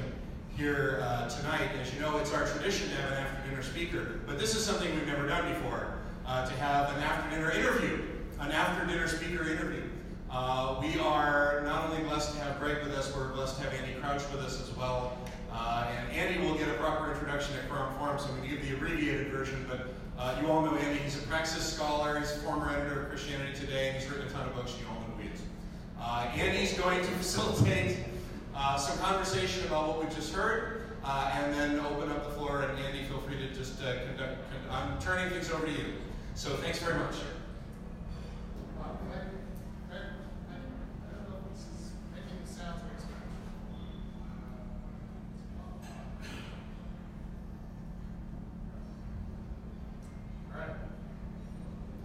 here 0.58 1.00
uh, 1.04 1.30
tonight. 1.30 1.70
As 1.82 1.94
you 1.94 2.02
know, 2.02 2.18
it's 2.18 2.34
our 2.34 2.46
tradition 2.48 2.90
to 2.90 2.96
have 2.96 3.12
an 3.12 3.18
after 3.20 3.50
dinner 3.50 3.64
speaker, 3.64 4.20
but 4.28 4.40
this 4.40 4.56
is 4.56 4.64
something 4.64 4.94
we've 4.94 5.08
never 5.08 5.28
done 5.28 5.54
before 5.54 6.00
uh, 6.26 6.46
to 6.46 6.54
have 6.56 6.96
an 6.98 7.04
after 7.04 7.30
dinner 7.30 7.52
interview, 7.52 8.04
an 8.40 8.52
after 8.52 8.86
dinner 8.86 9.08
speaker 9.08 9.50
interview. 9.50 9.84
Uh, 10.30 10.80
we 10.82 11.00
are 11.00 11.62
not 11.66 11.90
only 11.90 12.04
blessed 12.04 12.34
to 12.34 12.40
have 12.42 12.60
Greg 12.60 12.84
with 12.84 12.94
us, 12.94 13.14
we're 13.16 13.30
blessed 13.34 13.58
to 13.58 13.64
have 13.64 13.74
Andy 13.74 13.94
Crouch 14.00 14.22
with 14.32 14.42
us 14.42 14.62
as 14.62 14.76
well. 14.76 15.18
Uh, 15.52 15.92
and 15.92 16.12
Andy 16.14 16.46
will 16.46 16.56
get 16.56 16.70
a 16.70 16.74
proper 16.74 17.12
introduction 17.12 17.54
at 17.56 17.68
Karam 17.68 17.94
Forum, 17.96 18.18
so 18.18 18.28
going 18.28 18.42
to 18.44 18.48
give 18.48 18.66
the 18.66 18.76
abbreviated 18.76 19.28
version, 19.28 19.66
but 19.70 19.94
uh, 20.22 20.40
you 20.40 20.48
all 20.52 20.62
know 20.62 20.76
Andy. 20.76 21.00
He's 21.00 21.18
a 21.18 21.28
Praxis 21.28 21.74
scholar. 21.74 22.20
He's 22.20 22.32
a 22.32 22.40
former 22.40 22.70
editor 22.70 23.04
of 23.04 23.10
Christianity 23.10 23.54
Today, 23.60 23.90
and 23.90 23.98
he's 23.98 24.10
written 24.10 24.28
a 24.28 24.30
ton 24.30 24.48
of 24.48 24.56
books. 24.56 24.76
You 24.80 24.86
all 24.88 25.02
know 25.02 25.16
who 25.18 25.24
he 25.24 25.30
is. 25.30 25.42
Uh, 26.00 26.28
Andy's 26.36 26.78
going 26.78 27.00
to 27.00 27.12
facilitate 27.14 27.98
uh, 28.56 28.78
some 28.78 28.98
conversation 29.00 29.66
about 29.66 29.88
what 29.88 30.08
we 30.08 30.14
just 30.14 30.34
heard, 30.34 30.84
uh, 31.04 31.32
and 31.34 31.54
then 31.56 31.80
open 31.80 32.12
up 32.12 32.24
the 32.24 32.36
floor. 32.36 32.62
And 32.62 32.78
Andy, 32.80 33.04
feel 33.06 33.22
free 33.22 33.38
to 33.38 33.54
just 33.54 33.82
uh, 33.82 33.96
conduct. 34.06 34.38
I'm 34.70 35.00
turning 35.00 35.32
things 35.32 35.50
over 35.50 35.66
to 35.66 35.72
you. 35.72 35.94
So 36.36 36.52
thanks 36.58 36.80
very 36.80 37.00
much. 37.00 37.16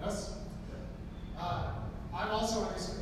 Yes? 0.06 0.36
Uh, 1.36 1.70
I'm 2.14 2.30
also 2.30 2.62
an 2.62 2.68
high 2.68 2.78
school 2.78 2.96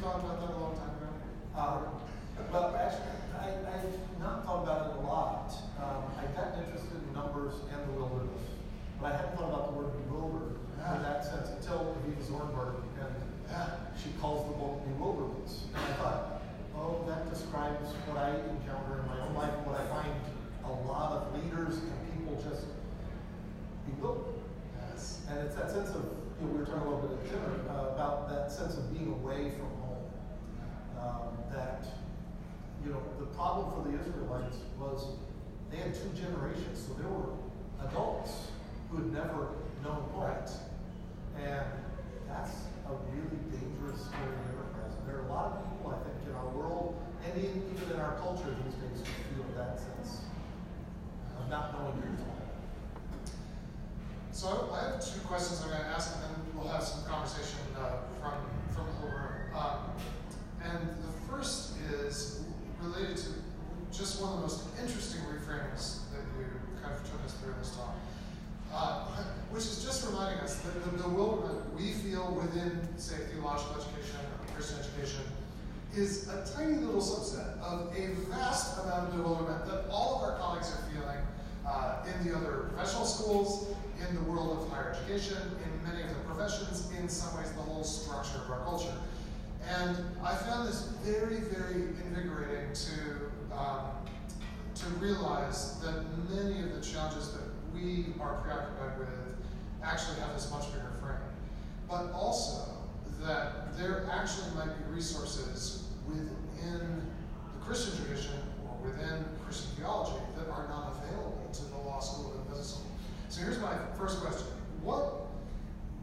thought 0.00 0.24
about 0.24 0.40
that 0.40 0.56
a 0.56 0.58
long 0.58 0.74
time 0.80 0.96
ago? 0.96 1.12
Uh, 1.52 1.78
well, 2.50 2.72
actually, 2.72 3.20
I, 3.36 3.52
I've 3.68 3.94
not 4.18 4.44
thought 4.46 4.64
about 4.64 4.90
it 4.90 4.96
a 4.96 5.00
lot. 5.04 5.52
Um, 5.76 6.08
I've 6.16 6.34
gotten 6.34 6.64
interested 6.64 6.96
in 6.96 7.12
numbers 7.12 7.54
and 7.68 7.80
the 7.84 8.00
wilderness, 8.00 8.48
but 9.00 9.12
I 9.12 9.16
hadn't 9.16 9.36
thought 9.36 9.52
about 9.52 9.70
the 9.70 9.76
word 9.76 9.92
bewildered 10.08 10.56
Yeah. 10.78 10.96
in 10.96 11.02
that 11.02 11.24
sense 11.24 11.52
until 11.52 12.00
Avivah 12.00 12.24
Zornberg, 12.24 12.74
and 12.96 13.12
Yeah. 13.50 13.92
she 14.00 14.10
calls 14.20 14.48
the 14.48 14.56
book 14.56 14.80
Bewilderments. 14.88 15.68
And 15.76 15.84
I 15.84 15.92
thought, 16.00 16.42
oh, 16.76 17.04
that 17.06 17.28
describes 17.28 17.92
what 18.08 18.16
I 18.16 18.40
encounter 18.40 19.04
in 19.04 19.06
my 19.06 19.20
own 19.20 19.34
life, 19.34 19.52
what 19.68 19.76
I 19.76 19.84
find 19.92 20.16
a 20.64 20.72
lot 20.88 21.12
of 21.12 21.36
leaders 21.36 21.76
and 21.76 21.92
people 22.08 22.40
just 22.40 22.64
bewildered. 23.84 24.40
Yes. 24.80 25.20
And 25.28 25.44
it's 25.44 25.56
that 25.56 25.70
sense 25.70 25.90
of, 25.90 26.08
you 26.40 26.46
know, 26.46 26.52
we 26.52 26.58
were 26.58 26.64
talking 26.64 26.88
a 26.88 26.90
little 26.90 27.04
bit 27.04 27.20
at 27.20 27.24
dinner 27.28 27.52
uh, 27.68 27.94
about 27.94 28.30
that 28.30 28.50
sense 28.50 28.78
of 28.78 28.90
being 28.96 29.12
away 29.12 29.50
from 29.50 29.68
home. 29.76 29.90
Um, 31.00 31.40
that, 31.52 31.86
you 32.84 32.90
know, 32.90 33.00
the 33.18 33.26
problem 33.26 33.72
for 33.72 33.88
the 33.88 33.98
Israelites 33.98 34.56
was 34.78 35.16
they 35.70 35.78
had 35.78 35.94
two 35.94 36.10
generations, 36.14 36.86
so 36.86 36.94
there 36.94 37.08
were 37.08 37.32
adults 37.88 38.48
who 38.90 38.98
had 38.98 39.09
never 39.26 39.48
home. 39.82 40.08
Right. 40.14 40.50
And 41.36 41.66
that's 42.28 42.68
a 42.86 42.92
really 43.12 43.40
dangerous, 43.50 44.06
scary 44.06 44.36
enterprise. 44.48 44.92
And 44.98 45.08
there 45.08 45.22
are 45.22 45.26
a 45.26 45.32
lot 45.32 45.56
of 45.56 45.64
people, 45.70 45.92
I 45.92 45.98
think, 46.04 46.16
in 46.28 46.34
our 46.34 46.48
world 46.48 47.00
and 47.24 47.32
in, 47.36 47.62
even 47.74 47.94
in 47.94 48.00
our 48.00 48.16
culture 48.16 48.54
these 48.64 48.74
days 48.74 49.06
who 49.06 49.42
feel 49.42 49.48
that 49.56 49.78
sense 49.78 50.20
of 51.38 51.48
not 51.50 51.72
knowing 51.72 51.96
your 51.96 52.16
home. 52.16 52.40
So 54.32 54.70
I 54.72 54.90
have 54.90 55.04
two 55.04 55.20
questions 55.20 55.60
I'm 55.62 55.70
going 55.70 55.82
to 55.82 55.88
ask, 55.88 56.14
and 56.14 56.24
then 56.24 56.34
we'll 56.54 56.72
have 56.72 56.82
some 56.82 57.04
conversation 57.04 57.58
uh, 57.76 58.08
from 58.20 58.40
from 58.72 58.86
the 58.86 58.92
whole 58.92 59.10
room. 59.10 59.54
Um, 59.54 59.78
and 60.62 60.88
the 61.02 61.12
first 61.28 61.76
is 61.92 62.44
related 62.80 63.16
to 63.16 63.28
just 63.92 64.22
one 64.22 64.32
of 64.32 64.36
the 64.36 64.42
most 64.42 64.64
interesting 64.80 65.20
reframes 65.28 66.08
that 66.12 66.22
you 66.38 66.46
kind 66.80 66.94
of 66.94 67.02
took 67.04 67.20
us 67.24 67.34
through 67.34 67.52
in 67.52 67.58
this 67.58 67.74
talk, 67.76 67.96
uh, 68.72 69.06
which 69.50 69.64
is 69.64 69.84
just 69.84 70.06
reminding 70.06 70.40
us 70.40 70.56
that 70.60 70.84
the 70.84 71.02
bewilderment 71.02 71.74
we 71.74 71.92
feel 71.92 72.34
within, 72.34 72.78
say, 72.96 73.16
theological 73.32 73.76
education 73.76 74.20
or 74.20 74.54
Christian 74.54 74.78
education 74.78 75.24
is 75.94 76.28
a 76.28 76.46
tiny 76.56 76.76
little 76.76 77.00
subset 77.00 77.58
of 77.58 77.92
a 77.96 78.14
vast 78.30 78.78
amount 78.84 79.08
of 79.08 79.16
bewilderment 79.16 79.66
that 79.66 79.88
all 79.90 80.16
of 80.16 80.22
our 80.22 80.38
colleagues 80.38 80.70
are 80.72 80.82
feeling 80.92 81.18
uh, 81.66 82.04
in 82.06 82.26
the 82.26 82.36
other 82.36 82.70
professional 82.74 83.04
schools, 83.04 83.74
in 84.08 84.14
the 84.14 84.22
world 84.22 84.62
of 84.62 84.68
higher 84.70 84.94
education, 84.94 85.36
in 85.64 85.90
many 85.90 86.02
of 86.02 86.08
the 86.08 86.14
professions, 86.32 86.90
in 86.98 87.08
some 87.08 87.36
ways 87.36 87.50
the 87.52 87.62
whole 87.62 87.82
structure 87.82 88.38
of 88.44 88.50
our 88.50 88.60
culture. 88.60 88.94
And 89.68 89.96
I 90.22 90.34
found 90.36 90.68
this 90.68 90.82
very, 91.02 91.40
very 91.40 91.82
invigorating 92.06 92.72
to 92.72 93.56
um, 93.56 93.90
to 94.80 94.86
realize 94.98 95.78
that 95.80 96.04
many 96.30 96.62
of 96.62 96.74
the 96.74 96.80
challenges 96.80 97.32
that 97.32 97.49
we 97.82 98.06
are 98.20 98.34
preoccupied 98.42 98.98
with 98.98 99.08
actually 99.82 100.20
have 100.20 100.34
this 100.34 100.50
much 100.50 100.66
bigger 100.72 100.92
frame, 101.00 101.16
but 101.88 102.12
also 102.12 102.76
that 103.22 103.76
there 103.78 104.06
actually 104.12 104.54
might 104.54 104.76
be 104.76 104.94
resources 104.94 105.84
within 106.06 107.02
the 107.54 107.64
Christian 107.64 108.04
tradition 108.04 108.36
or 108.64 108.76
within 108.86 109.24
Christian 109.44 109.70
theology 109.76 110.20
that 110.36 110.48
are 110.50 110.68
not 110.68 110.94
available 110.98 111.48
to 111.52 111.64
the 111.64 111.76
law 111.78 112.00
school 112.00 112.34
and 112.36 112.48
business 112.48 112.70
school. 112.70 112.86
So 113.30 113.42
here's 113.42 113.58
my 113.58 113.74
first 113.98 114.20
question: 114.20 114.46
What 114.82 115.28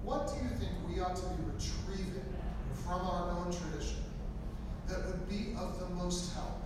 what 0.04 0.28
do 0.28 0.34
you 0.44 0.50
think 0.58 0.72
we 0.90 1.00
ought 1.02 1.16
to 1.16 1.22
be 1.22 1.44
retrieving 1.54 2.26
from 2.74 3.02
our 3.02 3.32
own 3.32 3.52
tradition 3.52 4.02
that 4.88 5.06
would 5.06 5.30
be 5.30 5.54
of 5.60 5.80
the 5.80 5.90
most 5.96 6.34
help 6.34 6.64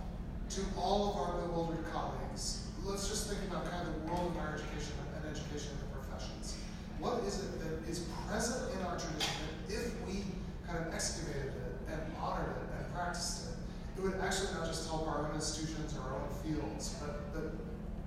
to 0.50 0.60
all 0.78 1.10
of 1.10 1.16
our 1.16 1.42
bewildered 1.42 1.84
colleagues? 1.92 2.68
Let's 2.84 3.08
just 3.08 3.28
think 3.28 3.40
about 3.50 3.70
kind 3.70 3.86
of 3.86 3.94
the 3.94 4.12
world 4.12 4.30
of 4.30 4.36
higher 4.36 4.54
education 4.54 4.94
education 5.32 5.72
in 5.72 5.78
the 5.80 5.90
professions. 5.96 6.56
What 6.98 7.24
is 7.24 7.40
it 7.40 7.60
that 7.82 7.90
is 7.90 8.06
present 8.28 8.72
in 8.74 8.86
our 8.86 8.98
tradition 8.98 9.34
that 9.66 9.74
if 9.74 10.06
we 10.06 10.24
kind 10.66 10.86
of 10.86 10.94
excavated 10.94 11.52
it 11.52 11.74
and 11.90 12.00
honored 12.20 12.56
it 12.62 12.68
and 12.78 12.94
practiced 12.94 13.48
it, 13.48 13.54
it 13.98 14.02
would 14.02 14.14
actually 14.20 14.54
not 14.54 14.66
just 14.66 14.88
help 14.88 15.06
our 15.06 15.26
own 15.28 15.34
institutions 15.34 15.94
or 15.98 16.02
our 16.12 16.20
own 16.22 16.30
fields, 16.42 16.96
but, 17.00 17.32
but 17.34 17.52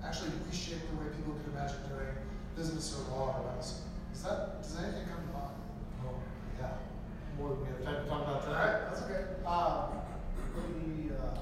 actually 0.04 0.30
reshape 0.48 0.80
the 0.90 0.96
way 0.96 1.12
people 1.14 1.34
could 1.34 1.52
imagine 1.52 1.76
doing 1.88 2.14
business 2.56 2.96
or 2.96 3.16
law 3.16 3.36
or 3.38 3.52
medicine. 3.52 3.84
Is 4.12 4.22
that, 4.22 4.62
does 4.62 4.76
anything 4.78 5.04
come 5.08 5.20
to 5.26 5.32
mind? 5.32 5.56
Oh, 6.04 6.16
yeah. 6.58 6.80
More 7.38 7.50
than 7.50 7.60
we 7.60 7.66
have 7.68 7.84
time 7.84 8.04
to 8.04 8.08
talk 8.08 8.22
about 8.22 8.42
that. 8.46 8.50
All 8.50 8.66
right, 8.66 8.80
that's 8.88 9.02
okay. 9.02 9.24
Uh, 9.44 9.88
maybe, 10.56 11.10
uh, 11.12 11.38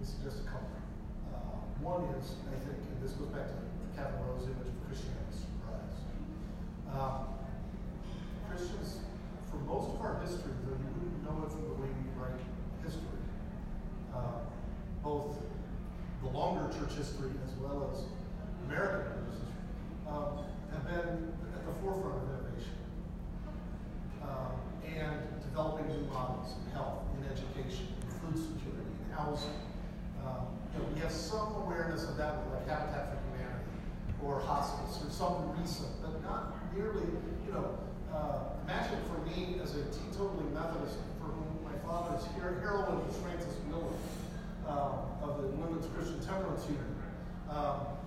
let 0.00 0.08
me 0.08 0.14
suggest 0.16 0.40
a 0.40 0.48
couple. 0.48 0.72
Uh, 1.28 1.60
one 1.84 2.08
is, 2.16 2.32
I 2.48 2.56
think, 2.64 2.80
and 2.88 2.96
this 3.04 3.12
goes 3.20 3.28
back 3.36 3.52
to 3.52 3.60
Rowe's 4.24 4.48
image 4.48 4.72
of 4.72 4.80
Christianity 4.88 5.36
surprise. 5.36 6.00
Um, 6.88 7.36
Christians, 8.48 9.04
for 9.52 9.60
most 9.68 9.92
of 9.92 10.00
our 10.00 10.24
history, 10.24 10.56
though 10.64 10.72
you 10.72 10.88
wouldn't 10.96 11.20
know 11.20 11.44
it 11.44 11.52
from 11.52 11.68
the 11.68 11.76
way 11.76 11.92
we 11.92 12.08
write 12.16 12.40
history, 12.80 13.20
uh, 14.16 14.40
both 15.04 15.36
the 16.24 16.28
longer 16.32 16.64
church 16.72 16.96
history 16.96 17.36
as 17.44 17.52
well 17.60 17.92
as 17.92 18.08
American 18.64 19.04
church 19.04 19.36
history, 19.36 19.60
um, 20.08 20.48
have 20.72 20.84
been 20.88 21.28
at 21.52 21.62
the 21.68 21.76
forefront 21.84 22.24
of 22.24 22.40
innovation 22.40 22.80
um, 24.24 24.56
and 24.80 25.28
developing 25.44 25.92
new 25.92 26.08
models 26.08 26.56
in 26.56 26.72
health, 26.72 27.04
in 27.20 27.28
education, 27.28 27.92
in 28.00 28.08
food 28.24 28.40
security, 28.40 28.88
in 29.04 29.12
housing. 29.12 29.69
Um, 30.26 30.46
you 30.72 30.78
know, 30.82 30.88
we 30.94 31.00
have 31.00 31.12
some 31.12 31.54
awareness 31.64 32.04
of 32.04 32.16
that 32.16 32.44
with 32.44 32.54
like 32.54 32.68
Habitat 32.68 33.10
for 33.10 33.18
Humanity 33.32 33.64
or 34.24 34.40
hospice 34.40 35.02
or 35.02 35.10
something 35.10 35.48
recent, 35.60 35.90
but 36.02 36.22
not 36.22 36.54
nearly, 36.76 37.06
you 37.46 37.52
know, 37.52 37.78
uh, 38.12 38.54
imagine 38.64 38.98
for 39.08 39.18
me 39.26 39.56
as 39.62 39.74
a 39.76 39.82
teetotally 39.94 40.50
Methodist 40.52 40.98
for 41.18 41.30
whom 41.32 41.64
my 41.64 41.74
father's 41.86 42.26
hero- 42.34 42.58
heroine 42.60 43.06
was 43.06 43.16
Frances 43.18 43.54
Willard 43.70 43.94
um, 44.66 45.08
of 45.22 45.42
the 45.42 45.48
Women's 45.56 45.86
Christian 45.94 46.20
Temperance 46.20 46.66
Union. 46.66 46.94
Um, 47.50 47.98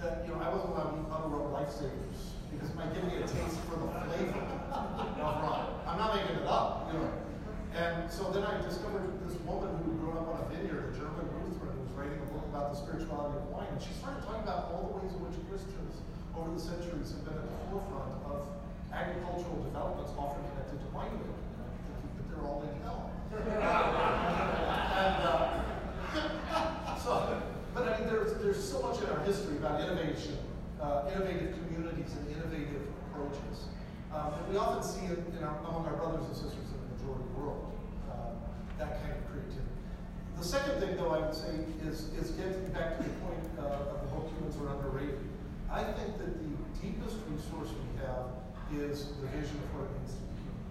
that, 0.00 0.26
you 0.26 0.34
know, 0.34 0.40
I 0.42 0.50
wasn't 0.50 0.74
allowed 0.74 0.90
to 0.92 0.98
eat 0.98 1.08
unwrote 1.14 1.54
lifesavers 1.54 2.34
because 2.50 2.68
it 2.68 2.76
might 2.76 2.92
give 2.92 3.04
me 3.06 3.16
a 3.16 3.24
taste 3.24 3.56
for 3.70 3.78
the 3.78 3.88
flavor 4.10 4.40
of 4.42 5.34
rum. 5.40 5.62
I'm 5.86 5.96
not 5.96 6.16
making 6.16 6.36
it 6.42 6.46
up, 6.46 6.90
you 6.92 6.98
know. 6.98 7.12
And 7.72 8.10
so 8.10 8.28
then 8.30 8.42
I 8.44 8.60
discovered 8.60 9.08
this 9.24 9.38
woman 9.48 9.72
who 9.84 9.92
grew 9.96 10.12
up 10.12 10.28
on 10.28 10.44
a 10.44 10.48
vineyard, 10.52 10.92
a 10.92 10.98
German 10.98 11.24
Lutheran, 11.40 11.72
who 11.72 11.80
was 11.88 11.92
writing 11.96 12.18
a 12.20 12.28
book 12.34 12.51
about 12.62 12.78
the 12.78 12.78
spirituality 12.78 13.34
of 13.42 13.50
wine. 13.50 13.66
And 13.74 13.82
she 13.82 13.90
started 13.98 14.22
talking 14.22 14.46
about 14.46 14.70
all 14.70 14.94
the 14.94 15.02
ways 15.02 15.10
in 15.10 15.18
which 15.26 15.34
Christians 15.50 15.98
over 16.38 16.54
the 16.54 16.62
centuries 16.62 17.10
have 17.10 17.26
been 17.26 17.34
at 17.34 17.42
the 17.42 17.58
forefront 17.66 18.14
of 18.22 18.46
agricultural 18.94 19.66
developments, 19.66 20.14
often 20.14 20.46
connected 20.54 20.78
to 20.78 20.86
winemaking. 20.94 21.42
I'm 21.58 21.74
thinking 21.74 22.14
that 22.22 22.30
they're 22.30 22.46
all 22.46 22.62
in 22.62 22.70
hell. 22.86 23.10
and 23.34 25.18
uh, 25.26 25.58
so, 27.02 27.42
but 27.74 27.82
I 27.82 27.98
mean, 27.98 28.06
there's, 28.06 28.38
there's 28.38 28.62
so 28.62 28.78
much 28.78 29.02
in 29.02 29.10
our 29.10 29.26
history 29.26 29.58
about 29.58 29.82
innovation, 29.82 30.38
uh, 30.78 31.10
innovative 31.10 31.58
communities, 31.58 32.14
and 32.14 32.30
innovative 32.30 32.86
approaches. 33.10 33.74
Um, 34.14 34.38
and 34.38 34.46
we 34.46 34.54
often 34.54 34.86
see 34.86 35.10
it 35.10 35.18
in 35.34 35.42
our, 35.42 35.58
among 35.66 35.90
our 35.90 35.98
brothers 35.98 36.30
and 36.30 36.36
sisters 36.38 36.70
in 36.70 36.78
the 36.78 36.94
majority 36.94 37.26
world, 37.34 37.74
uh, 38.06 38.38
that 38.78 39.02
kind 39.02 39.18
of. 39.18 39.21
The 40.42 40.48
second 40.48 40.80
thing, 40.80 40.96
though, 40.96 41.10
I 41.10 41.20
would 41.20 41.36
say 41.36 41.54
is, 41.86 42.10
is 42.18 42.32
getting 42.32 42.66
back 42.74 42.96
to 42.96 43.04
the 43.04 43.14
point 43.22 43.46
uh, 43.60 43.94
of 43.94 44.02
the 44.02 44.08
book 44.10 44.26
Humans 44.34 44.56
Are 44.58 44.74
Underrated. 44.74 45.20
I 45.70 45.84
think 45.84 46.18
that 46.18 46.34
the 46.34 46.50
deepest 46.82 47.14
resource 47.30 47.70
we 47.70 48.02
have 48.02 48.26
is 48.74 49.06
the 49.22 49.28
vision 49.28 49.54
to 49.54 49.68
be 49.70 50.42
human. 50.42 50.66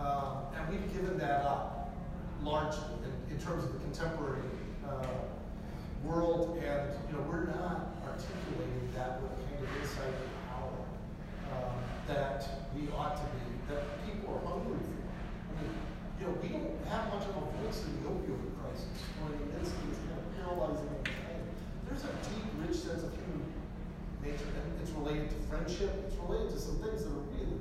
Um, 0.00 0.48
and 0.56 0.72
we've 0.72 0.90
given 0.94 1.18
that 1.18 1.44
up 1.44 1.92
largely 2.42 2.96
in, 3.04 3.36
in 3.36 3.42
terms 3.44 3.62
of 3.62 3.74
the 3.74 3.78
contemporary 3.80 4.40
uh, 4.88 5.04
world, 6.02 6.56
and 6.56 6.96
you 7.08 7.12
know 7.12 7.28
we're 7.28 7.52
not 7.52 7.92
articulating 8.08 8.88
that 8.96 9.20
with 9.20 9.36
kind 9.52 9.68
of 9.68 9.82
insight 9.82 10.16
and 10.16 10.32
power 10.48 10.80
um, 11.52 11.76
that 12.08 12.48
we 12.74 12.88
ought 12.96 13.16
to 13.20 13.22
be, 13.36 13.74
that 13.74 13.84
people 14.06 14.32
are 14.32 14.48
hungry 14.48 14.80
for. 14.80 14.95
You 16.16 16.26
know, 16.26 16.34
we 16.40 16.48
don't 16.48 16.72
have 16.88 17.12
much 17.12 17.28
of 17.28 17.36
a 17.36 17.44
voice 17.60 17.84
in 17.84 17.92
the 18.00 18.08
opioid 18.08 18.48
crisis, 18.56 18.88
or 19.20 19.36
in 19.36 19.52
the 19.52 19.60
this 19.60 19.68
kind 19.76 20.16
of 20.16 20.24
paralyzing 20.32 20.88
anxiety. 20.88 21.44
There's 21.84 22.04
a 22.08 22.12
deep, 22.24 22.48
rich 22.64 22.76
sense 22.80 23.04
of 23.04 23.12
human 23.12 23.44
nature, 24.24 24.48
and 24.48 24.64
it's 24.80 24.96
related 24.96 25.28
to 25.28 25.38
friendship. 25.52 25.92
It's 26.08 26.16
related 26.16 26.56
to 26.56 26.58
some 26.58 26.80
things 26.80 27.04
that 27.04 27.12
are 27.12 27.28
really 27.36 27.60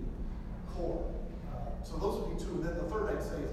core. 0.72 1.04
Uh, 1.52 1.84
so 1.84 2.00
those 2.00 2.24
would 2.24 2.32
be 2.32 2.40
two. 2.40 2.64
And 2.64 2.64
then 2.64 2.80
the 2.80 2.88
third 2.88 3.12
I'd 3.12 3.24
say 3.24 3.44
is 3.44 3.52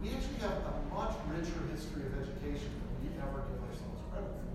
we 0.00 0.08
actually 0.08 0.40
have 0.40 0.56
a 0.56 0.74
much 0.88 1.12
richer 1.28 1.60
history 1.68 2.08
of 2.08 2.16
education 2.16 2.72
than 2.72 2.96
we 3.04 3.12
ever 3.20 3.44
give 3.44 3.60
ourselves 3.60 4.00
credit 4.08 4.32
for. 4.40 4.48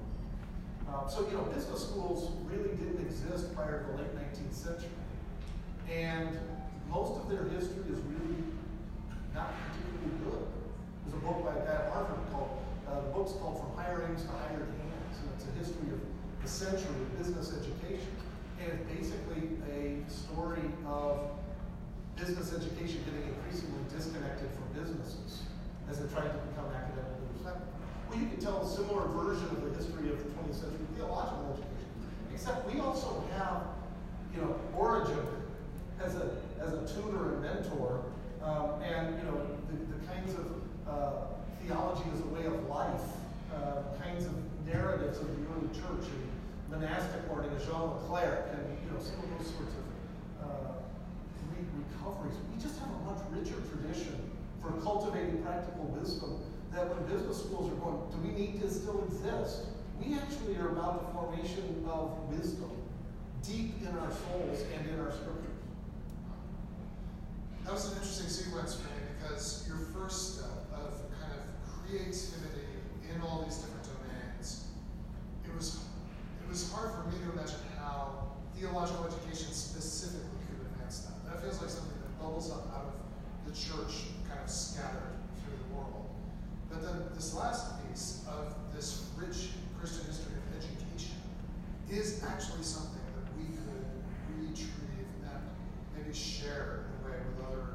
Uh, 0.90 1.06
so, 1.06 1.30
you 1.30 1.38
know, 1.38 1.46
business 1.54 1.86
schools 1.86 2.34
really 2.50 2.74
didn't 2.74 3.06
exist 3.06 3.54
prior 3.54 3.86
to 3.86 3.94
the 3.94 4.02
late 4.02 4.14
19th 4.18 4.54
century. 4.54 4.98
And 5.86 6.34
most 6.90 7.22
of 7.22 7.30
their 7.30 7.46
history 7.54 7.86
is 7.94 8.02
really 8.10 8.42
not 9.36 9.52
particularly 9.68 10.16
good. 10.24 10.48
There's 11.04 11.20
a 11.20 11.24
book 11.28 11.44
by 11.44 11.60
a 11.60 11.62
guy 11.68 11.76
at 11.84 11.92
Harvard 11.92 12.24
called, 12.32 12.56
uh, 12.88 13.04
the 13.04 13.12
book's 13.12 13.36
called 13.36 13.60
From 13.60 13.76
Higher 13.76 14.08
Aims 14.08 14.24
to 14.24 14.32
Hired 14.32 14.64
Hands, 14.64 15.16
and 15.20 15.28
it's 15.36 15.46
a 15.46 15.54
history 15.60 15.92
of 15.92 16.00
the 16.40 16.48
century 16.48 16.96
of 16.96 17.18
business 17.20 17.52
education. 17.52 18.16
And 18.64 18.72
it's 18.72 18.88
basically 18.88 19.60
a 19.68 20.00
story 20.08 20.64
of 20.88 21.36
business 22.16 22.56
education 22.56 23.04
getting 23.04 23.28
increasingly 23.28 23.84
disconnected 23.92 24.48
from 24.56 24.72
businesses 24.72 25.44
as 25.92 26.00
it 26.00 26.08
tried 26.16 26.32
to 26.32 26.40
become 26.50 26.72
academically 26.72 27.28
receptive. 27.36 27.68
Well, 28.08 28.18
you 28.18 28.32
can 28.32 28.40
tell 28.40 28.64
a 28.64 28.68
similar 28.68 29.12
version 29.12 29.52
of 29.52 29.60
the 29.60 29.76
history 29.76 30.10
of 30.16 30.24
the 30.24 30.32
20th 30.32 30.56
century 30.56 30.88
theological 30.96 31.60
education, 31.60 31.92
except 32.32 32.64
we 32.72 32.80
also 32.80 33.28
have, 33.36 33.68
you 34.34 34.40
know, 34.42 34.56
Origen 34.72 35.28
as 36.00 36.16
a, 36.16 36.40
as 36.64 36.72
a 36.72 36.88
tutor 36.88 37.36
and 37.36 37.42
mentor, 37.44 38.00
um, 38.46 38.82
and, 38.84 39.18
you 39.18 39.26
know, 39.26 39.42
the, 39.70 39.78
the 39.90 40.00
kinds 40.06 40.34
of 40.36 40.46
uh, 40.88 41.12
theology 41.62 42.06
as 42.14 42.22
a 42.22 42.30
way 42.30 42.46
of 42.46 42.70
life, 42.70 43.02
uh, 43.54 43.82
kinds 44.02 44.26
of 44.26 44.34
narratives 44.66 45.18
of 45.18 45.28
the 45.28 45.42
early 45.50 45.70
church 45.74 46.06
and 46.14 46.30
monastic 46.70 47.22
learning, 47.30 47.52
as 47.58 47.66
Jean 47.66 47.90
Leclercq, 47.90 48.54
and, 48.54 48.64
you 48.86 48.92
know, 48.94 49.02
some 49.02 49.18
of 49.18 49.30
those 49.38 49.50
sorts 49.50 49.74
of 49.74 49.86
uh, 50.46 50.72
re- 51.50 51.66
recoveries. 51.74 52.38
We 52.54 52.62
just 52.62 52.78
have 52.80 52.90
a 52.90 53.02
much 53.10 53.22
richer 53.34 53.58
tradition 53.74 54.30
for 54.62 54.72
cultivating 54.82 55.42
practical 55.42 55.86
wisdom 55.98 56.42
that 56.74 56.90
when 56.90 57.02
business 57.10 57.40
schools 57.40 57.72
are 57.72 57.80
going, 57.82 57.98
do 58.12 58.18
we 58.22 58.34
need 58.34 58.62
to 58.62 58.70
still 58.70 59.04
exist? 59.10 59.66
We 59.98 60.14
actually 60.16 60.58
are 60.58 60.70
about 60.70 61.02
the 61.02 61.14
formation 61.18 61.86
of 61.90 62.12
wisdom 62.30 62.72
deep 63.42 63.76
in 63.82 63.96
our 63.98 64.12
souls 64.12 64.66
and 64.76 64.90
in 64.90 65.00
our 65.00 65.12
scriptures. 65.12 65.45
That 67.66 67.74
was 67.74 67.86
an 67.90 67.98
interesting 67.98 68.30
sequence 68.30 68.76
for 68.76 68.86
me 68.94 69.10
because 69.18 69.66
your 69.68 69.78
first 69.90 70.38
step 70.38 70.70
of 70.72 71.02
kind 71.18 71.34
of 71.34 71.42
creativity 71.66 72.70
in 73.10 73.20
all 73.22 73.42
these 73.42 73.58
different 73.58 73.82
domains, 73.90 74.70
it 75.44 75.50
was 75.56 75.82
it 76.46 76.48
was 76.48 76.72
hard 76.72 76.92
for 76.94 77.10
me 77.10 77.18
to 77.26 77.32
imagine 77.34 77.58
how 77.80 78.38
theological 78.56 79.06
education 79.06 79.50
specifically 79.50 80.38
could 80.46 80.62
advance 80.62 81.10
that. 81.10 81.26
That 81.26 81.42
feels 81.42 81.60
like 81.60 81.72
something 81.72 81.98
that 82.06 82.14
bubbles 82.22 82.52
up 82.52 82.70
out 82.70 82.86
of 82.86 83.50
the 83.50 83.58
church, 83.58 84.14
kind 84.30 84.46
of 84.46 84.50
scattered 84.50 85.18
through 85.42 85.58
the 85.58 85.74
world. 85.74 86.06
But 86.70 86.84
then 86.86 87.10
this 87.16 87.34
last 87.34 87.82
piece 87.90 88.22
of 88.30 88.54
this 88.76 89.10
rich 89.18 89.58
Christian 89.80 90.06
history 90.06 90.38
of 90.38 90.46
education 90.54 91.18
is 91.90 92.22
actually 92.24 92.62
something 92.62 93.02
that 93.18 93.26
we 93.34 93.58
could 93.58 93.90
retrieve 94.38 95.10
and 95.26 95.42
maybe 95.98 96.14
share 96.14 96.86
in 96.86 97.02
a 97.02 97.10
way 97.10 97.18
with 97.26 97.46
other 97.48 97.66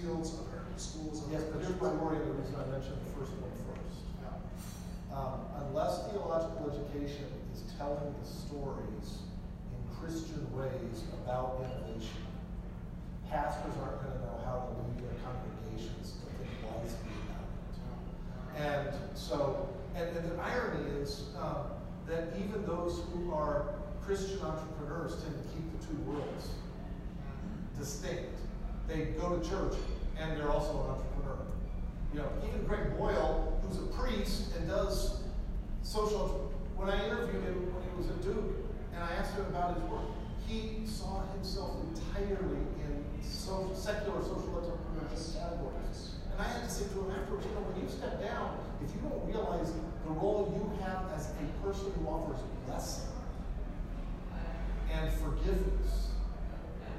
fields, 0.00 0.34
other 0.34 0.62
schools. 0.76 1.22
Yes, 1.30 1.42
but 1.50 1.62
here's 1.62 1.80
my 1.80 1.90
worry, 1.98 2.18
the 2.18 2.32
reason 2.32 2.54
I 2.54 2.66
mentioned 2.70 2.98
the 3.02 3.12
first 3.18 3.32
one 3.42 3.50
first. 3.66 4.06
Yeah. 4.22 5.16
Um, 5.16 5.40
unless 5.66 6.06
theological 6.10 6.70
education 6.70 7.26
is 7.54 7.66
telling 7.76 8.14
the 8.14 8.26
stories 8.26 9.26
in 9.74 9.80
Christian 9.98 10.46
ways 10.54 11.02
about 11.24 11.66
innovation, 11.66 12.22
pastors 13.30 13.74
aren't 13.82 14.02
going 14.02 14.14
to 14.14 14.22
know 14.22 14.38
how 14.46 14.70
to 14.70 14.78
lead 14.78 14.96
their 15.02 15.16
congregations 15.26 16.22
to 16.22 16.24
think 16.38 16.54
wisely 16.62 17.12
about 17.26 17.50
it. 17.58 17.74
And 18.56 19.18
so, 19.18 19.68
and, 19.96 20.16
and 20.16 20.30
the 20.30 20.38
irony 20.42 20.86
is 21.02 21.34
um, 21.36 21.74
that 22.06 22.32
even 22.38 22.64
those 22.64 23.02
who 23.12 23.34
are 23.34 23.74
Christian 24.02 24.40
entrepreneurs 24.40 25.20
tend 25.22 25.34
to 25.36 25.44
keep 25.52 25.66
the 25.74 25.86
two 25.86 25.98
worlds 26.08 26.48
distinct. 27.78 28.38
They 28.88 29.12
go 29.20 29.36
to 29.36 29.48
church 29.48 29.74
and 30.18 30.36
they're 30.36 30.50
also 30.50 30.72
an 30.72 30.90
entrepreneur. 30.96 31.38
You 32.12 32.20
know, 32.20 32.28
even 32.48 32.66
Greg 32.66 32.96
Boyle, 32.98 33.60
who's 33.62 33.78
a 33.78 33.86
priest 33.92 34.56
and 34.56 34.66
does 34.66 35.20
social. 35.82 36.50
When 36.74 36.88
I 36.88 37.04
interviewed 37.04 37.42
him 37.44 37.74
when 37.74 37.82
he 37.84 37.92
was 37.96 38.08
at 38.08 38.22
Duke, 38.22 38.56
and 38.94 39.04
I 39.04 39.12
asked 39.20 39.34
him 39.34 39.44
about 39.46 39.74
his 39.74 39.84
work, 39.84 40.08
he 40.46 40.86
saw 40.86 41.22
himself 41.34 41.76
entirely 41.84 42.64
in 42.80 43.04
social, 43.22 43.74
secular 43.76 44.22
social 44.22 44.56
entrepreneurship 44.56 45.36
categories. 45.36 46.16
And 46.32 46.40
I 46.40 46.48
had 46.48 46.64
to 46.64 46.70
say 46.70 46.88
to 46.88 47.04
him 47.04 47.12
afterwards, 47.12 47.44
you 47.44 47.52
know, 47.54 47.66
when 47.68 47.82
you 47.82 47.88
step 47.90 48.22
down, 48.22 48.56
if 48.82 48.88
you 48.94 49.00
don't 49.04 49.20
realize 49.26 49.70
the 49.70 50.10
role 50.10 50.48
you 50.56 50.64
have 50.82 51.12
as 51.14 51.30
a 51.36 51.66
person 51.66 51.92
who 51.98 52.08
offers 52.08 52.40
blessing 52.66 53.10
and 54.90 55.12
forgiveness, 55.12 56.08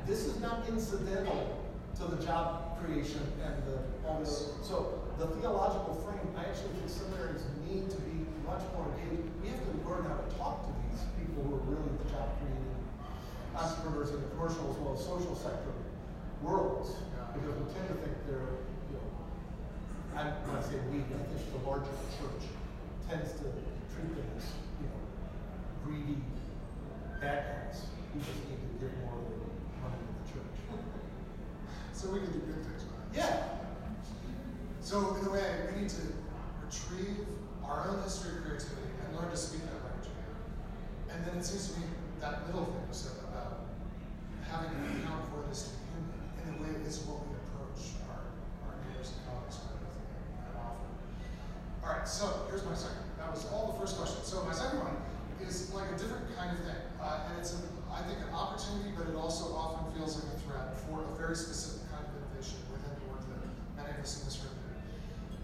this 0.05 0.25
is 0.25 0.39
not 0.39 0.67
incidental 0.69 1.58
to 1.99 2.15
the 2.15 2.23
job 2.23 2.79
creation 2.79 3.19
and 3.43 3.55
the 3.67 4.07
all 4.07 4.23
other. 4.23 4.25
So 4.25 5.03
the 5.19 5.27
theological 5.39 5.99
frame, 6.07 6.31
I 6.39 6.47
actually 6.47 6.71
think 6.79 6.87
seminaries 6.87 7.43
need 7.67 7.91
to 7.91 7.99
be 8.07 8.23
much 8.47 8.63
more 8.71 8.87
engaged. 8.95 9.27
We 9.43 9.51
have 9.51 9.59
to 9.59 9.73
learn 9.83 10.07
how 10.07 10.15
to 10.15 10.27
talk 10.39 10.63
to 10.63 10.71
these 10.87 11.03
people 11.19 11.43
who 11.43 11.59
are 11.59 11.65
really 11.67 11.91
the 11.99 12.07
job 12.07 12.39
creating 12.39 12.71
entrepreneurs 13.51 14.15
in 14.15 14.23
the 14.23 14.31
commercial 14.31 14.71
as 14.71 14.77
well 14.79 14.95
as 14.95 15.03
social 15.03 15.35
sector 15.35 15.75
worlds. 16.41 16.95
Because 17.35 17.55
we 17.59 17.67
tend 17.75 17.87
to 17.91 17.99
think 17.99 18.15
they're, 18.25 18.63
you 18.89 18.95
know, 18.95 19.07
I, 20.15 20.33
when 20.47 20.55
I 20.55 20.63
say 20.63 20.79
we, 20.89 21.03
I 21.03 21.19
think 21.27 21.43
the 21.51 21.61
larger 21.67 21.93
church 22.15 22.47
tends 23.11 23.35
to 23.43 23.51
treat 23.91 24.09
them 24.15 24.25
as, 24.39 24.47
you 24.79 24.87
know, 24.87 24.99
greedy 25.83 26.23
bad 27.21 27.69
guys 27.69 27.91
who 28.13 28.19
just 28.23 28.39
need 28.47 28.57
to 28.57 28.69
give 28.79 28.93
more 29.03 29.19
of 29.19 29.27
their 29.27 29.43
money 29.83 29.99
to 29.99 30.09
the 30.15 30.25
church. 30.31 30.57
So 31.99 32.07
we 32.15 32.19
can 32.19 32.31
do 32.31 32.39
good 32.39 32.63
things, 32.63 32.87
right? 32.87 33.11
Yeah. 33.11 33.43
So 34.79 35.19
in 35.19 35.27
a 35.27 35.31
way, 35.35 35.67
we 35.67 35.81
need 35.81 35.89
to 35.89 36.01
retrieve 36.63 37.27
our 37.59 37.91
own 37.91 38.01
history 38.07 38.39
of 38.39 38.47
creativity 38.47 38.87
and 39.03 39.19
learn 39.19 39.27
to 39.27 39.35
speak 39.35 39.67
that 39.67 39.83
language 39.83 40.07
again. 40.07 40.31
And 41.11 41.19
then 41.27 41.35
it 41.37 41.43
seems 41.43 41.75
to 41.75 41.79
me 41.83 41.91
that 42.23 42.47
middle 42.47 42.71
thing 42.71 42.87
you 42.87 42.95
said 42.95 43.19
about 43.27 43.67
having 44.47 44.71
an 44.79 44.95
account 44.95 45.27
for 45.27 45.43
what 45.43 45.51
is 45.51 45.67
to 45.67 45.71
human, 45.75 46.07
in 46.39 46.45
a 46.55 46.57
way, 46.63 46.71
is 46.87 47.03
what 47.03 47.19
we 47.27 47.35
approach 47.35 47.99
our, 48.07 48.31
our 48.63 48.79
neighbors 48.87 49.11
and 49.11 49.19
colleagues 49.27 49.59
with 49.59 49.75
and 49.83 50.55
offer. 50.55 50.87
All 51.83 51.99
right, 51.99 52.07
so 52.07 52.47
here's 52.47 52.63
my 52.63 52.79
second. 52.79 53.11
That 53.19 53.35
was 53.35 53.43
all 53.51 53.75
the 53.75 53.77
first 53.83 53.99
question. 53.99 54.23
So 54.23 54.47
my 54.47 54.55
second 54.55 54.87
one 54.87 54.95
is 55.43 55.75
like 55.75 55.91
a 55.91 55.99
different 55.99 56.31
kind 56.39 56.55
of 56.55 56.63
thing. 56.63 56.79
Uh, 56.95 57.27
and 57.27 57.43
it's, 57.43 57.59
a, 57.59 57.59
I 57.91 58.07
think, 58.07 58.23
an 58.23 58.31
opportunity, 58.31 58.95
but 58.95 59.11
it 59.11 59.19
also 59.19 59.51
often 59.51 59.91
feels 59.93 60.15
like 60.15 60.31
a 60.31 60.39
threat 60.47 60.75
for 60.87 61.03
a 61.03 61.11
very 61.19 61.35
specific 61.35 61.89
kind 61.89 62.05
of 62.05 62.11
innovation 62.17 62.59
within 62.71 62.91
the 62.97 63.05
work 63.09 63.23
in 63.99 64.05
this 64.23 64.39
room. 64.39 64.55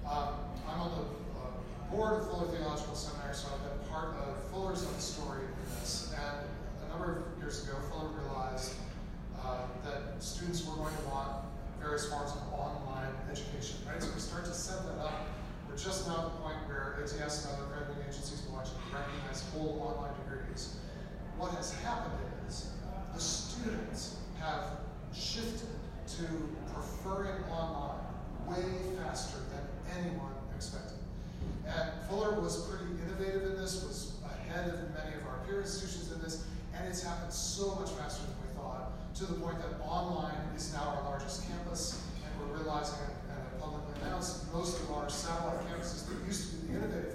Um, 0.08 0.32
I'm 0.64 0.80
on 0.80 0.92
the 0.96 1.04
uh, 1.36 1.92
board 1.92 2.22
of 2.22 2.32
Fuller 2.32 2.48
Theological 2.48 2.96
Seminary, 2.96 3.36
so 3.36 3.52
I've 3.52 3.60
been 3.68 3.90
part 3.92 4.16
of 4.16 4.48
Fuller's 4.48 4.88
own 4.88 4.98
story 4.98 5.44
in 5.44 5.76
this. 5.76 6.16
And 6.16 6.48
a 6.88 6.90
number 6.90 7.28
of 7.36 7.38
years 7.38 7.68
ago, 7.68 7.76
Fuller 7.92 8.16
realized 8.24 8.76
uh, 9.44 9.68
that 9.84 10.24
students 10.24 10.66
were 10.66 10.76
going 10.76 10.96
to 10.96 11.04
want 11.12 11.44
various 11.84 12.08
forms 12.08 12.32
of 12.32 12.48
online 12.56 13.12
education, 13.30 13.76
right? 13.92 14.02
So 14.02 14.08
we 14.16 14.22
start 14.22 14.46
to 14.46 14.54
set 14.54 14.88
that 14.88 15.04
up. 15.04 15.28
We're 15.68 15.76
just 15.76 16.08
now 16.08 16.16
at 16.16 16.24
the 16.24 16.40
point 16.40 16.56
where 16.72 16.96
ATS 17.04 17.44
and 17.44 17.60
other 17.60 17.76
accrediting 17.76 18.08
agencies 18.08 18.42
will 18.48 18.58
actually 18.58 18.88
recognize 18.88 19.44
whole 19.52 19.84
online 19.84 20.16
degrees. 20.24 20.80
What 21.36 21.52
has 21.60 21.76
happened 21.84 22.16
is 22.48 22.72
the 23.14 23.20
students 23.20 24.16
have 24.40 24.80
shifted 25.12 25.76
to 26.08 26.24
preferring 26.72 27.44
online 27.52 28.05
way 28.48 28.64
faster 28.98 29.38
than 29.52 29.64
anyone 29.98 30.34
expected. 30.56 30.98
And 31.68 31.92
Fuller 32.08 32.40
was 32.40 32.68
pretty 32.68 32.86
innovative 33.04 33.44
in 33.44 33.56
this, 33.58 33.84
was 33.84 34.14
ahead 34.24 34.70
of 34.70 34.80
many 34.94 35.16
of 35.18 35.26
our 35.28 35.40
peer 35.48 35.62
institutions 35.62 36.12
in 36.12 36.22
this, 36.22 36.46
and 36.76 36.88
it's 36.88 37.02
happened 37.04 37.34
so 37.34 37.76
much 37.76 37.92
faster 37.92 38.24
than 38.24 38.36
we 38.46 38.54
thought, 38.56 38.94
to 39.16 39.26
the 39.26 39.40
point 39.40 39.58
that 39.60 39.82
online 39.82 40.36
is 40.56 40.74
now 40.74 40.96
our 40.98 41.04
largest 41.10 41.48
campus, 41.48 42.04
and 42.24 42.32
we're 42.40 42.58
realizing 42.58 43.00
and 43.30 43.62
publicly 43.62 44.02
announced 44.04 44.52
most 44.54 44.80
of 44.82 44.92
our 44.92 45.10
satellite 45.10 45.66
campuses 45.68 46.08
that 46.08 46.26
used 46.26 46.52
to 46.52 46.56
be 46.58 46.74
the 46.74 46.80
innovative 46.80 47.15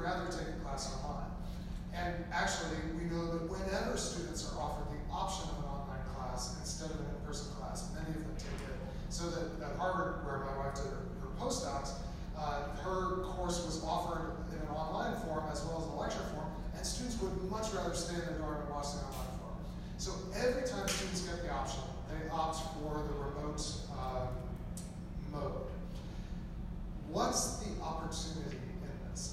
rather 0.00 0.26
take 0.32 0.48
a 0.48 0.58
class 0.64 0.96
online. 0.96 1.28
And 1.92 2.24
actually, 2.32 2.80
we 2.96 3.04
know 3.12 3.36
that 3.36 3.44
whenever 3.50 3.96
students 3.96 4.48
are 4.48 4.56
offered 4.56 4.88
the 4.88 5.00
option 5.12 5.50
of 5.52 5.58
an 5.60 5.68
online 5.68 6.04
class 6.16 6.56
instead 6.60 6.90
of 6.90 7.00
an 7.00 7.06
in-person 7.20 7.52
class, 7.60 7.92
many 7.92 8.16
of 8.16 8.24
them 8.24 8.36
take 8.38 8.56
it. 8.64 8.76
So 9.10 9.28
that 9.28 9.60
at 9.60 9.76
Harvard, 9.76 10.24
where 10.24 10.40
my 10.48 10.56
wife 10.56 10.74
did 10.74 10.88
her 10.88 11.30
postdocs, 11.36 12.00
uh, 12.38 12.72
her 12.80 13.20
course 13.36 13.60
was 13.66 13.84
offered 13.84 14.38
in 14.54 14.58
an 14.64 14.72
online 14.72 15.18
form 15.26 15.44
as 15.52 15.60
well 15.66 15.82
as 15.82 15.86
a 15.92 15.96
lecture 16.00 16.24
form, 16.32 16.48
and 16.76 16.86
students 16.86 17.20
would 17.20 17.36
much 17.50 17.68
rather 17.74 17.92
stay 17.92 18.14
in 18.14 18.20
their 18.20 18.38
dorm 18.38 18.64
and 18.64 18.70
watch 18.70 18.96
the 18.96 19.02
online 19.04 19.34
form. 19.42 19.58
So 19.98 20.14
every 20.32 20.62
time 20.62 20.88
students 20.88 21.26
get 21.28 21.42
the 21.42 21.52
option, 21.52 21.82
they 22.08 22.30
opt 22.30 22.56
for 22.78 23.04
the 23.04 23.14
remote 23.18 23.60
uh, 23.92 24.26
mode. 25.32 25.68
What's 27.10 27.58
the 27.58 27.82
opportunity 27.82 28.69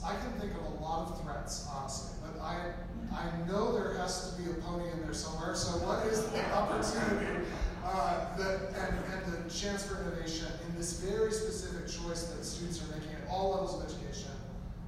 I 0.04 0.16
can 0.16 0.32
think 0.40 0.54
of 0.54 0.80
a 0.80 0.84
lot 0.84 1.10
of 1.10 1.22
threats, 1.22 1.68
honestly, 1.72 2.18
but 2.22 2.42
I, 2.42 2.72
I 3.14 3.48
know 3.48 3.72
there 3.72 3.94
has 3.98 4.34
to 4.34 4.42
be 4.42 4.50
a 4.50 4.54
pony 4.56 4.90
in 4.92 5.02
there 5.02 5.14
somewhere. 5.14 5.56
So 5.56 5.78
what 5.86 6.06
is 6.08 6.26
the 6.28 6.44
opportunity 6.52 7.46
uh, 7.86 8.36
that, 8.38 8.74
and, 8.76 8.98
and 9.14 9.46
the 9.46 9.50
chance 9.50 9.86
for 9.86 10.02
innovation 10.02 10.48
in 10.68 10.76
this 10.76 11.00
very 11.00 11.32
specific 11.32 11.88
choice 11.88 12.24
that 12.24 12.44
students 12.44 12.82
are 12.82 12.98
making 12.98 13.14
at 13.14 13.30
all 13.30 13.52
levels 13.52 13.80
of 13.80 13.88
education 13.88 14.32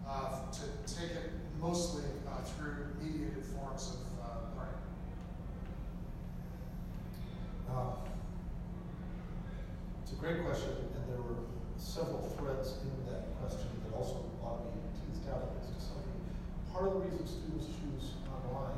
uh, 0.08 0.42
to 0.52 0.94
take 0.94 1.12
it 1.12 1.32
mostly 1.62 2.04
uh, 2.28 2.42
through 2.42 2.88
mediated 3.02 3.46
forms 3.46 3.94
of 3.94 4.26
uh, 4.26 4.28
learning? 4.58 4.84
Um, 7.70 7.94
it's 10.04 10.12
a 10.12 10.16
great 10.16 10.44
question, 10.44 10.72
and 10.96 11.14
there 11.14 11.22
were 11.22 11.40
several 11.78 12.22
threads 12.38 12.76
in 12.82 13.12
that 13.12 13.28
question 13.40 13.68
that 13.86 13.96
also 13.96 14.29
Part 16.74 16.88
of 16.88 16.94
the 16.94 17.00
reason 17.00 17.28
students 17.28 17.68
choose 17.68 18.14
online 18.30 18.78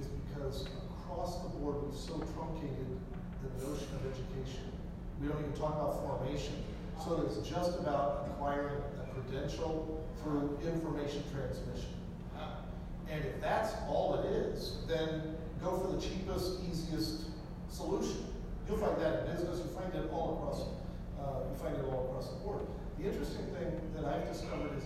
is 0.00 0.06
because 0.06 0.66
across 1.02 1.42
the 1.42 1.48
board 1.58 1.76
we've 1.84 1.98
so 1.98 2.14
truncated 2.34 2.88
the 3.42 3.66
notion 3.66 3.88
of 3.94 4.06
education. 4.06 4.72
We 5.20 5.28
don't 5.28 5.40
even 5.40 5.52
talk 5.52 5.74
about 5.74 6.02
formation. 6.02 6.54
So 7.04 7.22
it's 7.26 7.46
just 7.48 7.78
about 7.78 8.28
acquiring 8.30 8.82
a 9.02 9.06
credential 9.14 10.04
through 10.22 10.58
information 10.64 11.22
transmission. 11.32 11.94
And 13.10 13.24
if 13.24 13.40
that's 13.40 13.72
all 13.88 14.20
it 14.20 14.26
is, 14.26 14.76
then 14.86 15.36
go 15.62 15.78
for 15.78 15.96
the 15.96 16.00
cheapest, 16.00 16.60
easiest 16.70 17.24
solution. 17.70 18.26
You'll 18.68 18.76
find 18.76 19.00
that 19.00 19.24
in 19.24 19.32
business, 19.32 19.60
you 19.64 19.70
find 19.72 19.94
it 19.94 20.10
all 20.12 20.36
across, 20.36 20.60
uh, 21.18 21.48
you 21.48 21.56
find 21.56 21.74
it 21.74 21.84
all 21.88 22.04
across 22.10 22.28
the 22.28 22.36
board. 22.44 22.60
The 22.98 23.08
interesting 23.08 23.46
thing 23.56 23.80
that 23.96 24.04
I've 24.04 24.28
discovered 24.30 24.76
is 24.76 24.84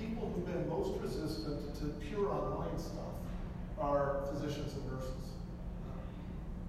people 0.00 0.32
who've 0.34 0.46
been 0.46 0.68
most 0.68 1.00
resistant 1.00 1.74
to 1.76 1.86
pure 2.06 2.28
online 2.30 2.78
stuff 2.78 3.14
are 3.80 4.24
physicians 4.32 4.74
and 4.74 4.92
nurses. 4.92 5.10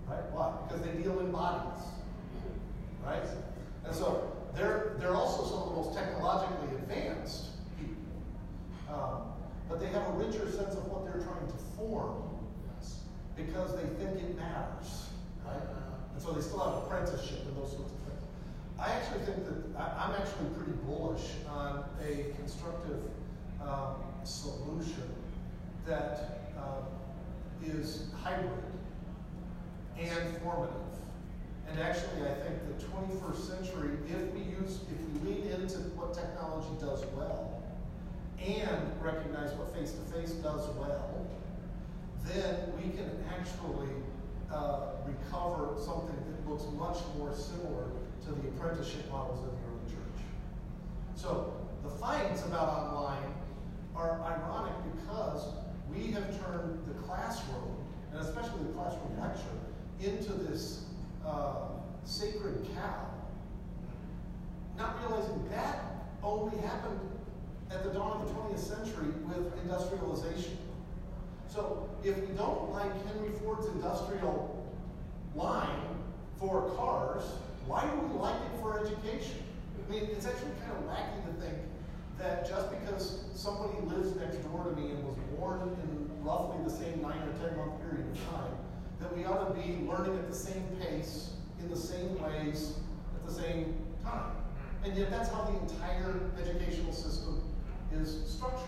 Right? 0.08 0.24
Why? 0.32 0.54
Because 0.68 0.86
they 0.86 1.02
deal 1.02 1.20
in 1.20 1.32
bodies. 1.32 1.84
Right? 3.06 3.24
And 3.86 3.96
so 3.96 4.32
they're, 4.56 4.96
they're 5.00 5.16
also 5.16 5.44
some 5.46 5.62
of 5.64 5.70
the 5.70 5.76
most 5.76 5.98
technologically 5.98 6.76
advanced 6.78 7.48
people. 7.80 7.96
Um, 8.90 9.22
but 9.70 9.80
they 9.80 9.88
have 9.88 10.08
a 10.08 10.12
richer 10.12 10.50
sense 10.52 10.76
of 10.76 10.88
what 10.88 11.06
they're 11.06 11.24
trying 11.24 11.48
to 11.48 11.58
form 11.78 12.24
because 13.36 13.76
they 13.76 13.88
think 14.04 14.18
it 14.20 14.36
matters. 14.36 15.08
Right? 15.46 15.62
And 16.14 16.22
so 16.22 16.32
they 16.32 16.42
still 16.42 16.60
have 16.60 16.84
apprenticeship 16.84 17.46
and 17.46 17.56
those 17.56 17.72
sorts 17.72 17.92
of. 17.92 17.97
I 18.80 18.92
actually 18.92 19.26
think 19.26 19.44
that 19.46 19.80
I, 19.80 20.06
am 20.06 20.22
actually 20.22 20.50
pretty 20.56 20.78
bullish 20.86 21.32
on 21.50 21.84
a 22.00 22.32
constructive 22.40 23.02
um, 23.62 23.96
solution 24.24 25.10
that 25.88 26.52
um, 26.58 26.86
is 27.66 28.10
hybrid 28.22 28.52
and 30.00 30.38
formative. 30.38 30.76
And 31.70 31.80
actually, 31.80 32.22
I 32.22 32.36
think 32.36 32.78
the 32.78 32.86
21st 32.86 33.48
century, 33.48 33.98
if 34.08 34.34
we 34.34 34.42
use, 34.42 34.82
if 34.92 35.24
we 35.24 35.32
lean 35.32 35.52
into 35.52 35.80
what 35.98 36.14
technology 36.14 36.70
does 36.80 37.04
well, 37.18 37.62
and 38.40 38.92
recognize 39.02 39.52
what 39.54 39.74
face-to-face 39.74 40.32
does 40.44 40.68
well, 40.76 41.26
then 42.26 42.72
we 42.78 42.92
can 42.92 43.10
actually 43.32 43.90
uh, 44.54 44.92
recover 45.04 45.76
something 45.84 46.16
that 46.16 46.50
looks 46.50 46.66
much 46.78 46.98
more 47.18 47.34
similar 47.34 47.90
to 48.26 48.32
the 48.32 48.48
apprenticeship 48.50 49.10
models 49.12 49.40
in 49.40 49.46
the 49.46 49.52
early 49.52 49.90
church. 49.90 50.24
So 51.16 51.54
the 51.84 51.90
fights 51.90 52.46
about 52.46 52.70
online 52.70 53.34
are 53.96 54.22
ironic 54.22 54.74
because 54.96 55.54
we 55.90 56.12
have 56.12 56.28
turned 56.46 56.80
the 56.88 56.94
classroom, 57.04 57.76
and 58.12 58.22
especially 58.22 58.64
the 58.64 58.74
classroom 58.74 59.20
lecture, 59.20 59.44
into 60.00 60.34
this 60.34 60.86
uh, 61.26 61.70
sacred 62.04 62.66
cow, 62.76 63.08
not 64.78 64.98
realizing 65.02 65.48
that 65.50 65.80
only 66.24 66.58
happened 66.60 67.00
at 67.72 67.84
the 67.84 67.90
dawn 67.90 68.22
of 68.22 68.28
the 68.28 68.34
20th 68.34 68.60
century 68.60 69.08
with 69.28 69.52
industrialization. 69.64 70.58
So 71.48 71.90
if 72.04 72.18
we 72.18 72.36
don't 72.36 72.72
like 72.72 72.92
Henry 73.08 73.32
Ford's 73.40 73.66
industrial 73.68 74.66
line 75.36 75.82
for 76.38 76.70
cars, 76.76 77.24
why 77.68 77.84
do 77.84 77.92
we 78.00 78.20
like 78.20 78.36
it 78.36 78.62
for 78.62 78.80
education? 78.80 79.44
I 79.76 79.92
mean, 79.92 80.04
it's 80.12 80.26
actually 80.26 80.52
kind 80.64 80.72
of 80.72 80.88
wacky 80.88 81.20
to 81.28 81.34
think 81.42 81.58
that 82.18 82.48
just 82.48 82.72
because 82.72 83.26
somebody 83.36 83.80
lives 83.88 84.16
next 84.16 84.38
door 84.50 84.64
to 84.64 84.72
me 84.72 84.92
and 84.92 85.04
was 85.04 85.16
born 85.36 85.62
in 85.84 86.24
roughly 86.24 86.58
the 86.64 86.72
same 86.72 87.02
nine 87.02 87.20
or 87.20 87.32
ten 87.44 87.56
month 87.58 87.80
period 87.82 88.08
of 88.08 88.18
time, 88.32 88.56
that 89.00 89.16
we 89.16 89.26
ought 89.26 89.48
to 89.48 89.54
be 89.54 89.86
learning 89.86 90.18
at 90.18 90.30
the 90.30 90.36
same 90.36 90.64
pace, 90.82 91.32
in 91.60 91.70
the 91.70 91.78
same 91.78 92.20
ways, 92.22 92.80
at 93.16 93.28
the 93.28 93.34
same 93.34 93.76
time. 94.04 94.32
And 94.84 94.98
yet 94.98 95.12
that's 95.12 95.30
how 95.30 95.44
the 95.44 95.60
entire 95.60 96.32
educational 96.42 96.94
system 96.94 97.44
is 97.92 98.24
structured. 98.26 98.64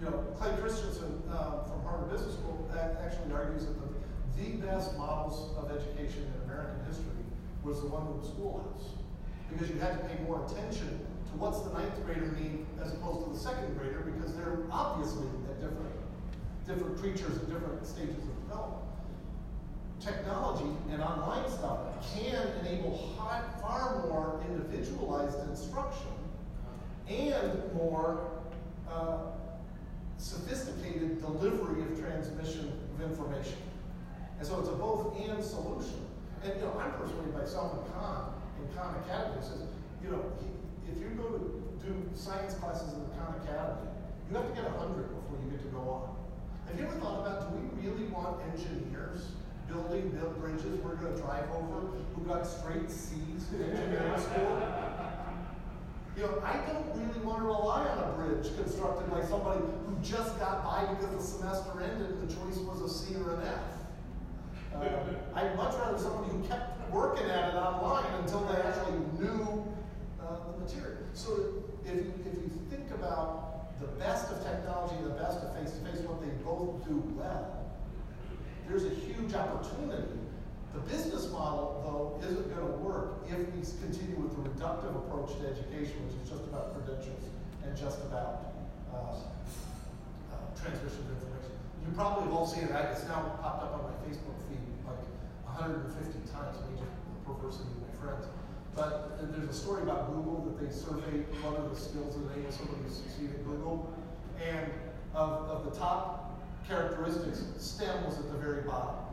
You 0.00 0.10
know, 0.10 0.24
Clay 0.38 0.54
Christensen 0.60 1.22
uh, 1.32 1.64
from 1.64 1.82
Harvard 1.82 2.10
Business 2.12 2.34
School 2.34 2.70
actually 2.74 3.32
argues 3.32 3.66
that 3.66 3.74
the, 3.80 3.88
the 4.42 4.66
best 4.66 4.96
models 4.96 5.56
of 5.56 5.70
education 5.70 6.22
in 6.22 6.50
American 6.50 6.84
history 6.86 7.17
was 7.64 7.80
the 7.80 7.88
one 7.88 8.06
the 8.20 8.26
schoolhouse. 8.26 8.94
Because 9.50 9.70
you 9.70 9.78
had 9.78 9.98
to 9.98 10.04
pay 10.08 10.22
more 10.24 10.44
attention 10.44 11.00
to 11.30 11.32
what's 11.36 11.60
the 11.60 11.72
ninth 11.72 11.94
grader 12.04 12.32
need 12.40 12.64
as 12.82 12.92
opposed 12.92 13.24
to 13.24 13.32
the 13.32 13.38
second 13.38 13.76
grader 13.78 14.00
because 14.00 14.36
they're 14.36 14.64
obviously 14.70 15.26
at 15.48 15.60
different, 15.60 15.92
different 16.66 16.98
creatures 16.98 17.36
at 17.36 17.48
different 17.48 17.86
stages 17.86 18.16
of 18.16 18.36
development. 18.48 18.84
Technology 20.00 20.70
and 20.90 21.02
online 21.02 21.48
stuff 21.50 21.80
can 22.14 22.48
enable 22.60 23.16
high, 23.18 23.42
far 23.60 24.06
more 24.06 24.40
individualized 24.48 25.38
instruction 25.48 26.12
and 27.08 27.74
more 27.74 28.30
uh, 28.90 29.18
sophisticated 30.18 31.20
delivery 31.20 31.82
of 31.82 31.98
transmission 31.98 32.72
of 32.94 33.10
information. 33.10 33.56
And 34.38 34.46
so 34.46 34.60
it's 34.60 34.68
a 34.68 34.72
both 34.72 35.16
and 35.18 35.42
solution. 35.42 36.07
And 36.44 36.54
you 36.54 36.60
know, 36.62 36.78
I'm 36.78 36.92
persuaded 36.92 37.34
by 37.34 37.44
Salman 37.44 37.82
Khan 37.92 38.34
in 38.60 38.76
Khan 38.76 38.94
Academy 39.04 39.42
says, 39.42 39.62
you 40.02 40.10
know, 40.10 40.22
if 40.86 40.98
you 40.98 41.08
go 41.18 41.28
to 41.34 41.62
do 41.82 41.92
science 42.14 42.54
classes 42.54 42.92
in 42.94 43.00
the 43.00 43.10
Khan 43.18 43.34
Academy, 43.42 43.90
you 44.30 44.36
have 44.36 44.48
to 44.48 44.54
get 44.54 44.70
100 44.70 45.08
before 45.08 45.38
you 45.42 45.50
get 45.50 45.62
to 45.62 45.70
go 45.74 45.80
on. 45.80 46.16
Have 46.68 46.78
you 46.78 46.86
ever 46.86 46.98
thought 47.00 47.26
about, 47.26 47.50
do 47.50 47.58
we 47.58 47.64
really 47.82 48.04
want 48.12 48.40
engineers 48.52 49.32
building 49.68 50.10
build 50.10 50.38
bridges 50.40 50.80
we're 50.80 50.94
going 50.96 51.14
to 51.14 51.20
drive 51.20 51.48
over 51.50 51.92
who 52.14 52.22
got 52.26 52.46
straight 52.46 52.90
C's 52.90 53.48
in 53.52 53.62
engineering 53.62 54.20
school? 54.20 54.62
You 56.16 56.22
know, 56.24 56.42
I 56.44 56.56
don't 56.66 56.86
really 56.98 57.20
want 57.24 57.38
to 57.38 57.44
rely 57.44 57.86
on 57.86 57.98
a 57.98 58.12
bridge 58.14 58.54
constructed 58.56 59.10
by 59.10 59.22
somebody 59.24 59.60
who 59.60 59.96
just 60.02 60.38
got 60.38 60.64
by 60.64 60.84
because 60.94 61.14
the 61.14 61.22
semester 61.22 61.80
ended 61.80 62.10
and 62.10 62.28
the 62.28 62.34
choice 62.34 62.58
was 62.58 62.82
a 62.82 62.88
C 62.88 63.14
or 63.16 63.34
an 63.34 63.46
F. 63.46 63.77
Uh, 64.80 65.14
I'd 65.34 65.56
much 65.56 65.74
rather 65.74 65.98
someone 65.98 66.28
who 66.30 66.46
kept 66.48 66.90
working 66.90 67.28
at 67.30 67.50
it 67.50 67.54
online 67.56 68.12
until 68.20 68.40
they 68.46 68.60
actually 68.62 68.98
knew 69.18 69.64
uh, 70.22 70.52
the 70.52 70.58
material. 70.64 70.98
So 71.14 71.64
if 71.84 71.94
you, 71.94 72.12
if 72.26 72.34
you 72.34 72.50
think 72.70 72.90
about 72.92 73.78
the 73.80 73.86
best 73.98 74.30
of 74.30 74.42
technology 74.42 74.94
and 74.96 75.06
the 75.06 75.18
best 75.22 75.38
of 75.42 75.54
face-to-face, 75.56 76.00
-face, 76.00 76.08
what 76.08 76.20
they 76.20 76.32
both 76.44 76.84
do 76.88 76.96
well, 77.18 77.46
there's 78.66 78.84
a 78.84 78.94
huge 79.06 79.34
opportunity 79.34 80.18
the 80.74 80.80
business 80.80 81.30
model, 81.32 81.80
though, 81.82 82.28
isn't 82.28 82.54
going 82.54 82.66
to 82.66 82.78
work 82.78 83.24
if 83.28 83.38
we 83.38 83.60
continue 83.80 84.16
with 84.16 84.36
the 84.36 84.48
reductive 84.48 84.94
approach 84.94 85.34
to 85.40 85.48
education, 85.48 85.96
which 86.06 86.14
is 86.22 86.28
just 86.28 86.44
about 86.44 86.74
credentials 86.74 87.24
and 87.64 87.76
just 87.76 87.98
about 88.04 88.52
uh, 88.92 89.16
uh, 89.16 90.60
transmission 90.60 91.02
of 91.02 91.10
information. 91.10 91.27
You 91.88 91.94
probably 91.94 92.24
have 92.28 92.34
all 92.34 92.46
seen 92.46 92.64
it. 92.64 92.70
It's 92.92 93.08
now 93.08 93.32
popped 93.40 93.64
up 93.64 93.72
on 93.72 93.88
my 93.88 93.96
Facebook 94.04 94.36
feed 94.44 94.60
like 94.84 95.00
150 95.48 96.20
times, 96.28 96.60
maybe 96.68 96.84
the 96.84 97.32
perversity 97.32 97.72
of 97.72 97.88
my 97.88 97.94
friends. 97.96 98.28
But 98.76 99.32
there's 99.32 99.48
a 99.48 99.56
story 99.56 99.82
about 99.82 100.12
Google 100.12 100.44
that 100.44 100.60
they 100.60 100.68
surveyed 100.70 101.24
what 101.40 101.58
are 101.58 101.68
the 101.68 101.80
skills 101.80 102.14
that 102.20 102.28
enable 102.36 102.52
somebody 102.52 102.84
to 102.84 102.92
succeed 102.92 103.30
at 103.32 103.40
Google. 103.44 103.88
And 104.36 104.70
of, 105.14 105.48
of 105.48 105.64
the 105.64 105.80
top 105.80 106.38
characteristics, 106.68 107.42
STEM 107.56 108.04
was 108.04 108.18
at 108.18 108.30
the 108.30 108.36
very 108.36 108.62
bottom 108.68 109.08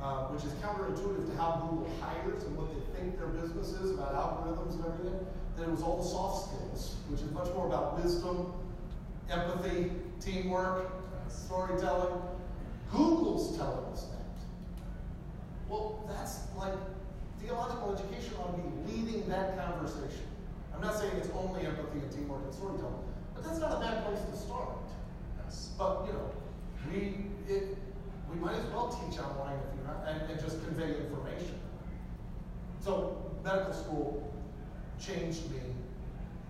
uh, 0.00 0.26
which 0.28 0.44
is 0.44 0.52
counterintuitive 0.62 1.30
to 1.30 1.36
how 1.36 1.66
Google 1.68 1.90
hires 2.00 2.44
and 2.44 2.56
what 2.56 2.70
they 2.70 2.80
think 2.94 3.18
their 3.18 3.28
business 3.28 3.70
is 3.70 3.90
about 3.90 4.14
algorithms 4.14 4.74
and 4.74 4.84
everything. 4.86 5.26
Then 5.56 5.68
it 5.68 5.70
was 5.70 5.82
all 5.82 5.98
the 5.98 6.08
soft 6.08 6.48
skills, 6.48 6.96
which 7.08 7.20
is 7.20 7.30
much 7.32 7.48
more 7.54 7.66
about 7.66 8.02
wisdom, 8.02 8.52
empathy, 9.28 9.90
teamwork, 10.20 10.92
storytelling. 11.30 12.22
Google's 12.90 13.56
telling 13.56 13.84
us 13.92 14.04
that. 14.04 14.18
Well, 15.68 16.04
that's 16.08 16.40
like 16.56 16.72
theological 17.40 17.94
education 17.94 18.34
ought 18.38 18.56
to 18.56 18.62
be 18.62 18.92
leading 18.92 19.28
that 19.28 19.56
conversation. 19.58 20.24
I'm 20.74 20.80
not 20.80 20.96
saying 20.96 21.12
it's 21.16 21.30
only 21.36 21.66
empathy 21.66 21.98
and 21.98 22.10
teamwork 22.10 22.44
and 22.44 22.54
storytelling, 22.54 23.04
but 23.34 23.44
that's 23.44 23.58
not 23.58 23.72
a 23.72 23.80
bad 23.80 24.04
place 24.04 24.20
to 24.30 24.36
start. 24.36 24.78
Yes. 25.44 25.70
But 25.76 26.06
you 26.06 26.12
know, 26.12 26.30
we 26.90 27.52
it, 27.52 27.76
we 28.30 28.38
might 28.38 28.54
as 28.54 28.66
well 28.66 28.88
teach 28.88 29.18
online 29.18 29.56
if 29.56 29.76
you're 29.76 29.86
not, 29.86 30.06
and, 30.06 30.30
and 30.30 30.40
just 30.40 30.62
convey 30.64 30.96
information. 30.96 31.58
So 32.80 33.32
medical 33.44 33.72
school 33.72 34.32
changed 35.00 35.50
me. 35.50 35.60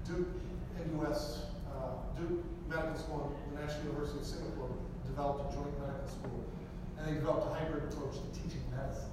Duke 0.07 0.29
NUS, 0.93 1.43
uh, 1.71 2.19
Duke 2.19 2.45
Medical 2.69 2.97
School 3.01 3.33
the 3.53 3.61
National 3.61 3.97
University 3.97 4.21
of 4.21 4.27
Singapore 4.27 4.69
developed 5.09 5.49
a 5.49 5.57
joint 5.57 5.73
medical 5.81 6.09
school, 6.09 6.45
and 7.01 7.09
they 7.09 7.15
developed 7.17 7.49
a 7.49 7.55
hybrid 7.57 7.89
approach 7.89 8.21
to 8.21 8.29
teaching 8.37 8.63
medicine. 8.71 9.11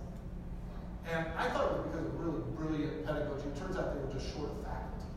And 1.07 1.23
I 1.37 1.47
thought 1.49 1.71
it 1.71 1.73
was 1.79 1.85
because 1.87 2.05
of 2.05 2.13
really 2.19 2.43
brilliant 2.59 3.05
pedagogy. 3.05 3.47
It 3.47 3.55
turns 3.55 3.77
out 3.77 3.95
they 3.95 4.01
were 4.03 4.11
just 4.11 4.27
short 4.33 4.51
of 4.51 4.59
faculty. 4.65 5.07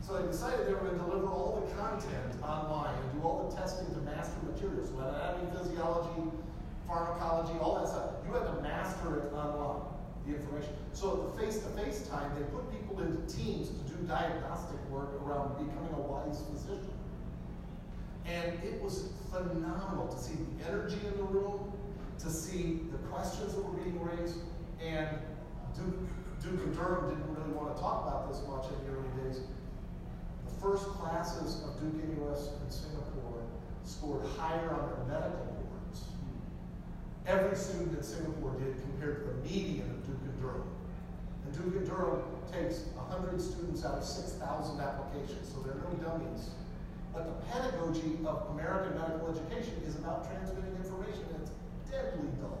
So 0.00 0.18
they 0.18 0.26
decided 0.26 0.66
they 0.66 0.74
were 0.74 0.86
going 0.86 0.98
to 0.98 1.04
deliver 1.04 1.28
all 1.28 1.60
the 1.60 1.68
content 1.76 2.32
online 2.42 2.94
and 2.96 3.06
do 3.14 3.26
all 3.26 3.46
the 3.46 3.54
testing 3.54 3.86
to 3.94 4.00
master 4.02 4.38
materials, 4.46 4.90
so 4.90 4.98
anatomy, 4.98 5.50
physiology, 5.52 6.32
pharmacology, 6.86 7.58
all 7.60 7.76
that 7.78 7.88
stuff. 7.88 8.22
You 8.26 8.34
had 8.34 8.46
to 8.50 8.58
master 8.62 9.18
it 9.18 9.34
online, 9.34 9.82
the 10.26 10.38
information. 10.38 10.74
So 10.92 11.12
at 11.12 11.20
the 11.26 11.32
face-to-face 11.42 12.08
time, 12.08 12.30
they 12.38 12.42
put 12.54 12.70
people 12.70 13.02
into 13.02 13.20
teams 13.30 13.68
to 13.68 13.82
do 13.90 13.98
diagnostic 14.06 14.78
work 14.90 15.10
around 15.22 15.58
becoming 15.58 15.92
a 15.94 16.02
wise 16.02 16.42
physician. 16.50 16.91
And 18.26 18.62
it 18.62 18.80
was 18.80 19.08
phenomenal 19.30 20.08
to 20.08 20.18
see 20.18 20.34
the 20.34 20.68
energy 20.68 20.98
in 21.06 21.16
the 21.16 21.24
room, 21.24 21.72
to 22.18 22.30
see 22.30 22.80
the 22.90 22.98
questions 23.08 23.54
that 23.54 23.64
were 23.64 23.76
being 23.78 24.00
raised, 24.00 24.38
and 24.80 25.08
Duke, 25.74 25.94
Duke 26.42 26.60
and 26.66 26.74
Durham 26.76 27.08
didn't 27.08 27.34
really 27.34 27.52
want 27.52 27.74
to 27.74 27.80
talk 27.80 28.06
about 28.06 28.30
this 28.30 28.42
much 28.46 28.66
in 28.66 28.86
the 28.86 28.98
early 28.98 29.10
days. 29.24 29.42
The 30.46 30.54
first 30.60 30.84
classes 30.84 31.62
of 31.64 31.80
Duke 31.80 31.98
NUS 32.18 32.50
in 32.62 32.70
Singapore 32.70 33.42
scored 33.84 34.26
higher 34.36 34.70
on 34.70 34.90
their 34.90 35.18
medical 35.18 35.46
boards. 35.58 36.04
Every 37.26 37.56
student 37.56 37.96
in 37.96 38.02
Singapore 38.02 38.54
did 38.58 38.80
compared 38.82 39.24
to 39.24 39.32
the 39.32 39.38
median 39.42 39.90
of 39.90 40.06
Duke 40.06 40.22
and 40.22 40.40
Durham. 40.40 40.68
And 41.44 41.54
Duke 41.54 41.76
and 41.76 41.86
Durham 41.88 42.22
takes 42.52 42.86
100 42.94 43.40
students 43.40 43.84
out 43.84 43.98
of 43.98 44.04
6,000 44.04 44.80
applications, 44.80 45.48
so 45.48 45.60
they're 45.60 45.74
no 45.74 45.90
dummies. 46.02 46.50
But 47.12 47.28
the 47.28 47.46
pedagogy 47.52 48.18
of 48.24 48.48
American 48.56 48.98
medical 48.98 49.28
education 49.28 49.82
is 49.86 49.96
about 49.96 50.24
transmitting 50.30 50.72
information, 50.76 51.24
it's 51.42 51.52
deadly 51.90 52.28
dull. 52.40 52.58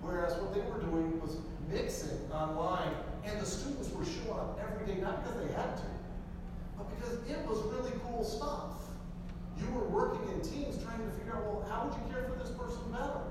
Whereas 0.00 0.38
what 0.38 0.54
they 0.54 0.62
were 0.62 0.78
doing 0.78 1.20
was 1.20 1.38
mixing 1.70 2.30
online, 2.30 2.94
and 3.24 3.40
the 3.40 3.46
students 3.46 3.90
were 3.90 4.04
showing 4.04 4.38
up 4.38 4.60
every 4.62 4.86
day, 4.86 5.00
not 5.00 5.24
because 5.24 5.42
they 5.42 5.52
had 5.52 5.76
to, 5.76 5.90
but 6.78 6.86
because 6.94 7.18
it 7.26 7.42
was 7.50 7.58
really 7.74 7.92
cool 8.06 8.22
stuff. 8.22 8.94
You 9.58 9.66
were 9.74 9.90
working 9.90 10.22
in 10.32 10.40
teams 10.40 10.78
trying 10.82 11.02
to 11.02 11.10
figure 11.18 11.34
out, 11.34 11.42
well, 11.44 11.66
how 11.68 11.84
would 11.84 11.94
you 11.98 12.14
care 12.14 12.30
for 12.30 12.38
this 12.38 12.54
person 12.54 12.78
better? 12.92 13.26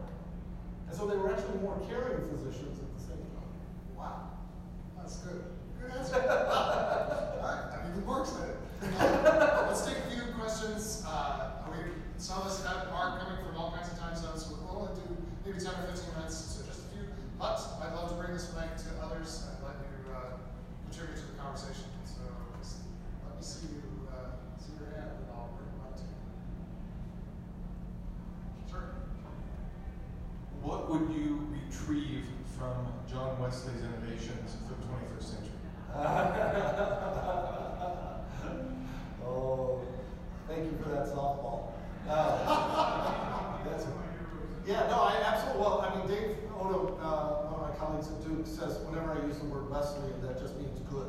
And 0.90 0.96
so 0.96 1.08
they 1.08 1.16
were 1.16 1.32
actually 1.32 1.60
more 1.60 1.80
caring 1.88 2.28
physicians 2.28 2.80
at 2.84 2.90
the 3.00 3.04
same 3.08 3.24
time. 3.32 3.56
Wow, 3.96 4.28
that's 4.98 5.18
good. 5.24 5.44
Good 5.80 5.92
answer. 5.96 6.20
Right, 7.38 7.80
I 7.80 7.84
mean, 7.86 8.02
the 8.02 8.06
works 8.06 8.34
it. 8.44 8.67
Let's 8.82 9.86
take 9.86 9.98
a 9.98 10.10
few 10.10 10.22
questions. 10.40 11.04
Uh, 11.08 11.52
we, 11.72 11.78
some 12.18 12.42
of 12.42 12.48
us 12.48 12.64
have 12.66 12.90
Mark 12.92 13.22
coming 13.22 13.38
from 13.46 13.58
all 13.58 13.72
kinds 13.72 13.92
of 13.92 14.00
time 14.00 14.16
zones, 14.16 14.46
so 14.46 14.56
we'll 14.56 14.82
only 14.82 14.94
do 15.02 15.08
maybe 15.46 15.60
10 15.60 15.68
or 15.68 15.88
15 15.90 16.14
minutes, 16.16 16.38
so 16.38 16.66
just 16.66 16.86
a 16.86 16.90
few. 16.94 17.06
But 17.40 17.60
I'd 17.82 17.94
love 17.96 18.10
to 18.10 18.16
bring 18.16 18.34
this 18.34 18.54
mic 18.54 18.78
to 18.78 18.90
others 19.04 19.48
and 19.50 19.58
let 19.66 19.76
you 19.82 20.14
uh, 20.14 20.38
contribute 20.90 21.18
to 21.18 21.26
the 21.32 21.38
conversation. 21.42 21.90
So 22.06 22.22
let 22.22 23.38
me 23.38 23.42
see 23.42 23.68
you, 23.82 23.82
uh, 24.14 24.38
see 24.62 24.74
your 24.78 24.90
hand, 24.94 25.12
and 25.18 25.26
I'll 25.34 25.50
bring 25.58 25.70
them 25.74 25.82
up 25.82 25.98
to 25.98 26.04
you. 26.06 26.18
Sure. 28.70 28.94
What 30.62 30.90
would 30.90 31.10
you 31.16 31.48
retrieve 31.50 32.26
from 32.58 32.94
John 33.10 33.42
Wesley's 33.42 33.82
innovations 33.82 34.58
for 34.66 34.74
the 34.74 34.86
21st 34.86 35.26
century? 35.26 35.58
oh, 39.26 39.82
thank 40.48 40.66
you 40.66 40.78
for 40.84 40.90
that 40.90 41.06
softball. 41.08 41.72
Uh, 42.10 43.58
that's, 43.66 43.86
yeah, 44.66 44.88
no, 44.88 45.04
I 45.04 45.22
absolutely. 45.26 45.62
Well, 45.62 45.82
I 45.82 45.96
mean, 45.96 46.08
Dave 46.08 46.36
Odom, 46.58 46.98
uh, 47.02 47.52
one 47.52 47.62
of 47.62 47.70
my 47.70 47.76
colleagues 47.78 48.08
at 48.10 48.24
Duke, 48.24 48.46
says 48.46 48.80
whenever 48.86 49.12
I 49.14 49.27
use 49.38 49.44
the 49.44 49.54
word 49.54 49.70
Wesley, 49.70 50.12
and 50.12 50.24
that 50.24 50.40
just 50.40 50.58
means 50.58 50.80
good. 50.90 51.08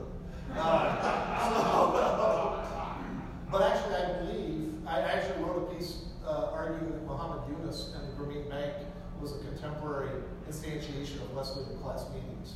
Uh, 0.55 1.51
so, 1.55 3.01
but 3.51 3.63
actually, 3.63 3.95
I 3.95 4.13
believe 4.19 4.75
I 4.87 5.01
actually 5.01 5.43
wrote 5.45 5.71
a 5.71 5.75
piece 5.75 6.05
uh, 6.27 6.51
arguing 6.53 6.93
that 6.93 7.05
Muhammad 7.07 7.41
Yunus 7.49 7.95
and 7.95 8.09
the 8.09 8.13
Grameen 8.17 8.49
Bank 8.49 8.73
was 9.21 9.33
a 9.33 9.39
contemporary 9.39 10.11
instantiation 10.49 11.23
of 11.23 11.35
Wesleyan 11.35 11.79
class 11.79 12.07
meetings. 12.15 12.55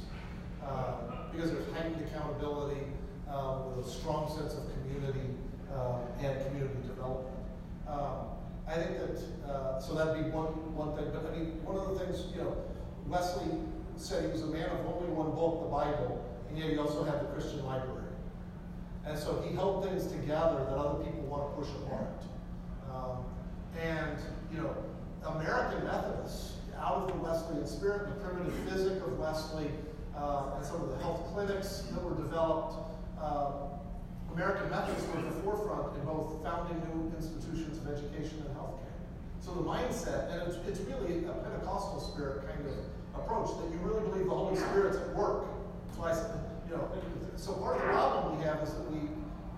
Uh, 0.62 1.28
because 1.32 1.50
there's 1.50 1.66
heightened 1.72 1.96
accountability 2.06 2.82
uh, 3.28 3.62
with 3.74 3.86
a 3.86 3.88
strong 3.88 4.28
sense 4.28 4.52
of 4.52 4.62
community 4.74 5.34
uh, 5.74 5.96
and 6.20 6.46
community 6.46 6.76
development. 6.86 7.34
Um, 7.88 8.28
I 8.68 8.74
think 8.74 8.98
that, 8.98 9.50
uh, 9.50 9.80
so 9.80 9.94
that'd 9.94 10.22
be 10.22 10.30
one, 10.30 10.52
one 10.76 10.94
thing. 10.94 11.06
But 11.12 11.32
I 11.32 11.36
mean, 11.36 11.58
one 11.64 11.76
of 11.76 11.88
the 11.88 12.04
things, 12.04 12.26
you 12.36 12.42
know, 12.42 12.56
Wesley 13.08 13.48
said 13.96 14.24
he 14.24 14.32
was 14.32 14.42
a 14.42 14.46
man 14.46 14.68
of 14.70 14.86
only 14.86 15.08
one 15.10 15.30
book, 15.32 15.62
the 15.62 15.70
Bible, 15.70 16.24
and 16.48 16.58
yet 16.58 16.70
he 16.70 16.78
also 16.78 17.04
had 17.04 17.20
the 17.20 17.32
Christian 17.32 17.64
library. 17.64 18.12
And 19.04 19.18
so 19.18 19.42
he 19.46 19.54
held 19.54 19.84
things 19.84 20.06
together 20.06 20.64
that 20.64 20.76
other 20.76 21.02
people 21.04 21.22
want 21.22 21.50
to 21.50 21.60
push 21.60 21.70
apart. 21.82 22.22
Um, 22.92 23.24
and, 23.80 24.18
you 24.52 24.62
know, 24.62 24.74
American 25.26 25.84
Methodists, 25.84 26.58
out 26.78 27.02
of 27.02 27.08
the 27.08 27.14
Wesleyan 27.14 27.66
spirit, 27.66 28.08
the 28.08 28.24
primitive 28.24 28.54
physic 28.68 29.02
of 29.02 29.18
Wesley, 29.18 29.70
uh, 30.16 30.56
and 30.56 30.64
some 30.64 30.82
of 30.82 30.90
the 30.90 30.98
health 30.98 31.26
clinics 31.32 31.84
that 31.90 32.02
were 32.02 32.16
developed, 32.16 32.74
uh, 33.20 33.52
American 34.34 34.70
Methodists 34.70 35.08
were 35.08 35.18
at 35.20 35.24
the 35.24 35.40
forefront 35.42 35.96
in 35.96 36.04
both 36.04 36.42
founding 36.42 36.80
new 36.88 37.12
institutions 37.16 37.78
of 37.78 37.92
education 37.92 38.42
and 38.46 38.56
healthcare. 38.56 38.96
So 39.40 39.52
the 39.54 39.62
mindset, 39.62 40.32
and 40.32 40.48
it's, 40.48 40.56
it's 40.66 40.80
really 40.88 41.24
a 41.24 41.32
Pentecostal 41.32 42.00
spirit 42.00 42.46
kind 42.48 42.66
of 42.66 42.74
approach, 43.14 43.48
that 43.60 43.68
you 43.70 43.78
really 43.82 44.00
believe 44.08 44.26
the 44.26 44.34
Holy 44.34 44.56
Spirit's 44.56 44.96
at 44.96 45.14
work. 45.14 45.46
That's 45.86 45.98
why 45.98 46.10
I 46.10 46.14
said, 46.14 46.38
you 46.68 46.76
know, 46.76 46.88
so 47.36 47.54
part 47.54 47.76
of 47.76 47.82
the 47.82 47.88
problem 47.88 48.38
we 48.38 48.44
have 48.44 48.62
is 48.62 48.72
that 48.74 48.86
we, 48.90 49.08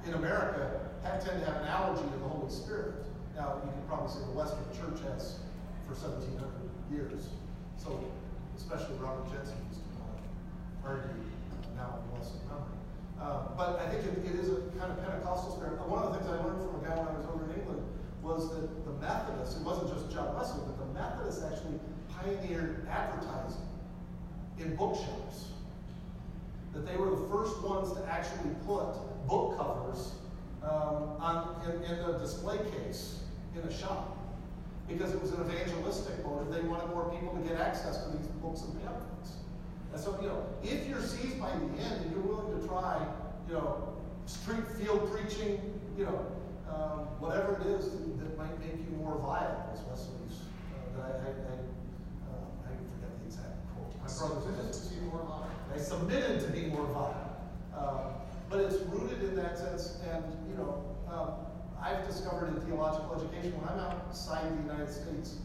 in 0.07 0.14
America, 0.14 0.80
have, 1.02 1.24
tend 1.24 1.40
to 1.40 1.46
have 1.46 1.62
an 1.62 1.68
allergy 1.68 2.02
to 2.02 2.18
the 2.18 2.28
Holy 2.28 2.50
Spirit. 2.50 3.05
Now, 3.36 3.61
you 3.64 3.70
can 3.70 3.84
probably 3.86 4.09
say 4.09 4.20
the 4.24 4.36
Western 4.36 4.64
Church 4.72 5.05
has 5.11 5.42
for 5.84 5.92
1700 5.92 6.40
years. 6.88 7.28
So, 7.76 8.00
especially 8.57 8.96
Robert 8.96 9.28
Jenson 9.28 9.59
used 9.68 9.84
to 9.84 10.00
argue 10.86 11.12
now 11.76 12.00
in 12.00 12.02
blessed 12.14 12.40
memory. 12.48 12.78
Uh, 13.20 13.52
but 13.57 13.82
I 13.82 13.88
think 13.90 14.07
it, 14.07 14.32
it 14.32 14.36
is 14.38 14.48
a 14.48 14.64
kind 14.80 14.90
of 14.90 14.98
Pentecostal 15.05 15.57
spirit. 15.57 15.76
One 15.84 16.02
of 16.02 16.12
the 16.12 16.18
things 16.18 16.30
I 16.30 16.38
learned 16.40 16.62
from 16.62 16.80
a 16.80 16.82
guy 16.82 16.96
when 16.96 17.09
I 17.11 17.14
was 17.18 17.26
over 17.28 17.44
in 17.46 17.52
England 17.59 17.82
was 18.24 18.48
that 18.55 18.64
the 18.88 18.94
Methodists, 18.96 19.61
it 19.61 19.62
wasn't 19.62 19.92
just 19.92 20.09
John 20.09 20.32
Wesley, 20.32 20.64
but 20.64 20.80
the 20.80 20.88
Methodists 20.96 21.44
actually 21.44 21.76
pioneered 22.25 22.87
advertising 22.91 23.61
in 24.59 24.75
bookshops. 24.77 25.49
That 26.72 26.87
they 26.87 26.97
were 26.97 27.11
the 27.11 27.29
first 27.29 27.61
ones 27.62 27.93
to 27.93 28.05
actually 28.11 28.51
put 28.66 28.95
book 29.29 29.57
covers 29.57 30.12
um, 30.62 31.20
on, 31.20 31.61
in, 31.66 31.83
in 31.85 31.99
a 32.05 32.18
display 32.18 32.59
case 32.79 33.20
in 33.55 33.68
a 33.68 33.72
shop 33.72 34.16
because 34.89 35.12
it 35.12 35.20
was 35.20 35.33
an 35.33 35.41
evangelistic 35.43 36.25
motive. 36.27 36.53
They 36.53 36.61
wanted 36.62 36.89
more 36.89 37.11
people 37.11 37.35
to 37.35 37.49
get 37.49 37.61
access 37.61 38.05
to 38.05 38.16
these 38.16 38.27
books 38.43 38.62
and 38.62 38.75
pamphlets. 38.83 39.37
And 39.93 40.01
so, 40.01 40.18
you 40.20 40.29
know, 40.29 40.45
if 40.62 40.89
you're 40.89 41.01
seized 41.01 41.41
by 41.41 41.51
the 41.51 41.83
end 41.83 42.03
and 42.03 42.11
you're 42.11 42.20
willing 42.20 42.61
to 42.61 42.66
try, 42.66 43.07
you 43.49 43.55
know, 43.55 43.95
street 44.27 44.66
field 44.79 45.11
preaching, 45.12 45.61
you 45.97 46.07
know, 46.07 46.27
um, 46.68 47.07
whatever 47.22 47.61
it 47.61 47.66
is 47.66 47.91
that, 47.93 48.37
might 48.37 48.59
make 48.59 48.75
you 48.75 48.91
more 48.99 49.14
viable, 49.22 49.79
Wesley's, 49.87 50.43
uh, 50.75 50.99
that 50.99 51.07
I, 51.07 51.11
I, 51.14 51.31
I, 51.31 51.55
uh, 52.27 52.66
I 52.66 52.75
forget 52.75 53.14
the 53.14 53.27
exact 53.31 53.62
quote. 53.70 53.95
My 54.03 54.11
brother 54.11 54.43
submitted 54.43 54.75
to 54.75 54.83
be 54.91 55.07
more 55.07 55.22
I 55.75 55.79
submitted 55.79 56.41
to 56.41 56.47
be 56.53 56.66
more 56.66 56.87
viable. 56.87 57.35
Uh, 57.77 58.12
but 58.49 58.61
it's 58.61 58.77
rooted 58.87 59.22
in 59.25 59.35
that 59.35 59.59
sense, 59.59 59.99
and, 60.09 60.22
you 60.49 60.57
know, 60.57 60.85
um, 61.11 61.31
I've 61.83 62.07
discovered 62.07 62.55
in 62.55 62.61
theological 62.62 63.18
education, 63.18 63.59
when 63.59 63.68
I'm 63.68 63.81
outside 63.81 64.47
the 64.47 64.62
United 64.62 64.89
States, 64.89 65.37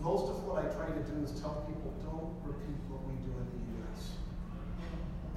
most 0.00 0.30
of 0.30 0.42
what 0.44 0.64
I 0.64 0.68
try 0.72 0.88
to 0.88 1.02
do 1.04 1.22
is 1.22 1.36
tell 1.40 1.62
people 1.68 1.92
don't 2.00 2.32
repeat 2.42 2.80
what 2.88 3.04
we 3.04 3.14
do 3.28 3.32
in 3.36 3.46
the 3.52 3.60
U.S. 3.84 4.16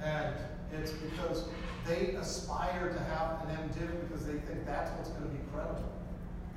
And 0.00 0.32
it's 0.72 0.92
because 0.92 1.44
they 1.86 2.16
aspire 2.16 2.92
to 2.92 3.00
have 3.12 3.44
an 3.44 3.68
MDiv 3.68 4.08
because 4.08 4.24
they 4.24 4.40
think 4.48 4.64
that's 4.64 4.90
what's 4.96 5.10
going 5.10 5.28
to 5.28 5.34
be 5.36 5.44
credible. 5.52 5.92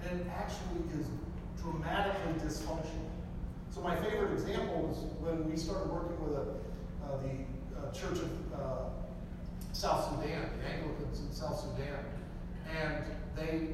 And 0.07 0.21
it 0.21 0.27
actually 0.31 0.87
is 0.95 1.07
dramatically 1.59 2.39
dysfunctional. 2.39 3.11
So 3.75 3.81
my 3.81 3.95
favorite 3.95 4.31
example 4.31 4.87
was 4.87 4.97
when 5.19 5.49
we 5.49 5.55
started 5.55 5.91
working 5.91 6.19
with 6.23 6.39
a, 6.39 6.47
uh, 7.03 7.21
the 7.23 7.50
uh, 7.81 7.91
Church 7.91 8.19
of 8.19 8.31
uh, 8.53 8.89
South 9.73 10.09
Sudan, 10.09 10.49
the 10.59 10.67
Anglicans 10.69 11.19
in 11.19 11.31
South 11.31 11.59
Sudan, 11.59 12.05
and 12.69 13.03
they, 13.35 13.73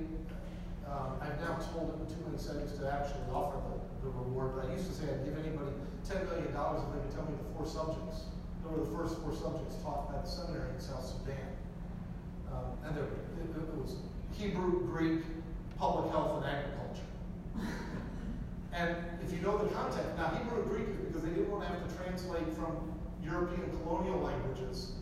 um, 0.88 1.20
I've 1.22 1.40
now 1.42 1.60
told 1.74 1.94
them 1.94 2.08
in 2.08 2.08
too 2.08 2.24
many 2.26 2.38
settings 2.38 2.78
to 2.80 2.88
actually 2.92 3.28
offer 3.34 3.58
the, 3.68 4.08
the 4.08 4.10
reward, 4.16 4.56
but 4.56 4.66
I 4.70 4.74
used 4.74 4.88
to 4.88 4.94
say 4.94 5.06
I'd 5.12 5.26
give 5.26 5.38
anybody 5.38 5.72
$10 6.08 6.24
million 6.30 6.54
if 6.54 6.88
they 6.94 7.02
could 7.04 7.14
tell 7.14 7.26
me 7.28 7.36
the 7.36 7.50
four 7.58 7.68
subjects 7.68 8.32
They 8.64 8.72
were 8.72 8.86
the 8.86 8.92
first 8.96 9.20
four 9.20 9.36
subjects 9.36 9.76
taught 9.84 10.08
by 10.08 10.22
the 10.22 10.28
seminary 10.28 10.72
in 10.72 10.80
South 10.80 11.04
Sudan. 11.04 11.52
Um, 12.48 12.78
and 12.86 12.96
there, 12.96 13.04
it, 13.04 13.52
it 13.52 13.76
was 13.76 13.98
Hebrew, 14.38 14.88
Greek, 14.88 15.22
public 15.78 16.12
health, 16.12 16.44
and 16.44 16.46
agriculture. 16.46 17.08
And 18.74 18.96
if 19.26 19.34
you 19.34 19.42
know 19.42 19.58
the 19.58 19.74
context, 19.74 20.06
now 20.18 20.30
Hebrew 20.38 20.62
and 20.62 20.70
Greek, 20.70 21.08
because 21.08 21.24
they 21.24 21.32
didn't 21.32 21.50
want 21.50 21.64
to 21.64 21.70
have 21.70 21.82
to 21.82 21.96
translate 21.96 22.46
from 22.54 22.94
European 23.28 23.68
colonial 23.84 24.20
languages, 24.20 24.96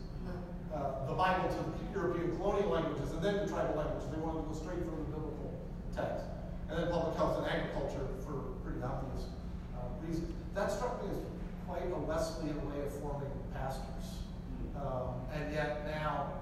uh, 0.74 1.06
the 1.06 1.14
Bible 1.14 1.48
to 1.48 1.62
the 1.62 1.74
European 1.94 2.36
colonial 2.36 2.70
languages, 2.70 3.12
and 3.12 3.22
then 3.22 3.36
the 3.38 3.46
tribal 3.46 3.76
languages. 3.78 4.10
They 4.10 4.18
wanted 4.18 4.42
to 4.42 4.48
go 4.50 4.54
straight 4.54 4.82
from 4.82 4.98
the 5.06 5.10
biblical 5.14 5.54
text. 5.94 6.26
And 6.68 6.78
then 6.78 6.90
public 6.90 7.16
health 7.16 7.38
and 7.38 7.46
agriculture 7.46 8.06
for 8.26 8.58
pretty 8.66 8.82
obvious 8.82 9.30
uh, 9.78 9.86
reasons. 10.02 10.34
That 10.54 10.72
struck 10.72 10.98
me 11.02 11.10
as 11.14 11.22
quite 11.66 11.86
a 11.86 11.98
Wesleyan 11.98 12.58
way 12.68 12.82
of 12.84 12.92
forming 13.00 13.30
pastors. 13.54 14.26
Um, 14.74 15.22
and 15.32 15.52
yet 15.54 15.86
now, 15.86 16.32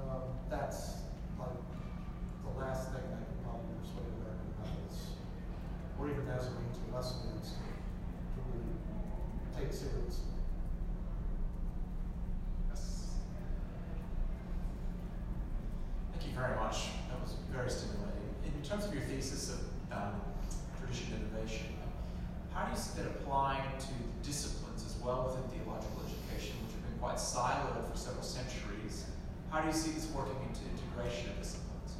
um, 0.00 0.22
that's 0.50 1.04
like 1.38 1.54
the 2.42 2.58
last 2.58 2.90
thing 2.92 3.04
I 3.04 3.22
can 3.22 3.38
probably 3.44 3.76
persuade 3.80 4.08
American 4.18 4.50
Methodists 4.58 5.20
or 5.98 6.08
even 6.08 6.26
Nazarenes 6.26 6.78
or 6.80 6.96
Wesleyans 6.96 7.54
to 7.54 8.40
really 8.50 8.74
take 9.56 9.72
seriously. 9.72 10.32
Yes. 12.68 13.14
Thank 16.24 16.36
you 16.36 16.40
very 16.40 16.56
much. 16.56 16.88
That 17.10 17.20
was 17.20 17.36
very 17.52 17.68
stimulating. 17.68 18.32
In 18.46 18.62
terms 18.62 18.86
of 18.86 18.94
your 18.94 19.02
thesis 19.02 19.52
of 19.52 19.60
um, 19.92 20.22
tradition 20.80 21.20
innovation, 21.20 21.66
how 22.54 22.64
do 22.64 22.70
you 22.70 22.78
see 22.78 23.02
that 23.02 23.08
applying 23.10 23.60
to 23.60 23.92
disciplines 24.26 24.86
as 24.86 24.96
well 25.04 25.28
within 25.28 25.44
theological 25.52 26.00
education, 26.00 26.56
which 26.64 26.72
have 26.72 26.80
been 26.88 26.98
quite 26.98 27.20
siloed 27.20 27.76
for 27.92 27.94
several 27.94 28.24
centuries? 28.24 29.04
How 29.50 29.60
do 29.60 29.68
you 29.68 29.74
see 29.74 29.90
this 29.90 30.08
working 30.16 30.40
into 30.48 30.64
integration 30.64 31.28
of 31.28 31.44
disciplines? 31.44 31.92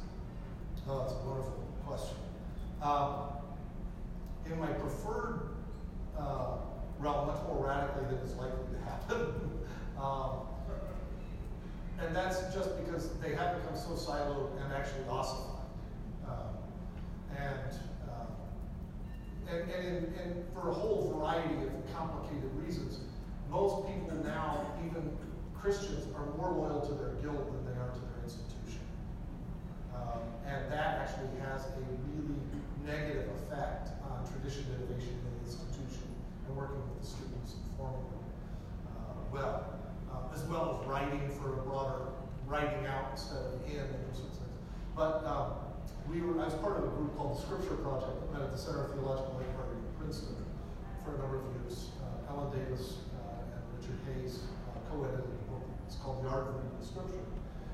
Oh, 0.89 1.05
that's 1.05 1.13
a 1.13 1.21
wonderful 1.21 1.61
question. 1.85 2.17
Um, 2.81 3.45
in 4.49 4.57
my 4.59 4.73
preferred 4.73 5.53
uh, 6.17 6.65
realm, 6.97 7.27
much 7.27 7.45
more 7.45 7.63
radically 7.63 8.09
than 8.09 8.25
is 8.25 8.33
likely 8.33 8.73
to 8.73 8.89
happen. 8.89 9.61
um, 10.01 10.49
and 12.01 12.15
that's 12.15 12.53
just 12.53 12.75
because 12.83 13.09
they 13.21 13.33
have 13.35 13.61
become 13.61 13.77
so 13.77 13.91
siloed 13.91 14.51
and 14.61 14.73
actually 14.73 15.03
ossified. 15.09 15.63
Um, 16.27 16.57
and, 17.37 17.79
uh, 18.09 19.51
and, 19.51 19.71
and, 19.71 20.15
and 20.15 20.45
for 20.53 20.69
a 20.69 20.73
whole 20.73 21.15
variety 21.15 21.55
of 21.55 21.71
complicated 21.95 22.49
reasons, 22.55 22.99
most 23.49 23.87
people 23.87 24.17
now, 24.23 24.65
even 24.85 25.15
Christians, 25.57 26.05
are 26.15 26.25
more 26.37 26.51
loyal 26.51 26.81
to 26.81 26.93
their 26.93 27.15
guild 27.21 27.47
than 27.47 27.65
they 27.65 27.79
are 27.79 27.89
to 27.89 27.99
their 27.99 28.23
institution. 28.23 28.83
Um, 29.95 30.19
and 30.45 30.71
that 30.71 31.07
actually 31.07 31.31
has 31.39 31.65
a 31.65 31.79
really 32.11 32.35
negative 32.85 33.29
effect 33.39 33.89
on 34.03 34.27
tradition 34.27 34.65
innovation 34.75 35.15
in 35.15 35.31
the 35.31 35.45
institution 35.47 36.03
and 36.47 36.57
working 36.57 36.75
with 36.75 37.01
the 37.01 37.07
students 37.07 37.55
and 37.55 37.77
forming 37.77 38.03
them 38.11 38.23
uh, 38.91 39.15
well 39.31 39.75
um, 40.15 40.31
as 40.33 40.43
well 40.43 40.79
as 40.79 40.87
writing 40.87 41.29
for 41.41 41.59
a 41.59 41.63
broader 41.63 42.07
writing 42.47 42.85
out 42.87 43.09
instead 43.11 43.37
of 43.37 43.53
in 43.67 43.79
and 43.79 44.07
those 44.07 44.21
sorts 44.21 44.37
things. 44.37 44.59
But 44.95 45.25
um, 45.25 45.51
we 46.07 46.21
were, 46.21 46.39
I 46.39 46.45
was 46.45 46.53
part 46.55 46.77
of 46.77 46.85
a 46.85 46.93
group 46.95 47.17
called 47.17 47.37
the 47.37 47.41
Scripture 47.41 47.75
Project 47.81 48.21
that 48.21 48.31
met 48.31 48.41
at 48.43 48.51
the 48.51 48.57
Center 48.57 48.85
of 48.85 48.93
Theological 48.93 49.41
Inquiry 49.41 49.81
in 49.81 49.91
Princeton 49.97 50.37
for 51.03 51.15
a 51.15 51.17
number 51.17 51.41
of 51.41 51.45
years. 51.57 51.89
Uh, 51.99 52.31
Ellen 52.31 52.53
Davis 52.53 53.01
uh, 53.17 53.57
and 53.57 53.61
Richard 53.75 53.97
Hays 54.13 54.45
uh, 54.69 54.77
co-edited 54.89 55.25
a 55.25 55.51
book. 55.51 55.65
It's 55.87 55.97
called 55.97 56.23
The 56.23 56.29
Art 56.29 56.47
of 56.47 56.55
Reading 56.61 56.77
the 56.79 56.85
Scripture. 56.85 57.25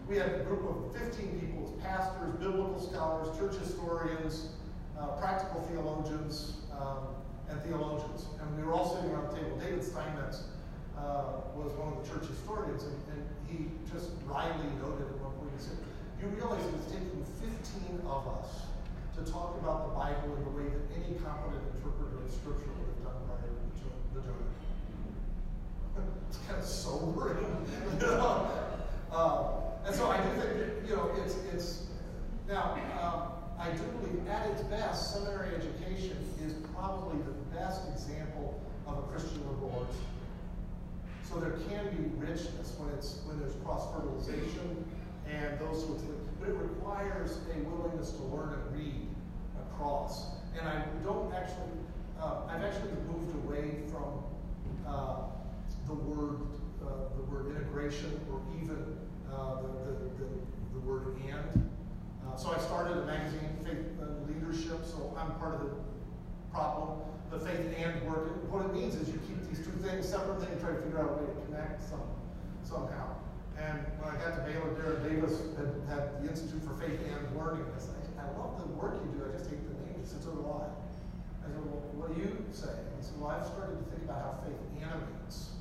We 0.07 0.17
had 0.17 0.31
a 0.33 0.43
group 0.47 0.63
of 0.63 0.95
15 0.95 1.39
people, 1.39 1.77
pastors, 1.83 2.33
biblical 2.39 2.79
scholars, 2.79 3.27
church 3.37 3.55
historians, 3.59 4.55
uh, 4.97 5.19
practical 5.19 5.61
theologians, 5.67 6.63
um, 6.71 7.11
and 7.49 7.61
theologians. 7.63 8.25
And 8.39 8.57
we 8.57 8.63
were 8.63 8.73
all 8.73 8.95
sitting 8.95 9.11
around 9.11 9.31
the 9.31 9.37
table. 9.37 9.57
David 9.59 9.83
Steinmetz 9.83 10.43
uh, 11.01 11.41
was 11.57 11.73
one 11.81 11.93
of 11.93 11.97
the 12.01 12.05
church 12.05 12.29
historians, 12.29 12.83
and, 12.83 12.97
and, 13.13 13.21
he 13.51 13.67
just 13.91 14.15
wryly 14.23 14.63
noted 14.79 15.11
at 15.11 15.19
one 15.19 15.35
point, 15.35 15.51
he 15.51 15.59
said, 15.59 15.75
you 16.23 16.31
realize 16.39 16.63
it's 16.71 16.87
taking 16.87 17.19
15 17.43 17.99
of 18.07 18.23
us 18.39 18.63
to 19.11 19.27
talk 19.27 19.59
about 19.59 19.91
the 19.91 19.93
Bible 19.99 20.39
in 20.39 20.47
the 20.47 20.55
way 20.55 20.71
that 20.71 20.87
any 20.95 21.19
competent 21.19 21.59
interpreter 21.75 22.15
of 22.23 22.31
Scripture 22.31 22.71
would 22.79 22.95
have 22.95 23.11
done 23.11 23.19
prior 23.27 23.51
to 23.51 23.87
the 24.15 24.23
Jonah. 24.23 24.47
it's 26.31 26.39
kind 26.47 26.63
of 26.63 26.63
sobering, 26.63 27.43
you 27.99 28.07
know? 28.07 28.47
Uh, 29.11 29.83
and 29.83 29.91
so 29.91 30.07
I 30.07 30.23
do 30.23 30.31
think 30.39 30.47
that, 30.55 30.87
you 30.87 30.95
know, 30.95 31.11
it's, 31.19 31.35
it's 31.51 31.91
now, 32.47 32.79
um, 33.03 33.35
I 33.59 33.75
do 33.75 33.83
believe 33.99 34.23
at 34.31 34.47
its 34.47 34.63
best, 34.71 35.11
seminary 35.11 35.59
education 35.59 36.15
is 36.39 36.55
probably 36.71 37.19
the 37.27 37.35
best 37.51 37.83
example 37.91 38.63
of 38.87 38.97
a 38.97 39.01
Christian 39.11 39.43
liberal 39.43 39.75
arts 39.75 39.99
so 41.31 41.39
there 41.39 41.57
can 41.69 41.87
be 41.95 42.03
richness 42.19 42.75
when 42.77 42.91
it's 42.93 43.21
when 43.25 43.39
there's 43.39 43.55
cross 43.63 43.87
fertilization 43.95 44.83
and 45.29 45.57
those 45.59 45.85
sorts 45.85 46.03
of 46.03 46.09
things. 46.09 46.29
But 46.39 46.49
it 46.49 46.57
requires 46.57 47.39
a 47.55 47.59
willingness 47.69 48.11
to 48.11 48.23
learn 48.23 48.53
and 48.53 48.75
read 48.75 49.07
across. 49.71 50.27
And 50.59 50.67
I 50.67 50.83
don't 51.05 51.33
actually, 51.33 51.71
uh, 52.19 52.41
I've 52.49 52.63
actually 52.63 52.91
moved 53.07 53.31
away 53.45 53.79
from 53.87 54.23
uh, 54.85 55.31
the 55.87 55.93
word 55.93 56.41
uh, 56.83 57.15
the 57.15 57.23
word 57.31 57.55
integration 57.55 58.19
or 58.29 58.41
even 58.61 58.97
uh, 59.31 59.61
the, 59.61 59.67
the, 59.67 59.91
the, 60.19 60.27
the, 60.73 60.79
word 60.79 61.15
and. 61.29 61.69
Uh, 62.27 62.35
so 62.35 62.51
I 62.51 62.59
started 62.59 62.97
a 62.97 63.05
magazine, 63.05 63.55
Faith 63.63 63.85
and 64.01 64.27
Leadership. 64.27 64.83
So 64.83 65.15
I'm 65.17 65.31
part 65.35 65.55
of 65.55 65.61
the 65.61 65.75
problem 66.51 66.99
the 67.31 67.39
faith 67.39 67.73
and 67.77 68.01
work. 68.03 68.27
What 68.51 68.65
it 68.65 68.73
means 68.73 68.95
is 68.95 69.07
you 69.07 69.19
keep 69.25 69.40
these 69.51 69.59
two 69.67 69.75
things 69.83 70.07
separately 70.07 70.47
and 70.47 70.55
try 70.63 70.71
to 70.71 70.79
figure 70.79 71.03
out 71.03 71.11
a 71.11 71.13
way 71.19 71.27
to 71.27 71.35
connect 71.51 71.83
some, 71.83 72.07
somehow. 72.63 73.19
And 73.59 73.83
when 73.99 74.07
I 74.07 74.15
got 74.15 74.39
to 74.39 74.41
Baylor, 74.47 74.71
Darin 74.79 75.03
Davis 75.03 75.43
had, 75.91 76.23
the 76.23 76.31
Institute 76.31 76.63
for 76.63 76.71
Faith 76.79 76.95
and 77.03 77.19
Learning. 77.35 77.67
I 77.67 77.79
said, 77.83 77.99
I 78.15 78.31
love 78.39 78.55
the 78.55 78.71
work 78.79 78.95
you 79.03 79.11
do, 79.11 79.27
I 79.27 79.35
just 79.35 79.51
hate 79.51 79.59
the 79.67 79.75
name. 79.83 79.99
He 79.99 80.07
said, 80.07 80.23
so 80.23 80.31
do 80.31 80.47
I. 80.47 80.71
I 81.43 81.51
said, 81.51 81.59
well, 81.67 81.83
what 81.99 82.15
do 82.15 82.23
you 82.23 82.31
say? 82.55 82.71
He 82.95 83.03
said, 83.03 83.19
well, 83.19 83.35
I've 83.35 83.43
started 83.43 83.75
to 83.75 83.85
think 83.91 84.07
about 84.07 84.23
how 84.23 84.33
faith 84.47 84.61
animates 84.79 85.59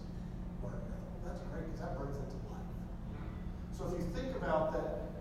learning. 0.62 0.86
Well, 0.86 1.26
that's 1.26 1.42
great, 1.50 1.66
because 1.66 1.82
that 1.82 1.98
brings 1.98 2.14
it 2.14 2.30
to 2.30 2.38
life. 2.46 2.70
So 3.74 3.90
if 3.90 3.98
you 3.98 4.06
think 4.14 4.38
about 4.38 4.70
that, 4.78 5.18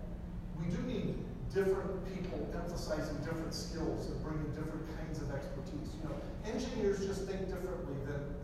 we 0.62 0.70
do 0.70 0.78
need 0.86 1.18
different 1.50 2.06
people 2.06 2.38
emphasizing 2.54 3.18
different 3.26 3.50
skills 3.50 4.06
and 4.06 4.16
bringing 4.22 4.46
different 4.54 4.86
kinds 4.94 5.18
of 5.18 5.34
expertise. 5.34 5.90
You 5.98 6.06
know, 6.06 6.16
engineers 6.46 7.02
just 7.02 7.26
think 7.26 7.50
differently 7.50 7.89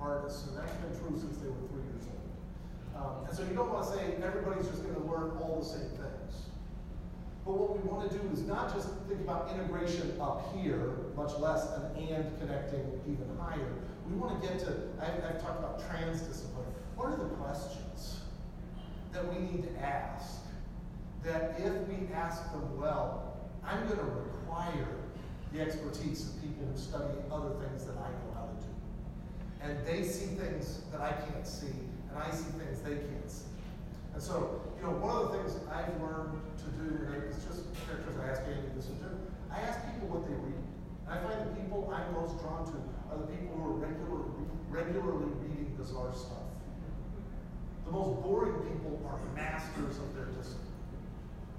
artists, 0.07 0.47
and 0.47 0.57
that's 0.57 0.73
been 0.78 0.95
true 1.03 1.19
since 1.19 1.37
they 1.39 1.49
were 1.51 1.66
three 1.74 1.83
years 1.91 2.07
old. 2.07 2.31
Um, 2.95 3.27
and 3.27 3.37
so 3.37 3.43
you 3.43 3.55
don't 3.55 3.73
want 3.73 3.87
to 3.87 3.93
say 3.93 4.15
everybody's 4.23 4.66
just 4.66 4.83
going 4.83 4.95
to 4.95 5.07
learn 5.11 5.35
all 5.43 5.59
the 5.59 5.66
same 5.66 5.91
things. 5.99 6.47
But 7.45 7.59
what 7.59 7.78
we 7.78 7.83
want 7.89 8.11
to 8.11 8.11
do 8.11 8.23
is 8.33 8.43
not 8.43 8.74
just 8.74 8.89
think 9.09 9.20
about 9.20 9.51
integration 9.55 10.19
up 10.20 10.55
here, 10.55 11.11
much 11.15 11.35
less 11.39 11.66
an 11.74 11.95
and 11.99 12.27
connecting 12.39 12.87
even 13.07 13.27
higher. 13.39 13.74
We 14.09 14.16
want 14.16 14.41
to 14.41 14.49
get 14.49 14.59
to, 14.61 14.74
I've, 15.03 15.23
I've 15.23 15.43
talked 15.43 15.59
about 15.59 15.83
transdiscipline. 15.91 16.70
What 16.97 17.11
are 17.11 17.16
the 17.16 17.31
questions 17.39 18.20
that 19.12 19.27
we 19.33 19.39
need 19.41 19.62
to 19.62 19.73
ask? 19.85 20.43
That 21.23 21.59
if 21.59 21.74
we 21.89 22.07
ask 22.15 22.51
them 22.53 22.78
well, 22.78 23.37
I'm 23.65 23.87
going 23.87 23.99
to 23.99 24.05
require 24.05 24.89
the 25.53 25.61
expertise 25.61 26.28
of 26.28 26.41
people 26.41 26.66
who 26.66 26.78
study 26.78 27.15
other 27.31 27.51
things 27.62 27.85
that 27.87 27.97
I 27.99 28.11
know 28.11 28.31
how 28.35 28.47
to 28.47 28.66
do. 28.66 28.76
And 29.67 29.83
they 29.85 30.07
see 30.07 30.39
things 30.39 30.87
that 30.93 31.01
I 31.01 31.11
can't 31.27 31.43
see, 31.43 31.75
and 31.75 32.15
I 32.15 32.31
see 32.31 32.55
things 32.55 32.79
they 32.87 33.03
can't 33.03 33.27
see. 33.27 33.51
And 34.15 34.23
so, 34.23 34.63
you 34.79 34.87
know, 34.87 34.95
one 35.03 35.11
of 35.11 35.27
the 35.27 35.43
things 35.43 35.59
I've 35.67 35.91
learned 35.99 36.39
to 36.63 36.69
do, 36.79 36.87
and 37.11 37.27
it's 37.27 37.43
just 37.43 37.67
characters 37.83 38.15
I 38.15 38.31
ask 38.31 38.47
Andy 38.47 38.71
this 38.79 38.87
I 39.51 39.67
ask 39.67 39.83
people 39.91 40.07
what 40.15 40.23
they 40.23 40.39
read. 40.39 40.63
And 41.11 41.11
I 41.11 41.19
find 41.19 41.51
the 41.51 41.53
people 41.59 41.83
I'm 41.91 42.15
most 42.15 42.39
drawn 42.39 42.63
to 42.63 42.79
are 43.11 43.19
the 43.19 43.27
people 43.27 43.59
who 43.59 43.75
are 43.75 43.79
regular, 43.83 44.23
regularly 44.71 45.35
reading 45.43 45.75
bizarre 45.75 46.15
stuff. 46.15 46.47
The 47.91 47.91
most 47.91 48.23
boring 48.23 48.55
people 48.71 49.03
are 49.11 49.19
masters 49.35 49.99
of 49.99 50.15
their 50.15 50.31
discipline. 50.31 50.79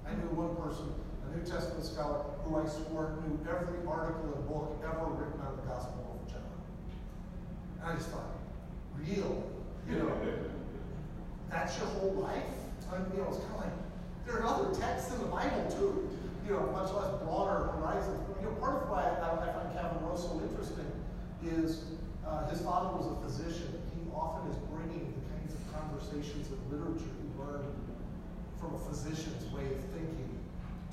I 0.08 0.16
knew 0.16 0.32
one 0.32 0.56
person 0.56 0.88
a 1.28 1.36
New 1.36 1.44
Testament 1.44 1.84
scholar 1.84 2.24
who 2.40 2.56
I 2.56 2.64
swore 2.64 3.20
knew 3.20 3.36
every 3.44 3.84
article 3.84 4.32
and 4.32 4.48
book 4.48 4.80
ever 4.80 5.12
written 5.12 5.44
on 5.44 5.60
the 5.60 5.68
Gospel 5.68 6.07
I 7.88 7.94
just 7.94 8.10
thought, 8.10 8.36
real, 8.94 9.44
you 9.88 9.96
know, 9.96 10.12
that's 11.50 11.78
your 11.78 11.86
whole 11.86 12.12
life? 12.12 12.44
And, 12.92 13.04
you 13.12 13.20
know, 13.20 13.28
it's 13.28 13.38
kind 13.38 13.54
of 13.54 13.60
like, 13.60 13.72
there 14.26 14.36
are 14.40 14.46
other 14.46 14.74
texts 14.74 15.12
in 15.12 15.20
the 15.20 15.26
Bible 15.26 15.64
too, 15.70 16.08
you 16.46 16.52
know, 16.52 16.68
much 16.72 16.92
less 16.92 17.08
broader 17.24 17.72
horizons. 17.72 18.20
You 18.40 18.48
know, 18.48 18.54
part 18.56 18.82
of 18.82 18.88
why 18.90 19.04
I, 19.04 19.48
I 19.48 19.52
find 19.52 19.72
Kavin 19.72 20.04
Rowe 20.04 20.16
so 20.16 20.40
interesting 20.44 20.88
is 21.44 21.84
uh, 22.26 22.48
his 22.48 22.60
father 22.60 22.92
was 22.96 23.08
a 23.08 23.16
physician. 23.24 23.72
He 23.96 24.04
often 24.12 24.50
is 24.50 24.56
bringing 24.68 25.12
the 25.12 25.22
kinds 25.32 25.38
kinds 25.48 25.54
of 25.54 25.72
conversations 25.72 26.48
and 26.48 26.60
literature 26.70 27.08
he 27.22 27.28
learned 27.40 27.74
from 28.60 28.74
a 28.74 28.78
physician's 28.78 29.44
way 29.52 29.64
of 29.64 29.80
thinking 29.94 30.38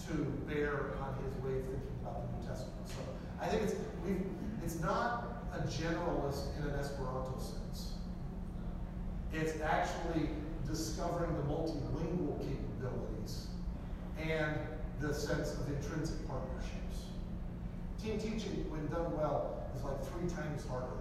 to 0.07 0.13
bear 0.47 0.95
on 1.01 1.15
his 1.23 1.34
way 1.43 1.59
of 1.59 1.65
thinking 1.65 1.95
about 2.01 2.31
the 2.31 2.38
New 2.38 2.47
Testament. 2.47 2.88
So 2.88 3.01
I 3.41 3.47
think 3.47 3.63
it's 3.63 3.76
we 4.05 4.17
it's 4.63 4.80
not 4.80 5.44
a 5.57 5.68
generalist 5.68 6.57
in 6.57 6.69
an 6.69 6.80
Esperanto 6.80 7.38
sense. 7.40 7.94
It's 9.34 9.60
actually 9.61 10.30
discovering 10.68 11.36
the 11.36 11.44
multilingual 11.44 12.40
capabilities 12.40 13.48
and 14.22 14.57
the 14.99 15.14
sense 15.14 15.53
of 15.53 15.68
intrinsic 15.68 16.27
partnerships. 16.27 17.11
Team 18.02 18.19
teaching, 18.19 18.65
when 18.69 18.86
done 18.88 19.15
well, 19.18 19.68
is 19.76 19.84
like 19.84 20.03
three 20.06 20.30
times 20.30 20.65
harder 20.68 20.98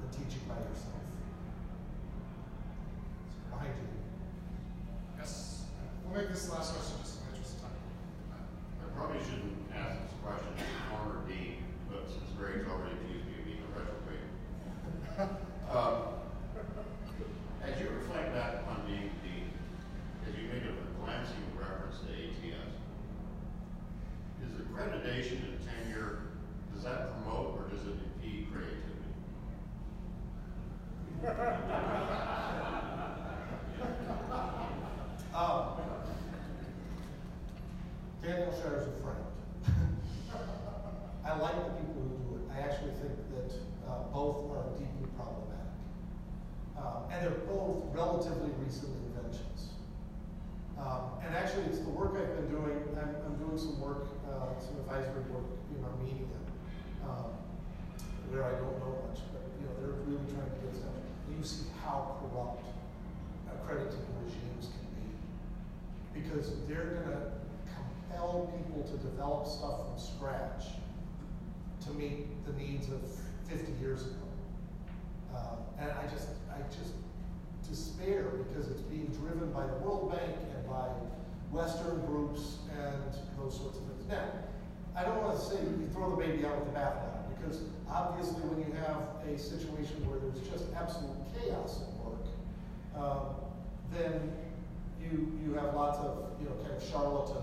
than 0.00 0.08
teaching 0.10 0.40
by 0.48 0.54
yourself. 0.54 1.02
So 3.28 3.56
Behind 3.56 3.74
you. 3.76 3.88
Yes. 5.18 5.64
We'll 6.04 6.20
make 6.20 6.30
this 6.30 6.48
last 6.50 6.72
question 6.72 6.98
just 7.02 7.20
in 7.20 7.26
the 7.26 7.30
interest 7.36 7.56
of 7.56 7.68
time. 7.68 7.78
I 8.80 8.86
probably 8.96 9.20
shouldn't 9.22 9.60
ask 9.76 10.00
this 10.02 10.14
question 10.24 10.52
to 10.56 10.64
former 10.88 11.20
dean, 11.28 11.64
but 11.90 12.08
since 12.08 12.30
Greg's 12.38 12.66
already 12.68 12.96
accused 12.96 13.26
me 13.28 13.34
of 13.38 13.44
being 13.44 13.62
a 13.62 13.70
retrograde. 13.76 15.52
Um, 15.70 16.02
as 17.62 17.80
you 17.80 17.88
reflect 17.88 18.32
back 18.34 18.54
on 18.68 18.82
being 18.86 19.10
dean, 19.22 19.50
as 20.28 20.34
you 20.36 20.42
made 20.48 20.62
a 20.62 20.72
glancing 21.00 21.42
reference 21.58 21.98
to 22.00 22.08
ATS, 22.12 22.72
is 24.44 24.52
accreditation 24.60 25.38
and 25.48 25.58
tenure, 25.66 26.18
does 26.74 26.84
that 26.84 27.10
promote 27.12 27.58
or 27.58 27.62
does 27.68 27.86
it 27.86 27.94
impede 28.16 28.46
creativity? 28.52 28.90
Um, 35.34 35.64
Daniel 38.22 38.52
shares 38.52 38.86
a 38.86 38.90
friend. 39.02 39.24
I 41.24 41.36
like 41.38 41.56
the 41.56 41.70
people 41.80 42.02
who 42.02 42.08
do 42.18 42.36
it. 42.36 42.42
I 42.54 42.56
actually 42.60 42.92
think 43.00 43.16
that 43.34 43.50
uh, 43.88 43.90
both 44.12 44.36
are 44.50 44.62
problematic. 44.62 44.93
Um, 46.84 47.08
and 47.10 47.24
they're 47.24 47.40
both 47.48 47.80
relatively 47.96 48.50
recent 48.60 48.92
inventions. 49.08 49.72
Um, 50.76 51.16
and 51.24 51.34
actually, 51.34 51.64
it's 51.64 51.78
the 51.78 51.88
work 51.88 52.12
I've 52.12 52.36
been 52.36 52.50
doing. 52.50 52.76
I'm, 53.00 53.16
I'm 53.24 53.36
doing 53.40 53.56
some 53.56 53.80
work, 53.80 54.04
uh, 54.28 54.52
some 54.60 54.76
advisory 54.84 55.24
work 55.32 55.48
in 55.72 55.80
Armenia, 55.80 56.28
um, 57.08 57.32
where 58.28 58.44
I 58.44 58.52
don't 58.60 58.76
know 58.84 59.00
much, 59.08 59.24
but 59.32 59.48
you 59.56 59.64
know 59.64 59.74
they're 59.80 59.96
really 60.04 60.28
trying 60.28 60.50
to 60.52 60.60
get. 60.60 60.76
And 60.76 61.38
you 61.38 61.44
see 61.44 61.64
how 61.82 62.20
corrupt 62.20 62.68
accrediting 63.48 64.04
regimes 64.20 64.68
can 64.76 64.86
be, 64.92 66.20
because 66.20 66.52
they're 66.68 67.00
going 67.00 67.16
to 67.16 67.32
compel 67.72 68.52
people 68.52 68.82
to 68.82 68.96
develop 68.98 69.46
stuff 69.46 69.88
from 69.88 69.98
scratch 69.98 70.76
to 71.86 71.90
meet 71.94 72.28
the 72.44 72.52
needs 72.52 72.88
of 72.88 73.00
50 73.48 73.72
years 73.80 74.02
ago. 74.02 74.33
Um, 75.34 75.58
and 75.80 75.90
I 75.90 76.06
just, 76.06 76.28
I 76.50 76.58
just 76.70 76.94
despair 77.68 78.24
because 78.46 78.70
it's 78.70 78.82
being 78.82 79.06
driven 79.06 79.50
by 79.52 79.66
the 79.66 79.74
World 79.82 80.12
Bank 80.12 80.36
and 80.54 80.68
by 80.68 80.88
Western 81.50 82.00
groups 82.06 82.58
and 82.70 83.12
those 83.38 83.56
sorts 83.56 83.78
of 83.78 83.84
things. 83.84 84.06
Now, 84.08 84.24
I 84.96 85.02
don't 85.02 85.22
want 85.22 85.38
to 85.38 85.44
say 85.44 85.56
you 85.58 85.88
throw 85.92 86.10
the 86.10 86.16
baby 86.16 86.46
out 86.46 86.58
with 86.58 86.72
the 86.72 86.78
bathwater 86.78 87.22
because 87.34 87.62
obviously 87.90 88.42
when 88.46 88.62
you 88.62 88.72
have 88.86 89.18
a 89.26 89.38
situation 89.38 90.06
where 90.06 90.18
there's 90.18 90.46
just 90.46 90.70
absolute 90.76 91.18
chaos 91.34 91.82
at 91.82 91.90
work, 91.98 92.26
um, 92.94 93.34
then 93.90 94.30
you 95.02 95.34
you 95.44 95.54
have 95.54 95.74
lots 95.74 95.98
of 95.98 96.30
you 96.40 96.46
know 96.46 96.54
kind 96.62 96.74
of 96.76 96.82
charlatan 96.82 97.42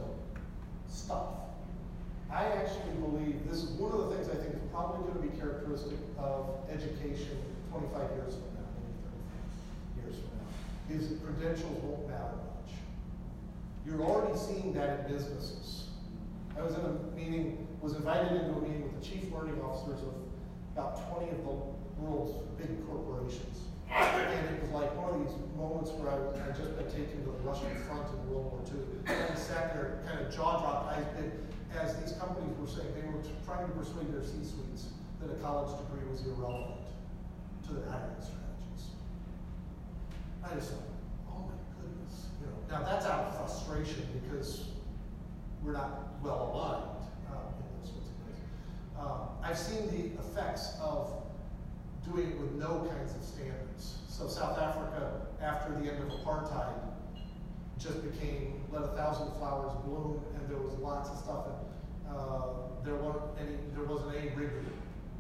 stuff. 0.88 1.28
I 2.32 2.46
actually 2.46 2.96
believe 3.04 3.36
this 3.48 3.64
is 3.64 3.72
one 3.76 3.92
of 3.92 4.08
the 4.08 4.16
things 4.16 4.30
I 4.30 4.40
think 4.40 4.56
is 4.56 4.64
probably 4.72 5.12
going 5.12 5.20
to 5.20 5.28
be 5.28 5.40
characteristic 5.40 6.00
of 6.18 6.56
education 6.72 7.36
25 7.72 8.20
years 8.20 8.36
from 8.36 8.52
now, 8.60 8.68
maybe 8.76 9.00
30 9.00 10.04
years 10.04 10.16
from 10.20 10.32
now, 10.36 10.52
is 10.92 11.08
that 11.08 11.24
credentials 11.24 11.80
won't 11.84 12.04
matter 12.04 12.36
much. 12.36 12.76
You're 13.88 14.04
already 14.04 14.36
seeing 14.38 14.74
that 14.76 15.08
in 15.08 15.16
businesses. 15.16 15.88
I 16.60 16.62
was 16.62 16.76
in 16.76 16.84
a 16.84 16.94
meeting, 17.16 17.66
was 17.80 17.96
invited 17.96 18.44
into 18.44 18.60
a 18.60 18.62
meeting 18.62 18.84
with 18.84 19.00
the 19.00 19.04
chief 19.08 19.32
learning 19.32 19.56
officers 19.64 20.04
of 20.04 20.14
about 20.76 21.00
20 21.16 21.32
of 21.32 21.40
the 21.48 21.56
world's 22.04 22.36
big 22.60 22.76
corporations. 22.86 23.64
And 23.88 24.36
it 24.52 24.62
was 24.62 24.72
like 24.72 24.92
one 25.00 25.16
of 25.16 25.20
these 25.24 25.36
moments 25.56 25.92
where 25.96 26.12
I 26.12 26.20
I'd 26.44 26.56
just 26.56 26.76
been 26.76 26.92
taken 26.92 27.24
to 27.24 27.32
the 27.32 27.44
Russian 27.48 27.72
front 27.88 28.08
in 28.12 28.20
World 28.28 28.52
War 28.52 28.60
II. 28.68 28.84
And 29.08 29.32
I 29.32 29.36
sat 29.36 29.72
there, 29.72 30.04
kind 30.08 30.20
of 30.20 30.28
jaw 30.28 30.60
dropped, 30.60 30.92
eyes 30.92 31.08
big, 31.16 31.32
as 31.80 31.96
these 32.04 32.12
companies 32.20 32.52
were 32.60 32.68
saying 32.68 32.92
they 32.96 33.08
were 33.08 33.24
trying 33.48 33.64
to 33.64 33.72
persuade 33.72 34.12
their 34.12 34.24
C-suites 34.24 34.92
that 35.24 35.32
a 35.32 35.40
college 35.40 35.72
degree 35.80 36.04
was 36.12 36.24
irrelevant 36.28 36.81
strategies. 37.80 38.92
I 40.44 40.56
just 40.56 40.72
thought, 40.72 40.84
oh 41.30 41.46
my 41.48 41.82
goodness, 41.82 42.28
you 42.40 42.48
know. 42.48 42.54
Now 42.70 42.86
that's 42.86 43.06
out 43.06 43.26
of 43.26 43.38
frustration 43.38 44.08
because 44.24 44.66
we're 45.64 45.74
not 45.74 46.22
well 46.22 46.52
aligned 46.54 47.02
um, 47.32 47.54
in 47.60 47.80
those 47.80 47.92
sorts 47.92 48.10
of 48.10 48.16
ways. 48.28 48.40
Um, 49.00 49.20
I've 49.44 49.58
seen 49.58 49.88
the 49.88 50.20
effects 50.22 50.76
of 50.82 51.12
doing 52.04 52.32
it 52.32 52.40
with 52.40 52.52
no 52.54 52.88
kinds 52.92 53.16
of 53.16 53.24
standards. 53.24 53.98
So 54.08 54.28
South 54.28 54.58
Africa, 54.58 55.28
after 55.42 55.74
the 55.74 55.92
end 55.92 56.04
of 56.04 56.10
apartheid, 56.20 56.74
just 57.80 58.04
became 58.04 58.62
let 58.72 58.84
a 58.84 58.88
thousand 58.88 59.32
flowers 59.40 59.72
bloom, 59.86 60.22
and 60.36 60.50
there 60.50 60.58
was 60.58 60.74
lots 60.80 61.10
of 61.10 61.18
stuff, 61.18 61.46
and 61.48 62.18
uh, 62.18 62.44
there 62.84 62.96
weren't 62.96 63.22
any, 63.40 63.56
there 63.76 63.84
wasn't 63.84 64.16
any 64.16 64.30
rigor 64.30 64.62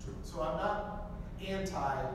to 0.04 0.10
it. 0.10 0.16
So 0.24 0.42
I'm 0.42 0.58
not 0.58 1.12
anti 1.46 2.06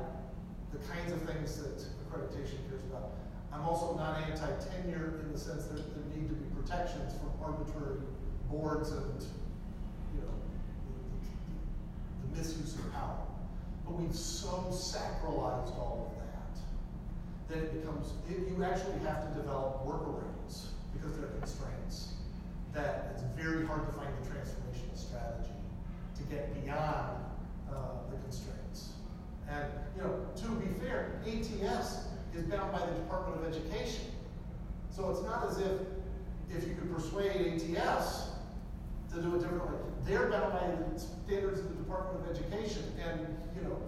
the 0.76 0.88
kinds 0.88 1.12
of 1.12 1.22
things 1.22 1.56
that 1.62 1.78
accreditation 2.04 2.60
cares 2.68 2.82
about. 2.90 3.12
I'm 3.52 3.62
also 3.62 3.96
not 3.96 4.20
anti-tenure 4.22 5.20
in 5.22 5.32
the 5.32 5.38
sense 5.38 5.66
that 5.66 5.76
there 5.76 6.04
need 6.14 6.28
to 6.28 6.34
be 6.34 6.46
protections 6.60 7.14
from 7.14 7.30
arbitrary 7.42 8.00
boards 8.50 8.90
and 8.90 9.22
you 10.14 10.20
know 10.20 10.34
the, 12.22 12.28
the, 12.28 12.38
misuse 12.38 12.74
of 12.74 12.92
power. 12.92 13.16
But 13.84 13.94
we've 13.94 14.14
so 14.14 14.68
sacralized 14.70 15.72
all 15.78 16.12
of 16.12 16.18
that 16.20 17.56
that 17.56 17.64
it 17.64 17.80
becomes 17.80 18.12
it, 18.28 18.48
you 18.48 18.62
actually 18.64 18.98
have 19.00 19.22
to 19.28 19.40
develop 19.40 19.86
workarounds 19.86 20.66
because 20.92 21.16
there 21.16 21.26
are 21.26 21.38
constraints. 21.38 22.12
That 22.74 23.12
it's 23.14 23.22
very 23.40 23.66
hard 23.66 23.86
to 23.86 23.92
find 23.92 24.12
the 24.20 24.28
transformational 24.28 24.96
strategy 24.96 25.56
to 26.16 26.22
get 26.24 26.52
beyond 26.62 27.24
uh, 27.70 27.74
the 28.10 28.16
constraints. 28.18 28.55
And 29.50 29.64
you 29.96 30.02
know, 30.02 30.26
to 30.36 30.48
be 30.60 30.66
fair, 30.80 31.20
ATS 31.26 32.06
is 32.34 32.44
bound 32.44 32.72
by 32.72 32.80
the 32.80 32.92
Department 32.92 33.40
of 33.40 33.54
Education. 33.54 34.06
So 34.90 35.10
it's 35.10 35.22
not 35.22 35.46
as 35.48 35.58
if 35.58 35.80
if 36.50 36.66
you 36.66 36.74
could 36.74 36.94
persuade 36.94 37.62
ATS 37.76 38.30
to 39.12 39.20
do 39.20 39.34
it 39.36 39.40
differently. 39.40 39.78
They're 40.04 40.30
bound 40.30 40.52
by 40.52 40.66
the 40.68 41.00
standards 41.00 41.60
of 41.60 41.68
the 41.68 41.82
Department 41.82 42.24
of 42.24 42.36
Education. 42.36 42.84
And 43.04 43.20
you 43.56 43.68
know, 43.68 43.78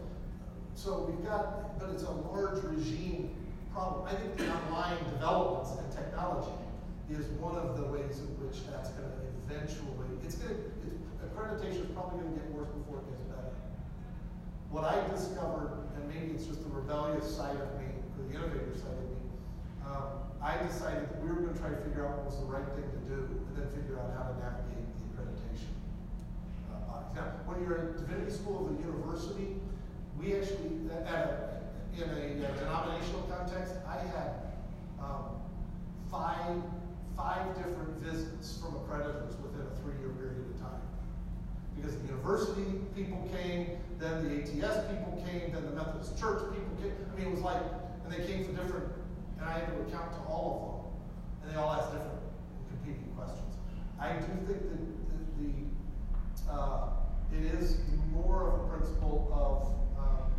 so 0.75 1.11
we've 1.11 1.25
got, 1.27 1.79
but 1.79 1.91
it's 1.91 2.03
a 2.03 2.11
large 2.11 2.63
regime 2.65 3.35
problem. 3.73 4.07
I 4.07 4.15
think 4.15 4.37
the 4.37 4.51
online 4.51 4.99
developments 5.11 5.73
and 5.79 5.93
technology 5.93 6.53
is 7.11 7.27
one 7.41 7.57
of 7.57 7.77
the 7.77 7.85
ways 7.85 8.21
in 8.21 8.29
which 8.43 8.67
that's 8.71 8.91
going 8.91 9.09
to 9.09 9.29
eventually, 9.49 9.89
it's 10.25 10.37
going 10.37 10.55
to, 10.55 10.61
accreditation 11.25 11.89
is 11.89 11.91
probably 11.95 12.21
going 12.21 12.35
to 12.35 12.41
get 12.41 12.51
worse 12.53 12.69
before 12.69 13.01
it 13.01 13.09
gets 13.09 13.25
better. 13.33 13.49
What 14.71 14.85
I 14.85 15.01
discovered, 15.09 15.73
and 15.97 16.09
maybe 16.09 16.33
it's 16.35 16.45
just 16.45 16.63
the 16.63 16.71
rebellious 16.71 17.25
side 17.25 17.57
of 17.57 17.81
me, 17.81 17.89
or 18.17 18.29
the 18.29 18.35
innovator 18.37 18.77
side 18.77 18.93
of 18.93 19.09
me, 19.09 19.21
um, 19.87 20.05
I 20.43 20.61
decided 20.67 21.09
that 21.09 21.23
we 21.23 21.29
were 21.29 21.41
going 21.41 21.55
to 21.55 21.61
try 21.61 21.71
to 21.71 21.81
figure 21.83 22.07
out 22.07 22.19
what 22.19 22.27
was 22.27 22.39
the 22.39 22.47
right 22.47 22.69
thing 22.77 22.85
to 22.85 23.03
do, 23.09 23.21
and 23.49 23.53
then 23.57 23.67
figure 23.73 23.97
out 23.97 24.13
how 24.13 24.29
to 24.29 24.35
navigate 24.39 24.85
the 24.85 25.05
accreditation 25.17 25.73
uh. 26.69 27.01
Now, 27.17 27.41
when 27.49 27.65
you're 27.65 27.79
at 27.79 27.97
Divinity 27.97 28.31
School 28.31 28.69
of 28.69 28.77
a 28.77 28.83
university, 28.85 29.57
we 30.21 30.37
actually, 30.37 30.85
at 30.93 31.17
a, 31.17 31.65
in 31.97 32.09
a, 32.11 32.45
a 32.45 32.53
denominational 32.61 33.23
context, 33.33 33.75
I 33.89 33.99
had 34.13 34.53
um, 35.01 35.41
five 36.11 36.61
five 37.19 37.57
different 37.57 37.91
visits 37.99 38.59
from 38.63 38.75
accreditors 38.79 39.35
within 39.43 39.67
a 39.67 39.75
three-year 39.83 40.15
period 40.23 40.39
of 40.39 40.61
time. 40.63 40.81
Because 41.75 41.99
the 41.99 42.07
university 42.07 42.79
people 42.95 43.29
came, 43.35 43.75
then 43.99 44.29
the 44.29 44.35
ATS 44.43 44.87
people 44.87 45.23
came, 45.27 45.53
then 45.53 45.65
the 45.67 45.73
Methodist 45.73 46.19
Church 46.19 46.43
people 46.55 46.75
came. 46.81 46.95
I 46.95 47.19
mean, 47.19 47.29
it 47.29 47.33
was 47.33 47.41
like, 47.41 47.63
and 48.05 48.13
they 48.13 48.25
came 48.27 48.45
for 48.45 48.53
different, 48.53 48.93
and 49.39 49.49
I 49.49 49.59
had 49.59 49.67
to 49.67 49.75
account 49.83 50.13
to 50.13 50.21
all 50.31 50.47
of 50.55 50.61
them. 50.63 50.79
And 51.43 51.53
they 51.53 51.59
all 51.59 51.71
asked 51.73 51.93
different 51.93 52.23
competing 52.71 53.11
questions. 53.17 53.55
I 53.99 54.13
do 54.15 54.31
think 54.47 54.63
that 54.63 54.79
the, 54.79 55.43
the 55.43 56.53
uh, 56.53 56.89
it 57.33 57.45
is 57.61 57.79
more 58.13 58.49
of 58.49 58.61
a 58.61 58.77
principle 58.77 59.29
of 59.35 59.75
um, 59.99 60.33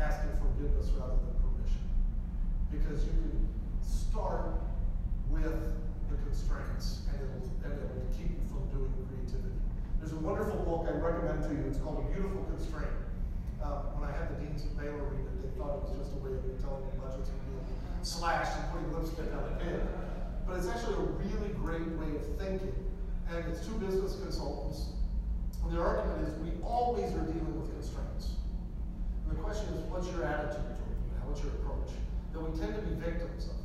asking 0.00 0.30
forgiveness 0.40 0.88
rather 0.98 1.18
than 1.20 1.34
permission. 1.42 1.82
because 2.70 3.04
you 3.04 3.12
can 3.12 3.48
start 3.82 4.54
with 5.28 5.76
the 6.08 6.16
constraints 6.24 7.02
and 7.12 7.20
it'll, 7.20 7.44
and 7.64 7.72
it'll 7.74 8.06
keep 8.16 8.30
you 8.30 8.46
from 8.48 8.66
doing 8.72 8.92
creativity. 9.06 9.58
There's 10.00 10.16
a 10.16 10.24
wonderful 10.24 10.64
book 10.64 10.88
I 10.88 10.96
recommend 10.96 11.44
to 11.44 11.52
you. 11.52 11.68
It's 11.68 11.76
called 11.76 12.00
A 12.00 12.06
Beautiful 12.08 12.40
Constraint. 12.48 12.88
Uh, 13.60 13.92
when 14.00 14.08
I 14.08 14.12
had 14.16 14.32
the 14.32 14.40
deans 14.40 14.64
of 14.64 14.72
Baylor 14.80 15.12
read 15.12 15.28
it, 15.28 15.36
they 15.44 15.52
thought 15.60 15.76
it 15.76 15.80
was 15.84 15.92
just 15.92 16.16
a 16.16 16.20
way 16.24 16.32
of 16.32 16.40
telling 16.64 16.88
them 16.88 16.96
budgets 17.04 17.28
were 17.28 17.44
being 17.52 17.68
slashed 18.00 18.56
and 18.56 18.64
putting 18.72 18.88
lipstick 18.96 19.28
on 19.28 19.44
a 19.44 19.54
kid. 19.60 19.84
But 20.48 20.56
it's 20.56 20.72
actually 20.72 21.04
a 21.04 21.06
really 21.20 21.52
great 21.52 21.84
way 22.00 22.16
of 22.16 22.24
thinking. 22.40 22.72
And 23.28 23.44
it's 23.52 23.60
two 23.60 23.76
business 23.76 24.16
consultants. 24.24 24.96
And 25.60 25.68
their 25.68 25.84
argument 25.84 26.32
is 26.32 26.32
we 26.40 26.56
always 26.64 27.12
are 27.12 27.28
dealing 27.28 27.60
with 27.60 27.68
constraints. 27.76 28.40
And 29.28 29.36
the 29.36 29.40
question 29.44 29.68
is, 29.76 29.84
what's 29.92 30.08
your 30.16 30.24
attitude 30.24 30.64
toward 30.80 30.96
them? 30.96 31.28
What's 31.28 31.44
your 31.44 31.52
approach? 31.60 31.92
That 32.32 32.40
we 32.40 32.56
tend 32.56 32.72
to 32.72 32.82
be 32.88 32.96
victims 32.96 33.52
of. 33.52 33.60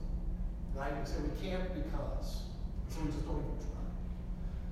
Right? 0.76 0.92
We 0.92 1.08
say 1.08 1.16
we 1.24 1.32
can't 1.40 1.72
because. 1.72 2.44
So 2.92 3.00
we 3.00 3.08
just 3.08 3.24
don't 3.24 3.40
even 3.40 3.56
try. 3.64 3.75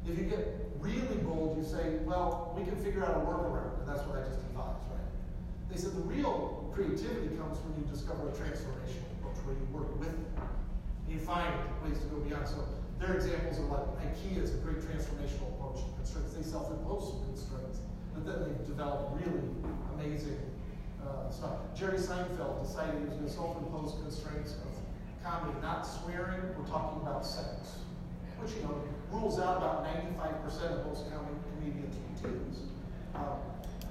If 0.08 0.18
you 0.18 0.26
get 0.26 0.72
really 0.80 1.18
bold, 1.24 1.58
you 1.58 1.64
say, 1.64 2.00
well, 2.04 2.54
we 2.58 2.64
can 2.64 2.76
figure 2.84 3.06
out 3.06 3.16
a 3.16 3.20
workaround. 3.24 3.80
And 3.80 3.88
that's 3.88 4.04
what 4.04 4.20
I 4.20 4.28
just 4.28 4.40
advised, 4.52 4.84
right? 4.92 5.08
They 5.72 5.78
said 5.78 5.96
the 5.96 6.04
real 6.04 6.70
creativity 6.76 7.36
comes 7.40 7.60
when 7.64 7.80
you 7.80 7.86
discover 7.88 8.28
a 8.28 8.34
transformational 8.36 9.08
approach 9.20 9.40
where 9.48 9.56
you 9.56 9.68
work 9.72 9.88
with 10.00 10.10
it. 10.10 10.16
And 11.08 11.12
you 11.14 11.20
find 11.20 11.54
ways 11.84 12.00
to 12.00 12.08
go 12.12 12.20
beyond. 12.20 12.48
So 12.48 12.68
their 13.00 13.16
examples 13.16 13.60
are 13.60 13.68
like 13.72 13.88
IKEA 14.12 14.44
is 14.44 14.56
a 14.56 14.60
great 14.60 14.84
transformational 14.84 15.56
approach 15.56 15.84
to 15.84 15.90
constraints. 15.96 16.34
They 16.36 16.44
self-impose 16.44 17.16
some 17.16 17.24
constraints, 17.32 17.80
but 18.14 18.26
then 18.26 18.44
they've 18.44 18.68
developed 18.68 19.20
really 19.24 19.44
amazing 19.96 20.40
uh, 21.00 21.30
stuff. 21.30 21.60
Jerry 21.76 21.98
Seinfeld 21.98 22.64
decided 22.64 23.00
he 23.00 23.06
was 23.08 23.16
going 23.16 23.28
to 23.28 23.32
self-impose 23.32 24.00
constraints 24.04 24.56
of 24.64 24.72
comedy, 25.24 25.56
not 25.62 25.84
swearing. 25.84 26.42
We're 26.58 26.68
talking 26.68 27.02
about 27.02 27.26
sex, 27.26 27.80
which 28.42 28.56
you 28.58 28.64
know 28.64 28.82
rules 29.12 29.40
out 29.40 29.58
about 29.58 29.86
95% 29.86 30.80
of 30.80 30.86
most 30.88 31.10
comedy 31.10 31.38
comedians' 31.54 31.96
routines. 32.10 32.58
Um, 33.16 33.38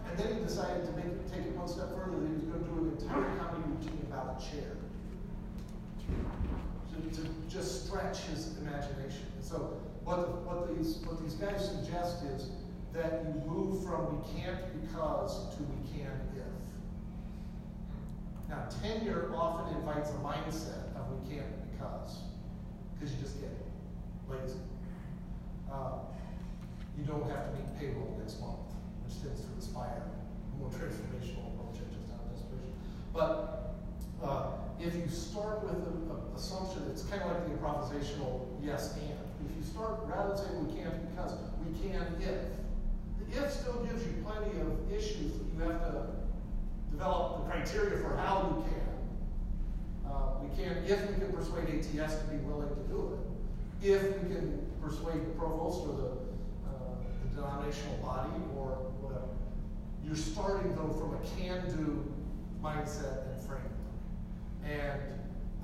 and 0.09 0.19
then 0.19 0.37
he 0.37 0.43
decided 0.43 0.85
to 0.87 0.93
make 0.93 1.13
take 1.31 1.47
it 1.47 1.57
one 1.57 1.69
step 1.69 1.95
further. 1.95 2.19
That 2.19 2.29
he 2.29 2.35
was 2.35 2.45
going 2.51 2.63
to 2.63 2.69
do 2.69 2.77
an 2.83 2.89
entire 2.99 3.29
comedy 3.39 3.65
routine 3.71 4.03
about 4.11 4.37
a 4.37 4.43
chair 4.43 4.77
to, 6.93 7.17
to 7.17 7.29
just 7.49 7.87
stretch 7.87 8.21
his 8.23 8.59
imagination. 8.59 9.27
And 9.37 9.45
so 9.45 9.81
what, 10.05 10.17
the, 10.21 10.27
what, 10.45 10.77
these, 10.77 10.97
what 11.07 11.23
these 11.23 11.35
guys 11.35 11.65
suggest 11.65 12.25
is 12.25 12.51
that 12.93 13.25
you 13.25 13.41
move 13.47 13.85
from 13.85 14.19
we 14.19 14.41
can't 14.41 14.61
because 14.83 15.55
to 15.57 15.63
we 15.63 15.79
can 15.93 16.13
if. 16.37 16.43
Now, 18.49 18.69
tenure 18.83 19.33
often 19.35 19.75
invites 19.77 20.11
a 20.11 20.15
mindset 20.15 20.93
of 20.97 21.09
we 21.09 21.35
can't 21.35 21.73
because, 21.73 22.19
because 22.95 23.15
you 23.15 23.21
just 23.23 23.41
get 23.41 23.51
lazy. 24.29 24.59
Uh, 25.71 26.05
you 26.99 27.05
don't 27.05 27.29
have 27.31 27.51
to 27.51 27.53
meet 27.57 27.69
payroll 27.79 28.17
next 28.21 28.41
month, 28.41 28.69
which 29.05 29.21
tends 29.23 29.41
to 29.41 29.49
inspire 29.57 30.03
more 30.59 30.69
transformational 30.77 31.55
approach 31.55 31.81
just 31.91 32.13
of 32.13 32.31
desperation. 32.31 32.75
But 33.13 33.75
uh, 34.23 34.63
if 34.79 34.95
you 34.95 35.09
start 35.09 35.63
with 35.65 35.75
an 35.75 36.21
assumption, 36.37 36.83
it's 36.91 37.03
kind 37.05 37.23
of 37.23 37.33
like 37.33 37.45
the 37.49 37.57
improvisational 37.57 38.47
yes 38.63 38.95
and. 38.95 39.19
If 39.49 39.57
you 39.57 39.63
start 39.63 40.01
rather 40.07 40.35
than 40.35 40.39
saying 40.39 40.67
we 40.67 40.75
can't 40.75 41.11
because, 41.11 41.33
we 41.65 41.73
can 41.81 42.03
if. 42.21 42.53
The 43.19 43.43
if 43.43 43.51
still 43.51 43.85
gives 43.85 44.05
you 44.05 44.23
plenty 44.25 44.61
of 44.61 44.93
issues 44.93 45.33
that 45.33 45.47
you 45.55 45.71
have 45.71 45.81
to 45.81 46.07
develop 46.91 47.45
the 47.45 47.51
criteria 47.51 47.99
for 47.99 48.17
how 48.17 48.55
you 48.55 48.65
can. 48.71 50.11
Uh, 50.11 50.43
we 50.43 50.49
can, 50.57 50.85
if 50.85 51.01
we 51.09 51.15
can 51.17 51.33
persuade 51.33 51.69
ATS 51.69 52.19
to 52.19 52.25
be 52.29 52.37
willing 52.45 52.69
to 52.69 52.83
do 52.89 53.17
it, 53.17 53.32
if 53.83 54.23
we 54.23 54.35
can 54.35 54.65
persuade 54.81 55.21
the 55.27 55.31
provost 55.37 55.81
or 55.89 55.97
the, 55.97 56.09
uh, 56.69 56.95
the 57.23 57.35
denominational 57.35 57.97
body 57.97 58.31
or 58.57 58.93
whatever. 59.01 59.27
You're 60.05 60.17
starting 60.17 60.75
though 60.77 60.93
from 60.93 61.15
a 61.15 61.21
can-do 61.37 62.13
mindset 62.63 63.27
and 63.33 63.41
framework. 63.41 63.73
And 64.65 65.01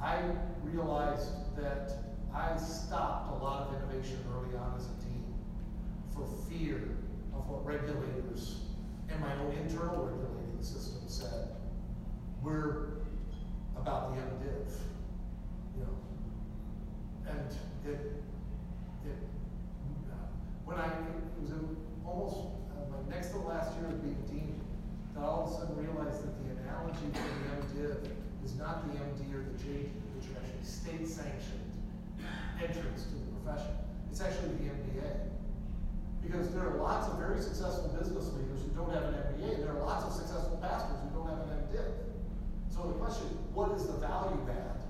I 0.02 0.22
realized 0.64 1.30
that 1.56 1.92
I 2.34 2.56
stopped 2.56 3.40
a 3.40 3.44
lot 3.44 3.68
of 3.68 3.76
innovation 3.76 4.18
early 4.34 4.56
on 4.56 4.74
as 4.76 4.86
a 4.86 5.04
dean 5.04 5.34
for 6.12 6.26
fear 6.50 6.96
of 7.34 7.48
what 7.48 7.64
regulators 7.64 8.60
and 9.08 9.20
my 9.20 9.32
own 9.34 9.52
internal 9.52 10.04
regulating 10.04 10.62
system 10.62 11.02
said. 11.06 11.48
We're 12.42 12.98
about 13.76 14.10
the 14.10 14.20
know. 14.20 14.28
And 17.28 17.50
it, 17.84 18.00
it, 19.04 19.18
uh, 20.08 20.28
when 20.64 20.78
I, 20.78 20.86
it 20.86 21.40
was 21.40 21.52
almost 22.04 22.36
uh, 22.72 22.88
my 22.88 23.00
next 23.12 23.30
to 23.30 23.38
last 23.38 23.76
year 23.76 23.88
of 23.92 24.02
being 24.02 24.16
dean, 24.28 24.60
that 25.14 25.22
all 25.22 25.44
of 25.44 25.52
a 25.52 25.54
sudden 25.54 25.76
realized 25.76 26.24
that 26.24 26.32
the 26.40 26.56
analogy 26.64 27.08
for 27.12 27.28
the 27.28 27.44
MDiv 27.60 27.96
is 28.44 28.56
not 28.56 28.88
the 28.88 28.96
MD 28.96 29.34
or 29.36 29.44
the 29.44 29.56
JD, 29.60 29.92
which 30.16 30.32
are 30.32 30.40
actually 30.40 30.64
state-sanctioned 30.64 31.68
entrance 32.58 33.04
to 33.04 33.14
the 33.14 33.28
profession. 33.38 33.76
It's 34.10 34.20
actually 34.20 34.56
the 34.56 34.72
MBA. 34.72 35.28
Because 36.22 36.50
there 36.52 36.66
are 36.66 36.76
lots 36.76 37.08
of 37.08 37.18
very 37.18 37.40
successful 37.40 37.88
business 37.94 38.32
leaders 38.34 38.60
who 38.64 38.70
don't 38.74 38.92
have 38.92 39.04
an 39.04 39.14
MBA, 39.36 39.62
there 39.62 39.76
are 39.76 39.84
lots 39.84 40.04
of 40.04 40.12
successful 40.12 40.58
pastors 40.60 40.98
who 41.04 41.08
don't 41.14 41.28
have 41.28 41.44
an 41.46 41.60
MDiv. 41.68 41.92
So 42.68 42.88
the 42.88 42.98
question, 42.98 43.26
what 43.54 43.72
is 43.72 43.86
the 43.86 43.94
value 43.94 44.38
add 44.50 44.87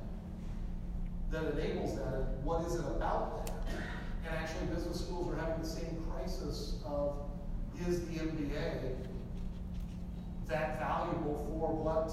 that 1.31 1.45
enables 1.53 1.97
that, 1.97 2.15
and 2.15 2.45
what 2.45 2.65
is 2.65 2.75
it 2.75 2.85
about 2.87 3.47
that? 3.47 3.55
And 4.27 4.37
actually, 4.37 4.67
business 4.67 5.01
schools 5.01 5.33
are 5.33 5.37
having 5.37 5.63
the 5.63 5.69
same 5.69 6.03
crisis 6.11 6.75
of, 6.85 7.17
is 7.87 8.01
the 8.09 8.15
MBA 8.15 8.97
that 10.49 10.79
valuable 10.79 11.45
for 11.47 11.69
what 11.77 12.11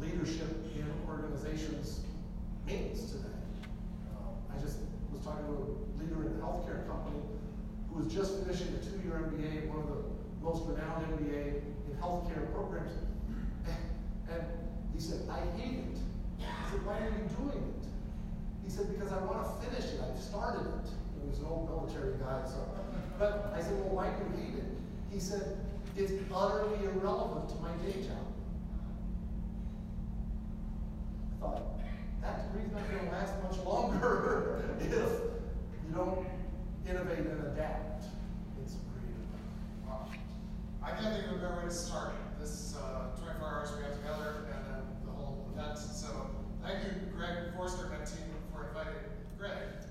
leadership 0.00 0.48
in 0.74 0.86
organizations 1.08 2.00
means 2.66 3.12
today? 3.12 3.28
Um, 4.16 4.32
I 4.54 4.60
just 4.60 4.78
was 5.12 5.20
talking 5.22 5.44
to 5.46 5.52
a 5.52 6.02
leader 6.02 6.26
in 6.26 6.40
a 6.40 6.44
healthcare 6.44 6.88
company 6.88 7.20
who 7.92 8.02
was 8.02 8.12
just 8.12 8.40
finishing 8.40 8.68
a 8.74 8.78
two-year 8.78 9.28
MBA, 9.28 9.68
one 9.68 9.78
of 9.80 9.88
the 9.88 10.02
most 10.42 10.64
renowned 10.66 11.04
MBA 11.20 11.60
in 11.60 11.96
healthcare 12.00 12.50
programs. 12.52 12.92
And 14.30 14.42
he 14.94 15.00
said, 15.00 15.20
I 15.30 15.40
hate 15.60 15.78
it. 15.78 15.98
I 16.40 16.70
said, 16.70 16.84
why 16.84 16.98
are 16.98 17.12
you 17.12 17.28
doing 17.36 17.64
it? 17.64 17.77
He 18.68 18.74
said, 18.74 18.92
because 18.92 19.10
I 19.12 19.18
want 19.24 19.40
to 19.40 19.66
finish 19.66 19.94
it. 19.94 20.00
I've 20.04 20.20
started 20.20 20.60
it. 20.60 20.92
He 21.16 21.26
was 21.26 21.38
an 21.38 21.46
old 21.46 21.70
military 21.70 22.18
guy, 22.20 22.44
so. 22.44 22.68
But 23.18 23.50
I 23.56 23.62
said, 23.62 23.72
well, 23.80 23.96
why 23.96 24.12
do 24.12 24.20
you 24.28 24.44
hate 24.44 24.58
it? 24.60 24.68
He 25.10 25.18
said, 25.18 25.56
it's 25.96 26.12
utterly 26.30 26.84
irrelevant 26.84 27.48
to 27.48 27.54
my 27.64 27.72
day 27.80 28.04
job. 28.04 28.28
I 31.32 31.40
thought, 31.40 31.80
that 32.20 32.52
degree's 32.52 32.70
not 32.70 32.84
going 32.92 33.06
to 33.06 33.10
last 33.10 33.32
much 33.42 33.56
longer 33.64 34.68
if 34.80 34.92
you 34.92 35.94
don't 35.96 36.26
innovate 36.86 37.24
and 37.24 37.40
adapt. 37.48 38.04
It's 38.62 38.76
creative. 38.92 39.32
Wow. 39.88 40.12
I 40.84 40.90
can't 40.90 41.16
think 41.16 41.32
of 41.32 41.38
a 41.38 41.40
better 41.40 41.56
way 41.56 41.64
to 41.64 41.72
start 41.72 42.12
this 42.38 42.76
uh, 42.76 43.16
24 43.16 43.48
hours 43.48 43.72
we 43.78 43.82
have 43.84 43.96
together 43.96 44.44
and 44.52 44.60
then 44.68 44.82
the 45.06 45.12
whole 45.12 45.48
event. 45.56 45.78
So 45.78 46.28
thank 46.62 46.84
you, 46.84 46.92
Greg 47.16 47.56
Forster 47.56 47.96
and 47.96 48.06
team 48.06 48.27
by 48.78 48.84
Greg. 49.38 49.87